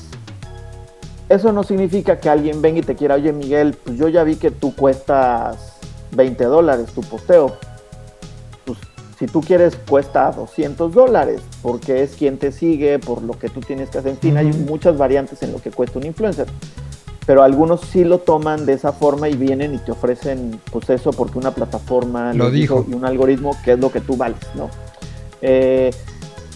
[1.27, 4.36] Eso no significa que alguien venga y te quiera, oye Miguel, pues yo ya vi
[4.36, 5.73] que tú cuestas
[6.11, 7.57] 20 dólares tu posteo.
[9.17, 13.61] Si tú quieres cuesta 200 dólares, porque es quien te sigue, por lo que tú
[13.61, 14.11] tienes que hacer.
[14.11, 16.47] En fin, hay muchas variantes en lo que cuesta un influencer.
[17.25, 21.11] Pero algunos sí lo toman de esa forma y vienen y te ofrecen pues eso
[21.11, 22.85] porque una plataforma Lo dijo.
[22.87, 24.69] y un algoritmo que es lo que tú vales, ¿no?
[25.41, 25.91] Eh,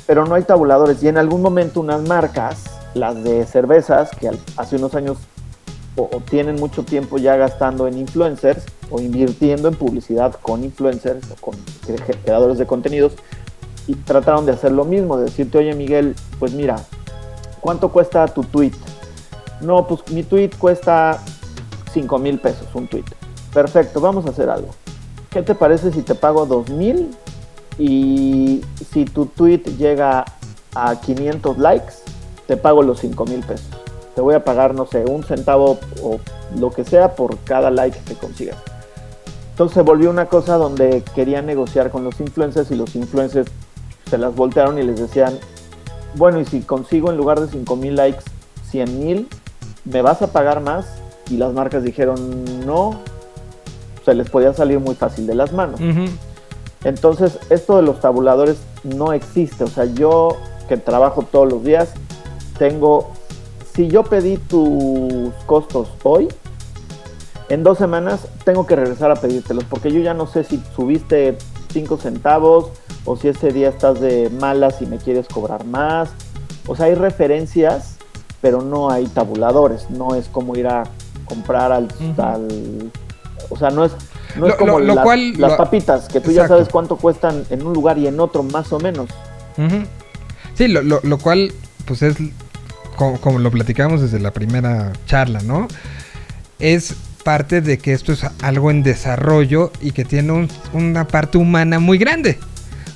[0.06, 4.76] pero no hay tabuladores y en algún momento unas marcas, las de cervezas, que hace
[4.76, 5.18] unos años
[6.04, 11.36] o, tienen mucho tiempo ya gastando en influencers o invirtiendo en publicidad con influencers o
[11.42, 11.56] con
[11.86, 13.14] cre- creadores de contenidos
[13.88, 16.76] y trataron de hacer lo mismo, de decirte, oye Miguel, pues mira,
[17.60, 18.74] ¿cuánto cuesta tu tweet?
[19.62, 21.20] No, pues mi tweet cuesta
[21.94, 23.04] 5 mil pesos, un tweet.
[23.54, 24.70] Perfecto, vamos a hacer algo.
[25.32, 27.10] ¿Qué te parece si te pago 2 mil
[27.78, 28.62] y
[28.92, 30.26] si tu tweet llega
[30.76, 31.94] a 500 likes,
[32.48, 33.68] te pago los 5 mil pesos?
[34.16, 36.20] Te voy a pagar, no sé, un centavo o
[36.58, 38.58] lo que sea por cada like que consigas.
[39.52, 43.52] Entonces se volvió una cosa donde querían negociar con los influencers y los influencers
[44.10, 45.38] se las voltearon y les decían,
[46.16, 48.24] bueno, y si consigo en lugar de 5 mil likes
[48.70, 49.28] 100 mil,
[49.86, 50.88] ¿me vas a pagar más?
[51.30, 53.00] Y las marcas dijeron, no,
[54.06, 55.80] se les podía salir muy fácil de las manos.
[56.84, 59.64] Entonces, esto de los tabuladores no existe.
[59.64, 60.38] O sea, yo
[60.68, 61.90] que trabajo todos los días,
[62.58, 63.12] tengo,
[63.76, 66.28] si yo pedí tus costos hoy,
[67.50, 71.38] en dos semanas tengo que regresar a pedírtelos, porque yo ya no sé si subiste
[71.74, 72.70] 5 centavos
[73.06, 76.10] o si ese día estás de malas y me quieres cobrar más.
[76.68, 77.96] O sea, hay referencias,
[78.42, 79.90] pero no hay tabuladores.
[79.90, 80.84] No es como ir a
[81.26, 81.88] comprar al...
[83.50, 83.94] O sea, no es,
[84.36, 86.68] no Lo- es como lo- lo las, cual- las lo- papitas, que tú ya sabes
[86.70, 89.10] cuánto cuestan en un lugar y en otro, más o menos.
[89.58, 89.84] Ujú.
[90.54, 91.52] Sí, lo, lo- lo cual,
[91.86, 92.18] pues es
[93.00, 95.68] como, como lo platicamos desde la primera charla, ¿no?
[96.60, 96.94] Es
[97.24, 101.80] parte de que esto es algo en desarrollo y que tiene un- una parte humana
[101.80, 102.38] muy grande.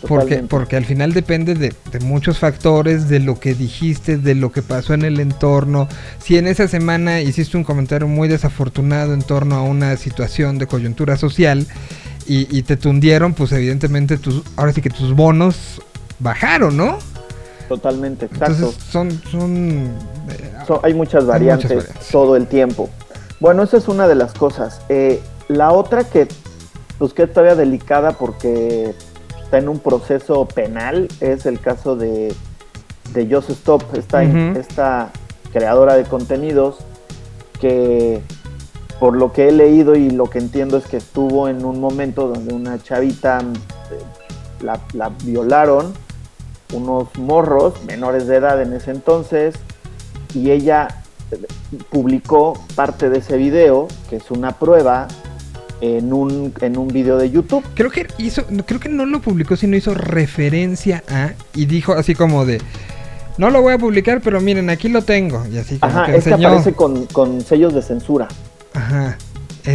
[0.05, 4.51] Porque, porque al final depende de, de muchos factores, de lo que dijiste, de lo
[4.51, 5.87] que pasó en el entorno.
[6.21, 10.67] Si en esa semana hiciste un comentario muy desafortunado en torno a una situación de
[10.67, 11.65] coyuntura social
[12.27, 15.81] y, y te tundieron, pues evidentemente tus, ahora sí que tus bonos
[16.19, 16.99] bajaron, ¿no?
[17.69, 18.53] Totalmente, exacto.
[18.55, 19.87] Entonces son, son
[20.29, 22.11] eh, So- hay muchas Hay variantes, muchas variantes.
[22.11, 22.89] todo el tiempo.
[23.39, 24.81] Bueno, esa es una de las cosas.
[24.89, 26.27] Eh, la otra que,
[26.97, 28.93] pues que es todavía delicada porque
[29.43, 32.33] está en un proceso penal es el caso de,
[33.13, 35.09] de Just Stop, esta, esta
[35.51, 36.77] creadora de contenidos
[37.59, 38.21] que
[38.99, 42.27] por lo que he leído y lo que entiendo es que estuvo en un momento
[42.27, 45.93] donde una chavita eh, la, la violaron,
[46.73, 49.55] unos morros menores de edad en ese entonces,
[50.33, 50.87] y ella
[51.89, 55.07] publicó parte de ese video, que es una prueba,
[55.81, 57.63] en un, en un video de YouTube.
[57.75, 62.15] Creo que hizo, creo que no lo publicó, sino hizo referencia a y dijo así
[62.15, 62.61] como de
[63.37, 65.43] no lo voy a publicar, pero miren, aquí lo tengo.
[65.51, 66.47] Y así como Ajá, que es que enseñó.
[66.49, 68.27] aparece con, con sellos de censura.
[68.73, 69.17] Ajá.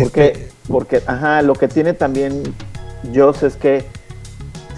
[0.00, 2.42] Porque, Este, porque, ajá, lo que tiene también
[3.14, 3.84] Joss es que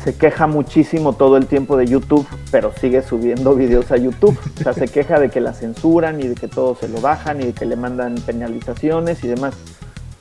[0.03, 4.39] se queja muchísimo todo el tiempo de YouTube, pero sigue subiendo videos a YouTube.
[4.59, 7.41] O sea, se queja de que la censuran y de que todo se lo bajan
[7.41, 9.55] y de que le mandan penalizaciones y demás.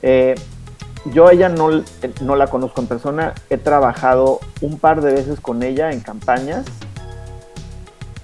[0.02, 0.34] Eh,
[1.06, 1.70] yo a ella no,
[2.20, 6.66] no la conozco en persona, he trabajado un par de veces con ella en campañas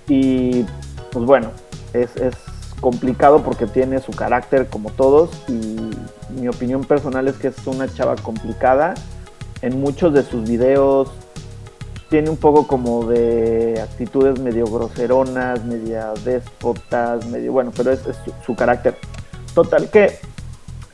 [0.08, 0.66] y
[1.10, 1.52] pues bueno,
[1.94, 2.34] es, es
[2.82, 5.90] complicado porque tiene su carácter como todos y
[6.38, 8.92] mi opinión personal es que es una chava complicada.
[9.62, 11.10] En muchos de sus videos
[12.08, 18.16] tiene un poco como de actitudes medio groseronas, media déspotas, medio bueno, pero es, es
[18.44, 18.96] su, carácter.
[19.54, 20.18] Total que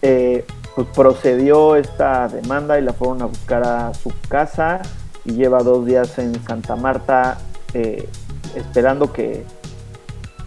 [0.01, 0.45] eh,
[0.75, 4.81] pues procedió esta demanda y la fueron a buscar a su casa
[5.25, 7.39] y lleva dos días en Santa Marta
[7.75, 8.09] eh,
[8.57, 9.45] esperando que,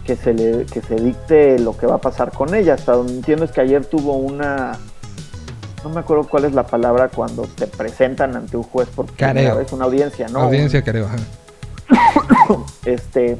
[0.04, 2.74] que, se le, que se dicte lo que va a pasar con ella.
[2.74, 4.78] Hasta donde entiendo es que ayer tuvo una,
[5.88, 9.54] no me acuerdo cuál es la palabra cuando te presentan ante un juez por primera
[9.54, 10.40] vez, una audiencia, ¿no?
[10.40, 11.06] audiencia, creo.
[12.84, 13.38] este,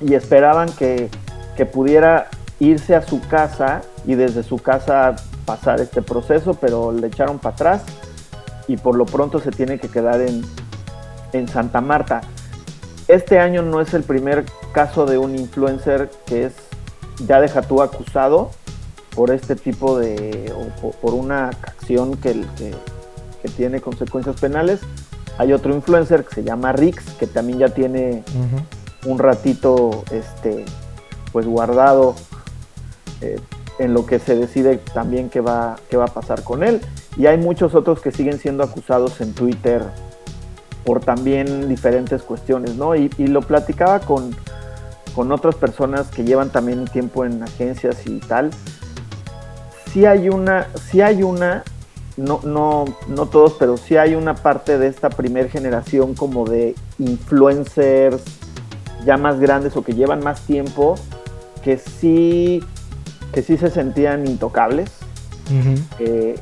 [0.00, 1.10] y esperaban que,
[1.54, 2.28] que pudiera
[2.60, 7.54] irse a su casa y desde su casa pasar este proceso, pero le echaron para
[7.54, 7.82] atrás
[8.68, 10.42] y por lo pronto se tiene que quedar en,
[11.34, 12.22] en Santa Marta.
[13.06, 16.54] Este año no es el primer caso de un influencer que es,
[17.26, 18.50] ya deja tú acusado
[19.16, 22.72] por este tipo de, o por, por una acción que, que,
[23.42, 24.80] que tiene consecuencias penales.
[25.38, 28.22] Hay otro influencer que se llama Rix, que también ya tiene
[29.04, 30.64] un ratito este
[31.32, 32.14] pues guardado
[33.20, 33.38] eh,
[33.78, 36.80] en lo que se decide también qué va, qué va a pasar con él.
[37.18, 39.82] Y hay muchos otros que siguen siendo acusados en Twitter
[40.84, 42.94] por también diferentes cuestiones, ¿no?
[42.94, 44.34] Y, y lo platicaba con,
[45.14, 48.50] con otras personas que llevan también un tiempo en agencias y tal.
[49.96, 51.64] Sí hay una, sí hay una,
[52.18, 56.74] no, no, no todos, pero sí hay una parte de esta primer generación como de
[56.98, 58.22] influencers
[59.06, 60.96] ya más grandes o que llevan más tiempo
[61.64, 62.62] que sí
[63.32, 64.90] que sí se sentían intocables
[65.98, 66.38] eh,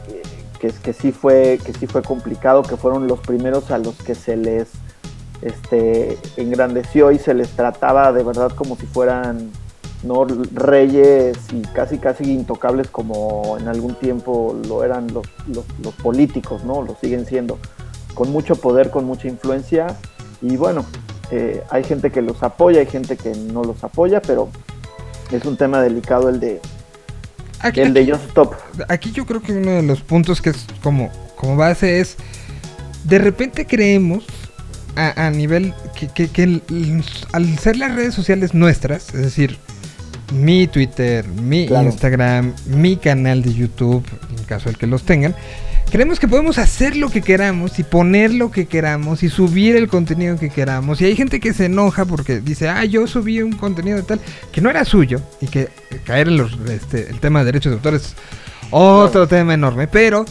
[0.58, 4.16] que, que sí fue que sí fue complicado que fueron los primeros a los que
[4.16, 4.70] se les
[5.42, 9.52] este engrandeció y se les trataba de verdad como si fueran
[10.04, 15.94] no reyes y casi casi intocables como en algún tiempo lo eran los, los, los
[15.94, 17.58] políticos no lo siguen siendo.
[18.14, 19.86] Con mucho poder con mucha influencia.
[20.42, 20.84] Y bueno
[21.30, 24.48] eh, hay gente que los apoya hay gente que no los apoya pero
[25.32, 26.60] es un tema delicado el de
[27.60, 28.54] Aquí, el de Just Stop.
[28.88, 32.16] aquí yo creo que uno de los puntos que es como, como base es,
[33.04, 34.26] de repente creemos
[34.96, 37.02] a, a nivel que, que- que el-
[37.32, 39.58] al ser las redes sociales nuestras, es decir,
[40.32, 41.86] mi Twitter, mi Claro.
[41.86, 44.04] Instagram, mi canal de YouTube,
[44.36, 45.34] en caso del que los tengan,
[45.90, 49.88] creemos que podemos hacer lo que queramos y poner lo que queramos y subir el
[49.88, 51.00] contenido que queramos.
[51.00, 54.20] Y hay gente que se enoja porque dice, ah, yo subí un contenido de tal
[54.50, 55.68] que no era suyo y que
[56.04, 58.14] caer en los, este, el tema de derechos de autor es
[58.70, 60.24] otro tema enorme, pero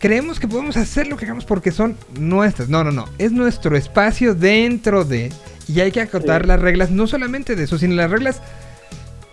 [0.00, 2.68] creemos que podemos hacer lo que queramos porque son nuestras.
[2.68, 3.04] No, no, no.
[3.18, 5.30] Es nuestro espacio dentro de.
[5.68, 6.48] Y hay que acotar Sí.
[6.48, 8.40] las reglas, no solamente de eso, sino las reglas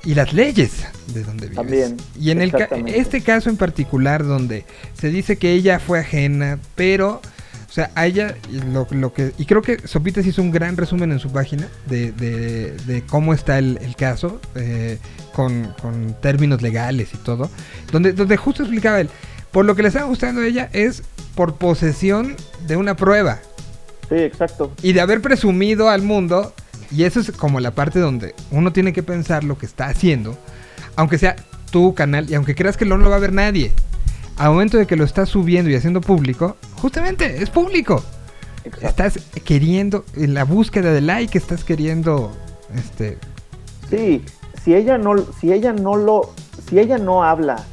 [0.06, 1.56] y las leyes de donde vives.
[1.58, 6.00] También, Y en el ca- este caso en particular, donde se dice que ella fue
[6.00, 7.22] ajena, pero.
[7.68, 9.34] O sea, a ella y lo, lo que...
[9.38, 13.34] Y creo que Sopitas hizo un gran resumen en su página de, de- de cómo
[13.34, 14.98] está el, el caso, eh,
[15.34, 17.50] con, con términos legales y todo,
[17.92, 19.10] donde, donde justo explicaba él,
[19.52, 21.04] por lo que le estaba gustando a ella es
[21.34, 23.40] por posesión de una prueba
[24.08, 26.54] sí exacto y de haber presumido al mundo,
[26.96, 30.38] y eso es como la parte donde uno tiene que pensar lo que está haciendo,
[30.96, 31.36] aunque sea
[31.72, 33.74] tu canal y aunque creas que no lo va a ver nadie.
[34.38, 38.04] Al momento de que lo estás subiendo y haciendo público, justamente es público.
[38.64, 38.88] exacto.
[38.88, 42.32] Estás queriendo, en la búsqueda de like, estás queriendo,
[42.74, 43.18] este,
[43.90, 44.24] Sí,
[44.64, 46.34] si ella no, si ella no lo,
[46.68, 47.64] si ella no habla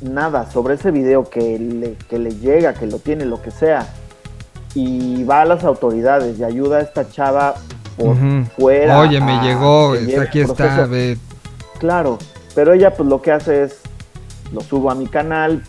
[0.00, 3.92] nada sobre ese video que le, que le llega, que lo tiene, lo que sea,
[4.74, 7.56] y va a las autoridades y ayuda a esta chava
[7.98, 8.16] por
[8.56, 9.00] fuera.
[9.00, 11.18] Oye, me a llegó, aquí está, ve.
[11.78, 12.18] Claro,
[12.54, 13.80] pero ella pues lo que hace es,
[14.52, 15.62] lo subo a mi canal.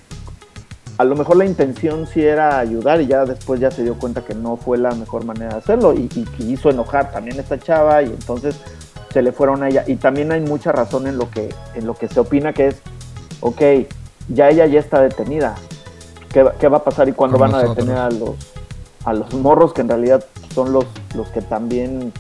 [0.98, 4.22] A lo mejor la intención sí era ayudar y ya después ya se dio cuenta
[4.26, 7.42] que no fue la mejor manera de hacerlo y, y- y hizo enojar también a
[7.42, 8.60] esta chava y entonces
[9.14, 9.84] se le fueron a ella.
[9.88, 12.82] Y también hay mucha razón en lo que, en lo que se opina que es,
[13.40, 13.62] ok,
[14.28, 15.56] ya ella ya está detenida.
[16.34, 18.32] ¿Qué, va- qué va a pasar y cuándo Con van a detener a los,
[19.06, 20.24] a los morros que en realidad
[20.54, 20.86] son los,
[21.16, 22.12] los que también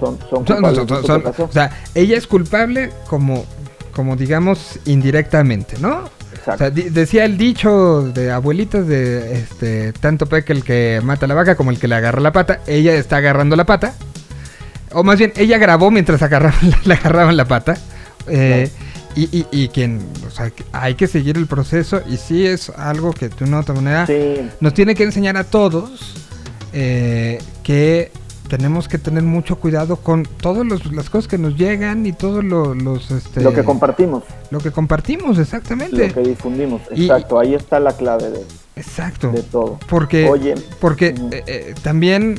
[0.00, 1.44] son, son culpables son- pasó?
[1.44, 3.44] o sea, ella es culpable como,
[3.92, 5.98] como digamos, indirectamente, ¿no?
[5.98, 6.58] O Exacto.
[6.58, 11.56] sea, decía el dicho de abuelitas de este tanto peca el que mata la vaca
[11.56, 12.60] como el que le agarra la pata.
[12.66, 13.94] Ella está agarrando la pata.
[14.92, 17.76] O más bien, ella grabó mientras agarraban, le agarraban la pata.
[18.26, 18.70] Eh,
[19.16, 22.02] y, y, y quien, o sea, hay que seguir el proceso.
[22.08, 25.44] Y sí es algo que de una otra manera Sí, nos tiene que enseñar a
[25.44, 26.23] todos
[26.74, 28.10] eh, que
[28.48, 32.74] tenemos que tener mucho cuidado con todas las cosas que nos llegan y todos lo-
[32.74, 36.82] los este, lo que compartimos, lo que compartimos exactamente lo que difundimos.
[36.94, 38.44] Y- Exacto, ahí está la clave de,
[38.76, 39.78] exacto de todo.
[39.88, 42.38] porque Oye, porque eh, eh, también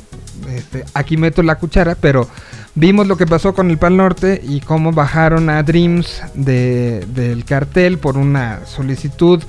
[0.50, 2.28] este, aquí meto la cuchara pero
[2.76, 7.46] vimos lo que pasó con el Pal Norte y cómo bajaron a Dreams de, del
[7.46, 9.42] cartel por una solicitud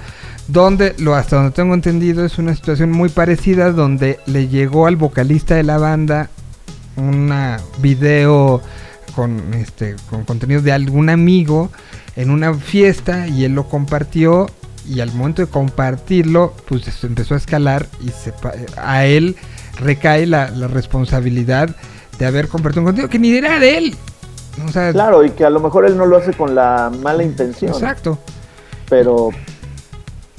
[0.48, 4.96] donde lo hasta donde tengo entendido es una situación muy parecida donde le llegó al
[4.96, 6.30] vocalista de la banda
[6.96, 8.62] una video
[9.14, 11.70] con este con contenido de algún amigo
[12.14, 14.46] en una fiesta y él lo compartió
[14.88, 18.32] y al momento de compartirlo pues empezó a escalar y se
[18.76, 19.36] a él
[19.80, 21.74] recae la, la responsabilidad
[22.18, 23.96] de haber compartido un contenido que ni era de él.
[24.66, 27.22] O sea Claro, y que a lo mejor él no lo hace con la mala
[27.22, 28.18] intención, exacto.
[28.88, 29.30] Pero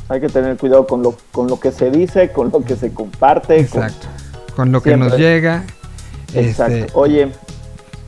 [0.09, 2.93] hay que tener cuidado con lo, con lo que se dice, con lo que se
[2.93, 3.55] comparte.
[3.67, 4.07] con- exacto
[4.55, 5.63] con lo que nos llega
[6.33, 6.73] Exacto.
[6.75, 7.31] este, Oye,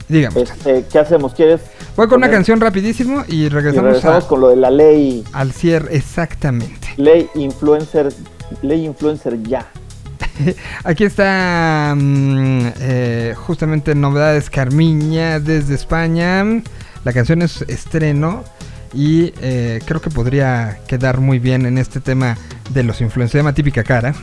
[0.08, 1.34] dígame este, ¿qué hacemos?
[1.34, 1.62] ¿Quieres?
[1.96, 5.24] voy con una canción rapidísimo y y regresamos, regresamos a- con lo de la ley,
[5.34, 8.12] al cierre exactamente ley influencer,
[8.64, 9.68] ley influencer ya.
[10.86, 16.44] Aquí está mm, eh, justamente Novedades Carmiña desde España.
[17.04, 18.44] La canción es estreno
[18.94, 22.38] y eh, creo que podría quedar muy bien en este tema
[22.72, 23.40] de los influencers.
[23.40, 24.14] Llama Típica Cara.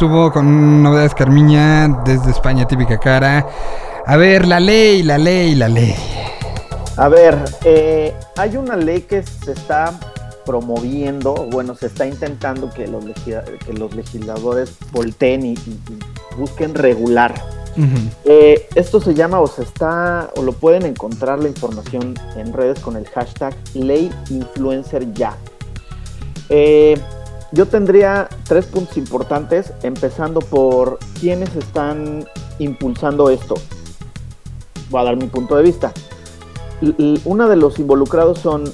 [0.00, 3.46] Estuvo con novedades Carmiña desde España, típica cara.
[4.06, 5.94] A ver, la ley, la ley, la ley.
[6.96, 7.36] A ver,
[7.66, 9.92] eh, hay una ley que se está
[10.46, 16.74] promoviendo, bueno, se está intentando que los, que los legisladores volteen y, y- y busquen
[16.74, 17.34] regular.
[18.24, 22.80] Eh, esto se llama o se está o lo pueden encontrar la información en redes
[22.80, 25.36] con el hashtag ley influencer ya.
[26.48, 26.98] Eh,
[27.52, 32.26] yo tendría tres puntos importantes, empezando por quiénes están
[32.58, 33.54] impulsando esto.
[34.90, 35.92] Voy a dar mi punto de vista.
[37.24, 38.64] Uno de los involucrados son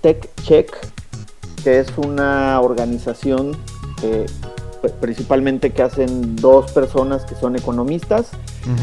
[0.00, 0.76] TechCheck,
[1.62, 3.56] que es una organización
[4.02, 4.26] eh,
[4.82, 8.30] pr- principalmente que hacen dos personas que son economistas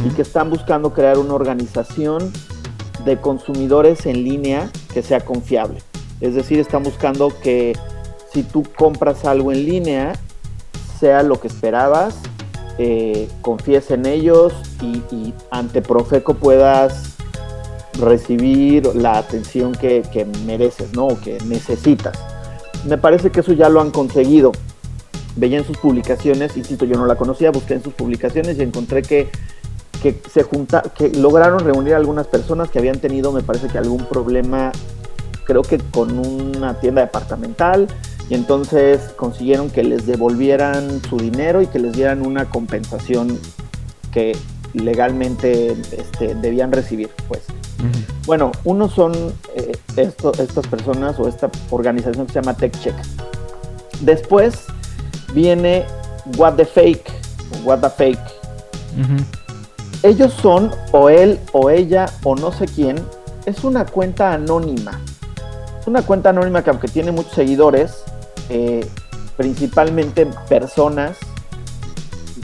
[0.06, 2.32] y que están buscando crear una organización
[3.06, 5.82] de consumidores en línea que sea confiable.
[6.22, 7.78] Es decir, están buscando que
[8.34, 10.14] si tú compras algo en línea,
[11.00, 12.16] sea lo que esperabas,
[12.78, 17.16] eh, confíes en ellos y, ante Profeco puedas
[18.00, 21.08] recibir la atención que, mereces, ¿no?
[21.08, 22.18] O que necesitas.
[22.86, 24.54] Me parece que eso ya lo han conseguido.
[25.36, 29.02] Veía en sus publicaciones, insisto, yo no la conocía, busqué en sus publicaciones y encontré
[29.02, 29.30] que,
[30.02, 30.46] que se
[30.96, 34.72] que lograron reunir a algunas personas que habían tenido, me parece que algún problema,
[35.44, 37.88] creo que con una tienda departamental,
[38.30, 43.40] y entonces consiguieron que les devolvieran su dinero y que les dieran una compensación
[44.12, 44.38] que
[44.74, 47.42] legalmente este, debían recibir, pues.
[48.26, 49.14] Bueno, uno son
[49.56, 52.96] eh, esto- estas personas o esta organización que se llama TechCheck.
[54.02, 54.66] Después
[55.34, 55.86] viene
[56.38, 57.10] What the Fake,
[57.64, 58.20] What the Fake.
[60.04, 62.98] Ellos son, o él, o ella, o no sé quién,
[63.46, 65.00] es una cuenta anónima.
[65.80, 68.04] Es una cuenta anónima que aunque tiene muchos seguidores,
[68.50, 68.88] eh,
[69.38, 71.18] principalmente personas,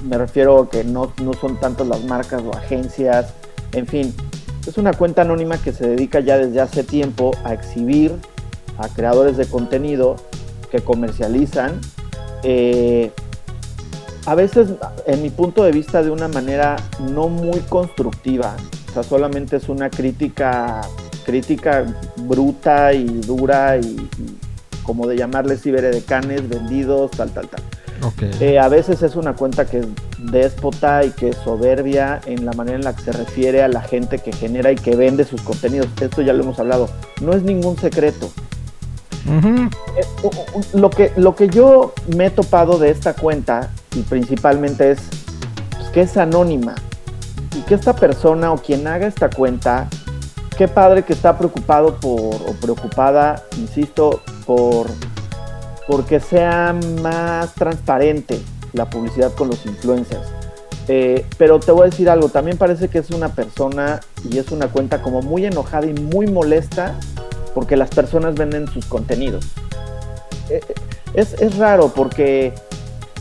[0.03, 3.33] me refiero a que no, no son tantas las marcas o agencias,
[3.73, 4.13] en fin,
[4.67, 8.13] es una cuenta anónima que se dedica ya desde hace tiempo a exhibir
[8.77, 10.15] a creadores de contenido
[10.71, 11.79] que comercializan,
[12.43, 13.11] eh,
[14.25, 14.69] a veces,
[15.05, 18.55] en mi punto de vista, de una manera no muy constructiva.
[18.89, 20.81] O sea, solamente es una crítica,
[21.25, 21.85] crítica
[22.17, 23.85] bruta y dura y,
[24.17, 24.34] y
[24.85, 27.61] como de llamarles ciberedecanes, vendidos, tal, tal, tal.
[28.39, 29.87] Eh, a veces es una cuenta que es
[30.19, 33.81] déspota y que es soberbia en la manera en la que se refiere a la
[33.81, 35.87] gente que genera y que vende sus contenidos.
[35.99, 36.89] Esto ya lo hemos hablado.
[37.21, 38.29] No es ningún secreto.
[39.27, 40.07] Eh,
[40.73, 44.99] lo, que, lo que yo me he topado de esta cuenta, y principalmente es
[45.71, 46.75] pues, que es anónima,
[47.57, 49.87] y que esta persona o quien haga esta cuenta,
[50.57, 54.87] qué padre que está preocupado por, o preocupada, insisto, por
[55.87, 58.41] porque sea más transparente
[58.73, 60.27] la publicidad con los influencers.
[60.87, 63.99] Eh, pero te voy a decir algo, también parece que es una persona
[64.29, 66.95] y es una cuenta como muy enojada y muy molesta
[67.53, 69.45] porque las personas venden sus contenidos.
[70.49, 70.73] Eh, eh,
[71.13, 72.53] es, es raro porque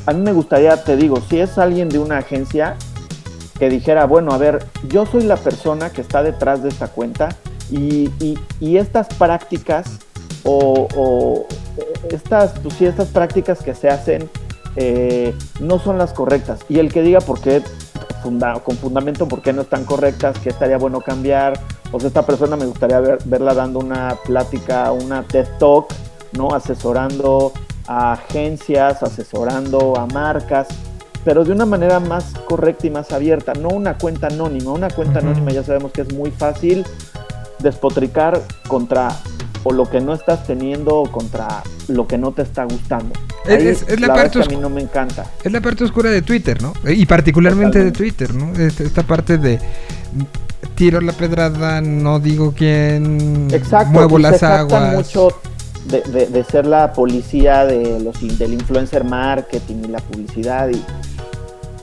[0.06, 2.76] a mí me gustaría, te digo, si es alguien de una agencia
[3.58, 7.28] que dijera, bueno, a ver, yo soy la persona que está detrás de esta cuenta
[7.70, 9.86] y, y- y estas prácticas
[10.44, 11.46] o, o,
[12.10, 14.30] estas, pues sí, estas prácticas que se hacen
[14.76, 16.60] eh, no son las correctas.
[16.68, 17.62] Y el que diga por qué,
[18.22, 21.58] funda- con fundamento por qué no están correctas, que estaría bueno cambiar.
[21.92, 25.86] O sea, esta persona me gustaría ver- verla dando una plática, una TED Talk,
[26.32, 26.48] ¿no?
[26.54, 27.52] Asesorando
[27.86, 30.68] a agencias, asesorando a marcas,
[31.24, 34.72] pero de una manera más correcta y más abierta, no una cuenta anónima.
[34.72, 36.84] Una cuenta anónima ya sabemos que es muy fácil
[37.60, 39.08] despotricar contra
[39.64, 43.12] o lo que no estás teniendo contra lo que no te está gustando.
[43.46, 45.24] Es- Ahí, es- es la la parte que a mí no me encanta.
[45.42, 46.72] Es la parte oscura de Twitter, ¿no?
[46.88, 47.90] Y particularmente de.
[47.92, 48.52] Twitter, ¿no?
[48.58, 49.58] Esta parte de
[50.74, 53.90] tiro la pedrada, no digo quién, Exacto.
[53.92, 54.94] muevo las se aguas.
[54.94, 55.28] mucho
[55.86, 60.82] de, de- de ser la policía de los del influencer marketing y la publicidad y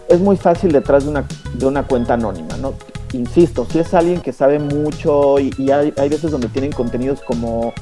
[0.10, 2.74] es muy fácil detrás de una, de una cuenta anónima, ¿no?
[3.14, 7.22] Insisto, si es alguien que sabe mucho y, y hay, hay veces donde tienen contenidos
[7.22, 7.74] como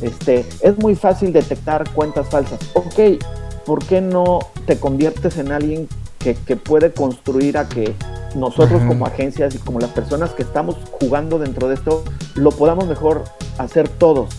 [0.00, 2.58] este, es muy fácil detectar cuentas falsas.
[2.74, 3.22] Ok,
[3.66, 5.88] ¿por qué no te conviertes en alguien
[6.18, 7.94] que, que puede construir a que
[8.34, 8.88] nosotros Ajá.
[8.88, 12.04] como agencias y como las personas que estamos jugando dentro de esto,
[12.34, 13.24] lo podamos mejor
[13.58, 14.30] hacer todos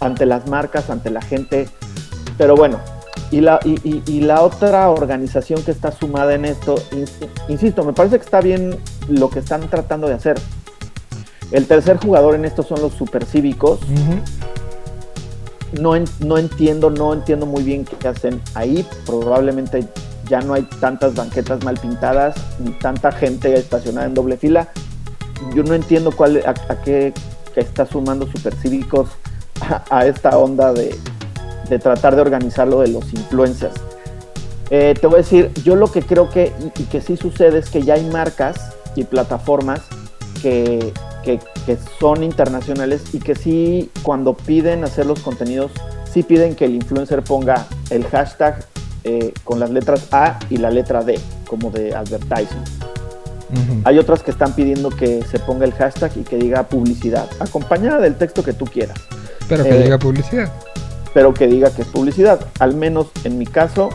[0.00, 1.68] ante las marcas, ante la gente?
[2.38, 2.78] Pero bueno,
[3.30, 7.84] y la, y, y- y la otra organización que está sumada en esto, ins- insisto,
[7.84, 8.76] me parece que está bien
[9.08, 10.38] lo que están tratando de hacer.
[11.50, 13.80] El tercer jugador en esto son los supercívicos.
[13.82, 14.20] Ujú.
[15.80, 18.86] No, en- no entiendo, no entiendo muy bien qué hacen ahí.
[19.04, 19.84] Probablemente
[20.28, 24.68] ya no hay tantas banquetas mal pintadas, ni tanta gente estacionada en doble fila.
[25.54, 27.12] Yo no entiendo cuál, a, a qué
[27.54, 29.08] que está sumando Supercívicos
[29.60, 30.96] a, a esta onda de,
[31.68, 33.74] de tratar de organizar lo de los influencers.
[34.70, 37.58] Eh, te voy a decir, yo lo que creo que, y, y que sí sucede
[37.58, 38.56] es que ya hay marcas
[38.96, 39.80] y plataformas
[40.42, 45.72] que, que- que son internacionales y que sí, cuando piden hacer los contenidos,
[46.12, 48.64] sí piden que el influencer ponga el hashtag
[49.04, 51.18] eh, con las letras A y la letra D,
[51.48, 52.62] como de advertising.
[53.84, 58.00] Hay otras que están pidiendo que se ponga el hashtag y que diga publicidad, acompañada
[58.00, 58.98] del texto que tú quieras,
[59.48, 60.52] Pero que eh, diga publicidad.
[61.16, 62.38] Pero que diga que es publicidad.
[62.58, 63.88] Al menos en mi caso,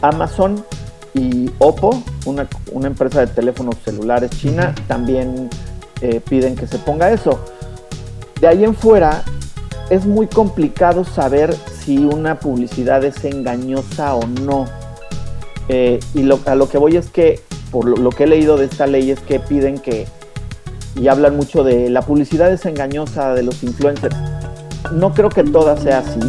[0.00, 0.64] Amazon
[1.12, 5.50] y Oppo, una, una empresa de teléfonos celulares china, también
[6.00, 7.38] eh, piden que se ponga eso.
[8.40, 9.22] De ahí en fuera,
[9.90, 11.54] es muy complicado saber
[11.84, 14.64] si una publicidad es engañosa o no.
[15.68, 18.56] Eh, y lo- a lo que voy es que, por lo, lo que he leído
[18.56, 20.06] de esta ley, es que piden que,
[20.96, 24.16] y hablan mucho de la publicidad es engañosa de los influencers.
[24.90, 26.20] No creo que toda sea así.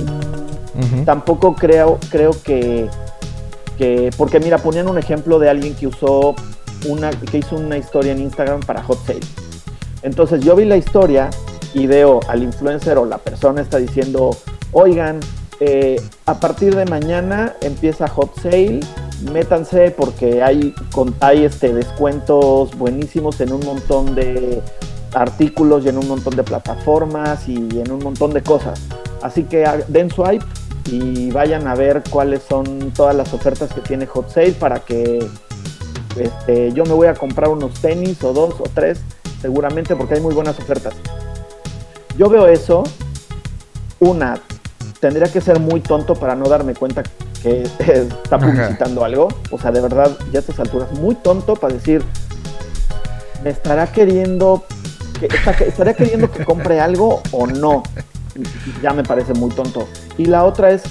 [1.05, 2.89] Tampoco creo, creo que,
[3.77, 6.35] que, porque mira, ponían un ejemplo de alguien que usó
[6.87, 9.19] una, que hizo una historia en Instagram para Hot Sale.
[10.01, 11.29] Entonces yo vi la historia
[11.73, 14.35] y veo al influencer o la persona está diciendo,
[14.71, 15.19] oigan,
[15.59, 18.81] eh, a partir de mañana empieza Hot Sale,
[19.31, 24.61] métanse porque hay, con, hay este, descuentos buenísimos en un montón de
[25.13, 28.81] artículos y en un montón de plataformas y en un montón de cosas.
[29.21, 30.45] Así que den swipe
[30.85, 35.25] y vayan a ver cuáles son todas las ofertas que tiene Hot Sale para que
[36.17, 38.99] este, yo me voy a comprar unos tenis o dos o tres
[39.41, 40.93] seguramente porque hay muy buenas ofertas.
[42.17, 42.83] Yo veo eso,
[43.99, 44.39] una,
[44.99, 47.03] tendría que ser muy tonto para no darme cuenta
[47.41, 48.45] que está Ajá.
[48.45, 49.27] publicitando algo.
[49.51, 52.03] O sea, de verdad, ya a estas alturas, muy tonto para decir,
[53.43, 54.63] me estará queriendo,
[55.27, 57.83] estará queriendo que compre algo o no.
[58.81, 59.87] Ya me parece muy tonto.
[60.17, 60.81] Y la otra es,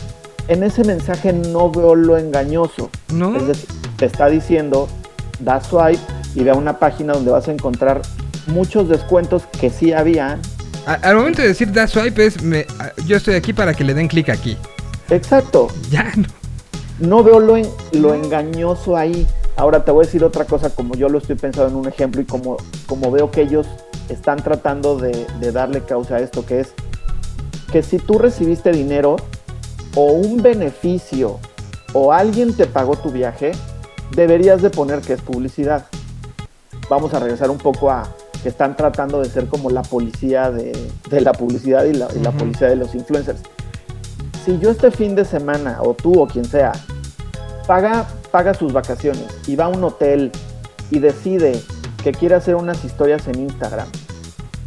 [0.49, 2.91] en ese mensaje no veo lo engañoso.
[3.13, 3.37] ¿No?
[3.37, 4.89] Es decir, te está diciendo,
[5.41, 6.01] da swipe
[6.35, 8.03] y ve a una página donde vas a encontrar
[8.47, 10.39] muchos descuentos que sí había.
[10.87, 12.67] A- al momento de decir da swipe es, me-
[13.07, 14.57] yo estoy aquí para que le den clic aquí.
[15.11, 15.69] Exacto.
[15.91, 16.27] Ya, no.
[17.01, 19.27] No veo lo, en- lo engañoso ahí.
[19.57, 22.21] Ahora te voy a decir otra cosa, como yo lo estoy pensando en un ejemplo
[22.21, 22.57] y como,
[22.87, 23.67] como veo que ellos
[24.13, 26.73] están tratando de, de darle causa a esto, que es
[27.73, 29.17] que si tú recibiste dinero
[29.95, 31.39] o un beneficio
[31.93, 33.53] o alguien te pagó tu viaje,
[34.15, 35.87] deberías de poner que es publicidad.
[36.89, 38.09] Vamos a regresar un poco a
[38.43, 40.77] que están tratando de ser como la policía de,
[41.09, 42.39] de la publicidad y la, y la Ujú.
[42.39, 43.41] policía de los influencers.
[44.45, 46.73] Si yo este fin de semana, o tú o quien sea,
[47.67, 50.33] paga, paga sus vacaciones y va a un hotel
[50.91, 51.61] y decide
[52.03, 53.87] que quiere hacer unas historias en Instagram,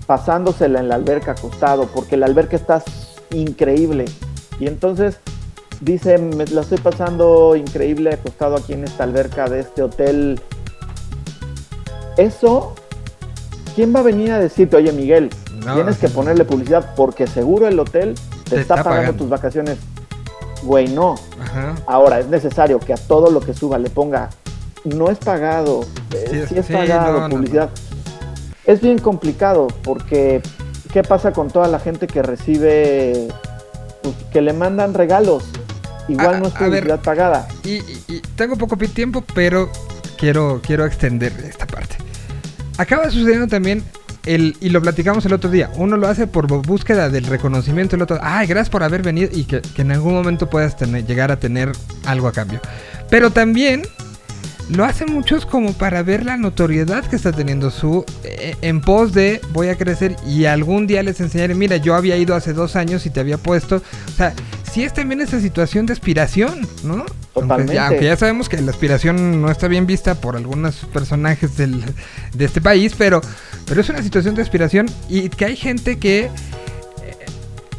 [0.05, 2.83] pasándosela en la alberca acostado, porque la alberca está
[3.31, 4.05] increíble.
[4.59, 5.19] Y entonces
[5.81, 10.39] dice, me la estoy pasando increíble acostado aquí en esta alberca de este hotel.
[12.17, 12.73] Eso,
[13.75, 15.29] ¿quién va a venir a decirte, oye Miguel,
[15.65, 18.15] No, tienes que ponerle publicidad porque seguro el hotel
[18.45, 19.17] te, Te está, está pagando, pagando.
[19.17, 19.77] tus vacaciones?
[20.63, 21.15] Güey, no.
[21.41, 21.75] Ajá.
[21.85, 24.29] Ahora, es necesario que a todo lo que suba le ponga,
[24.85, 27.69] no es pagado, eh, Sí, sí, es sí, pagado, no, no, publicidad.
[28.67, 30.41] Es bien complicado porque,
[30.91, 33.27] ¿qué pasa con toda la gente que recibe,
[34.01, 35.43] pues, que le mandan regalos?
[36.07, 36.69] Igual A- no es ver.
[36.69, 37.47] publicidad pagada.
[37.63, 39.69] Y, y- y tengo poco tiempo, pero
[40.17, 41.97] quiero, quiero extender esta parte.
[42.77, 43.83] Acaba sucediendo también,
[44.25, 48.01] el, y lo platicamos el otro día, uno lo hace por búsqueda del reconocimiento, el
[48.01, 51.31] otro, ay, gracias por haber venido y que, que en algún momento puedas tener, llegar
[51.31, 51.71] a tener
[52.05, 52.59] algo a cambio.
[53.09, 53.83] Pero también
[54.69, 59.13] lo hacen muchos como para ver la notoriedad que está teniendo su eh, en pos
[59.13, 62.75] de voy a crecer y algún día les enseñaré, mira, yo había ido hace dos
[62.75, 63.75] años y te había puesto,
[64.07, 64.33] o sea,
[64.71, 67.05] sí es también esa situación de aspiración, ¿no?
[67.35, 67.73] Aunque Totalmente.
[67.75, 71.83] ya, aunque ya sabemos que la aspiración no está bien vista por algunos personajes del-
[72.33, 73.21] de este país, pero,
[73.67, 76.23] pero es una situación de aspiración y que hay gente que...
[76.23, 76.31] eh,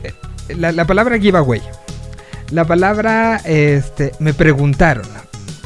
[0.05, 1.63] eh, la, la palabra giveaway,
[2.51, 5.07] la palabra, este, me preguntaron.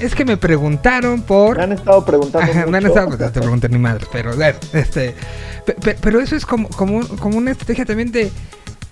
[0.01, 1.57] Es que me preguntaron por...
[1.59, 2.51] Me han estado preguntando.
[2.51, 5.15] Ajá, me han estado, no te pregunté ni madre, pero bueno, este,
[5.67, 8.31] pe- pe- pero eso es como, como, como una estrategia también de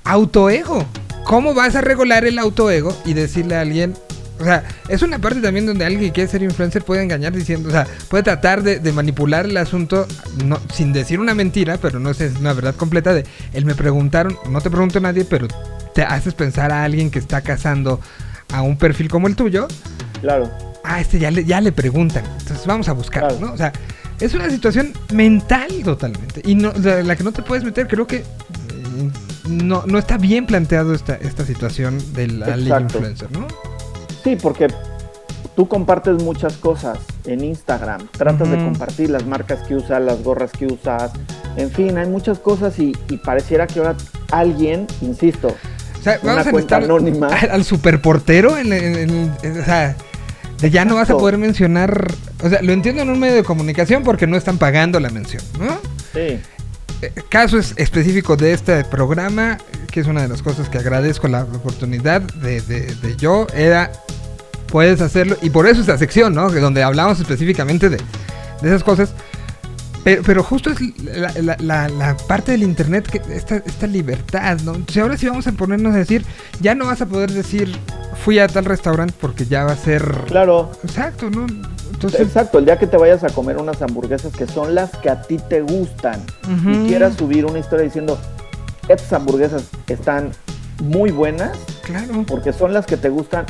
[0.04, 0.84] autoego.
[1.24, 3.94] ¿Cómo vas a regular el autoego y decirle a alguien,
[4.40, 7.68] o sea, es una parte también donde alguien que quiere ser influencer puede engañar diciendo,
[7.68, 10.06] o sea, puede tratar de, de manipular el asunto
[10.44, 14.38] no, sin decir una mentira, pero no es una verdad completa de, él me preguntaron,
[14.48, 15.48] no te pregunto a nadie, pero
[15.94, 18.00] te haces pensar a alguien que está cazando
[18.52, 19.68] a un perfil como el tuyo,
[20.22, 20.50] Claro.
[20.88, 23.46] Ah, este ya le, ya le preguntan, entonces vamos a buscarlo, Claro.
[23.46, 23.52] ¿no?
[23.52, 23.72] O sea,
[24.20, 26.40] es una situación mental totalmente.
[26.44, 28.24] Y no, sea, la que no te puedes meter, creo que eh,
[29.48, 32.98] no, no está bien planteado esta, esta situación de la ley Exacto.
[32.98, 33.46] influencer, ¿no?
[34.24, 34.66] Sí, porque
[35.54, 40.50] tú compartes muchas cosas en Instagram, tratas de compartir las marcas que usas, las gorras
[40.52, 41.12] que usas,
[41.56, 43.96] en fin, hay muchas cosas y, y pareciera que ahora
[44.30, 45.48] alguien, insisto,
[45.98, 47.28] O sea, Una vamos a cuenta anónima.
[47.28, 49.96] al, al superportero en, en- en- en- o sea,
[50.60, 52.12] de ya no vas a poder mencionar,
[52.42, 55.42] o sea, lo entiendo en un medio de comunicación porque no están pagando la mención,
[55.58, 55.78] ¿no?
[56.12, 56.40] sí,
[57.00, 59.58] Eh, Caso es- específico de este programa,
[59.92, 63.92] que es una de las cosas que agradezco la oportunidad de, de- de yo, era,
[64.66, 66.50] puedes hacerlo, y por eso esta sección, ¿no?
[66.50, 67.98] Donde hablamos específicamente de,
[68.62, 69.10] de esas cosas.
[70.04, 74.58] Pero, pero justo es la, la- la- la parte del internet, que esta, esta libertad,
[74.64, 74.74] ¿no?
[74.74, 76.24] Entonces ahora sí vamos a ponernos a decir,
[76.60, 77.74] ya no vas a poder decir,
[78.24, 80.02] fui a tal restaurante porque ya va a ser...
[80.26, 81.46] claro, Exacto, ¿no?
[81.92, 85.10] Entonces, exacto, el día que te vayas a comer unas hamburguesas que son las que
[85.10, 86.22] a ti te gustan
[86.64, 88.16] y quieras subir una historia diciendo,
[88.88, 90.30] estas hamburguesas están
[90.80, 92.24] muy buenas claro.
[92.28, 93.46] porque son las que te gustan.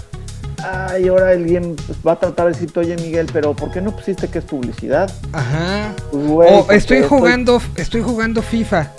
[0.65, 1.77] Ay, ahora alguien
[2.07, 5.11] va a tratar de decirte, oye Miguel, pero ¿por qué no pusiste que es publicidad?
[5.33, 5.95] Ajá.
[6.11, 8.91] Pues, güey, O porque estoy jugando, estoy jugando FIFA.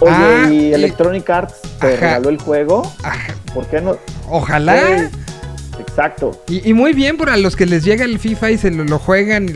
[0.00, 1.96] Oye, Ah, y y- Electronic Arts te Ajá.
[1.96, 2.92] regaló el juego.
[3.02, 3.34] Ajá.
[3.54, 3.96] ¿Por qué no?
[4.28, 4.74] Ojalá.
[4.80, 5.08] Güey,
[5.80, 6.40] Exacto.
[6.48, 8.98] Y, y muy bien para los que les llega el FIFA y se lo, lo
[8.98, 9.46] juegan.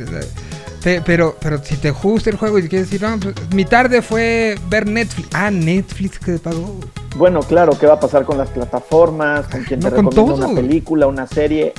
[0.82, 4.02] Te- pero, pero si te gusta el juego y quieres decir, no, pues, mi tarde
[4.02, 5.28] fue ver Netflix.
[5.34, 6.76] Ah, Netflix que te pagó.
[7.16, 9.46] Bueno, claro, ¿qué va a pasar con las plataformas?
[9.48, 10.48] ¿Con quién No, te con recomienda todo.
[10.50, 11.72] una película, una serie?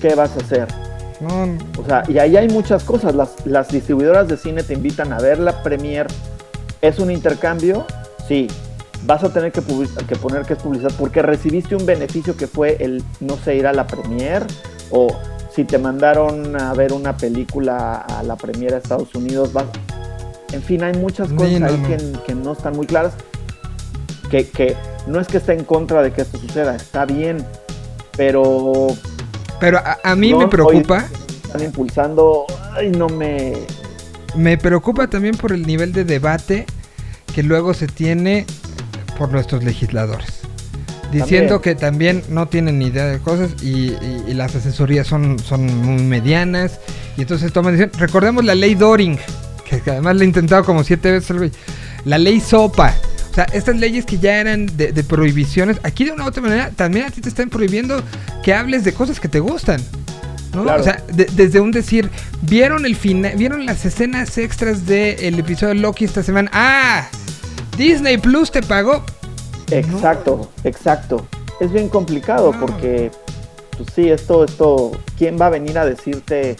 [0.00, 0.68] ¿Qué vas a hacer?
[1.20, 3.14] No, O sea, y ahí hay muchas cosas.
[3.14, 6.06] Las, las distribuidoras de cine te invitan a ver la premier.
[6.82, 7.86] ¿Es un intercambio?
[8.28, 8.48] Sí.
[9.06, 12.76] Vas a tener que, que poner que es publicidad porque recibiste un beneficio que fue
[12.80, 14.44] el, no sé, ir a la premier
[14.90, 15.06] o
[15.56, 19.52] si te mandaron a ver una película a la premier a Estados Unidos.
[19.52, 19.64] vas-
[20.52, 21.88] En fin, hay muchas cosas no, ahí no.
[21.88, 23.14] Que, que no están muy claras.
[24.30, 24.76] Que, que
[25.06, 27.44] no es que esté en contra de que esto suceda, está bien,
[28.16, 28.88] pero
[29.60, 31.06] pero a, a mí me preocupa.
[31.44, 32.44] están impulsando.
[32.72, 33.54] Ay, no me.
[34.36, 36.66] Me preocupa también por el nivel de debate
[37.34, 38.44] que luego se tiene
[39.16, 40.35] por nuestros legisladores.
[41.12, 41.60] Diciendo También.
[41.60, 45.64] que también no tienen ni idea de cosas y, y- y las asesorías son, son
[45.66, 46.80] muy medianas.
[47.16, 47.98] Y entonces toman decisiones.
[48.00, 49.18] Recordemos la ley Doring,
[49.68, 51.52] que, que además la he intentado como siete veces.
[52.04, 52.94] La ley Sopa.
[53.30, 56.42] O sea, estas leyes que ya eran de, de prohibiciones, aquí de una u otra
[56.42, 58.02] manera también a ti te están prohibiendo
[58.42, 59.80] que hables de cosas que te gustan.
[60.54, 60.62] ¿no?
[60.64, 60.80] Claro.
[60.80, 62.08] O sea, de- desde un decir,
[62.42, 66.50] vieron el final, vieron las escenas extras del episodio de Loki esta semana.
[66.54, 67.08] ¡Ah!
[67.76, 69.04] Disney Plus te pagó.
[69.70, 71.26] Exacto, exacto.
[71.60, 72.60] Es bien complicado No.
[72.60, 73.10] porque,
[73.76, 76.56] pues sí, esto, esto, ¿quién va a venir a decirte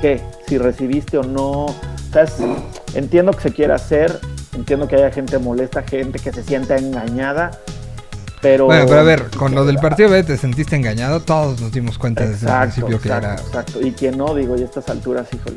[0.00, 0.20] qué?
[0.48, 1.66] Si recibiste o no.
[2.94, 4.18] Entiendo que se quiere hacer,
[4.54, 7.50] entiendo que haya gente molesta, gente que se sienta engañada,
[8.40, 8.64] pero...
[8.66, 11.98] Bueno, pero a ver, con lo del partido B te sentiste engañado, todos nos dimos
[11.98, 13.86] cuenta desde el Exacto, principio que exacto, era, exacto.
[13.86, 15.56] Y quien no, digo, y a estas alturas, híjole.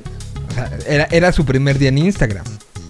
[0.49, 2.43] o sea, era, era su primer día en Instagram.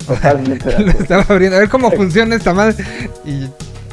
[0.10, 2.84] Totalmente Lo estaba abriendo, a ver cómo funciona esta madre.
[3.24, 3.48] Y.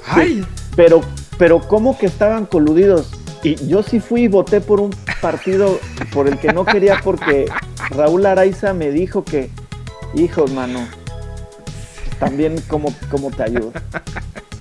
[0.09, 0.45] ¡Ay!
[0.75, 1.03] Pero,
[1.39, 3.13] pero ¿cómo que estaban coludidos?
[3.43, 4.91] Y yo sí fui y voté por un
[5.21, 5.79] partido
[6.13, 7.47] por el que no quería porque
[7.91, 9.51] Raúl Araiza me dijo que,
[10.15, 10.87] hijo, mano,
[12.19, 13.73] también cómo, cómo te ayudo.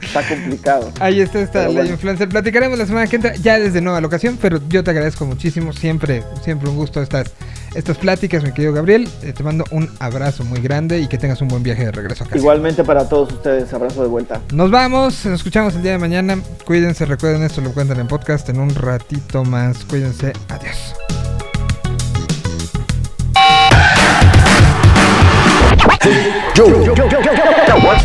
[0.02, 0.92] Está complicado.
[1.00, 1.92] Ahí está esta Pero ley bueno.
[1.92, 2.30] influencer.
[2.30, 5.74] Platicaremos la semana que entra, ya desde nueva locación, pero yo te agradezco muchísimo.
[5.74, 7.32] Siempre, siempre un gusto estas,
[7.76, 9.08] estas pláticas, mi querido Gabriel.
[9.22, 12.24] Eh, te mando un abrazo muy grande y que tengas un buen viaje de regreso
[12.24, 12.38] a casa.
[12.38, 14.42] Igualmente para todos ustedes, abrazo de vuelta.
[14.54, 16.40] Nos vamos, nos escuchamos el día de mañana.
[16.66, 19.86] Cuídense, recuerden esto, lo cuentan en podcast en un ratito más.
[19.86, 20.96] Cuídense, adiós.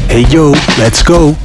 [0.08, 1.36] Hey yo, let's go.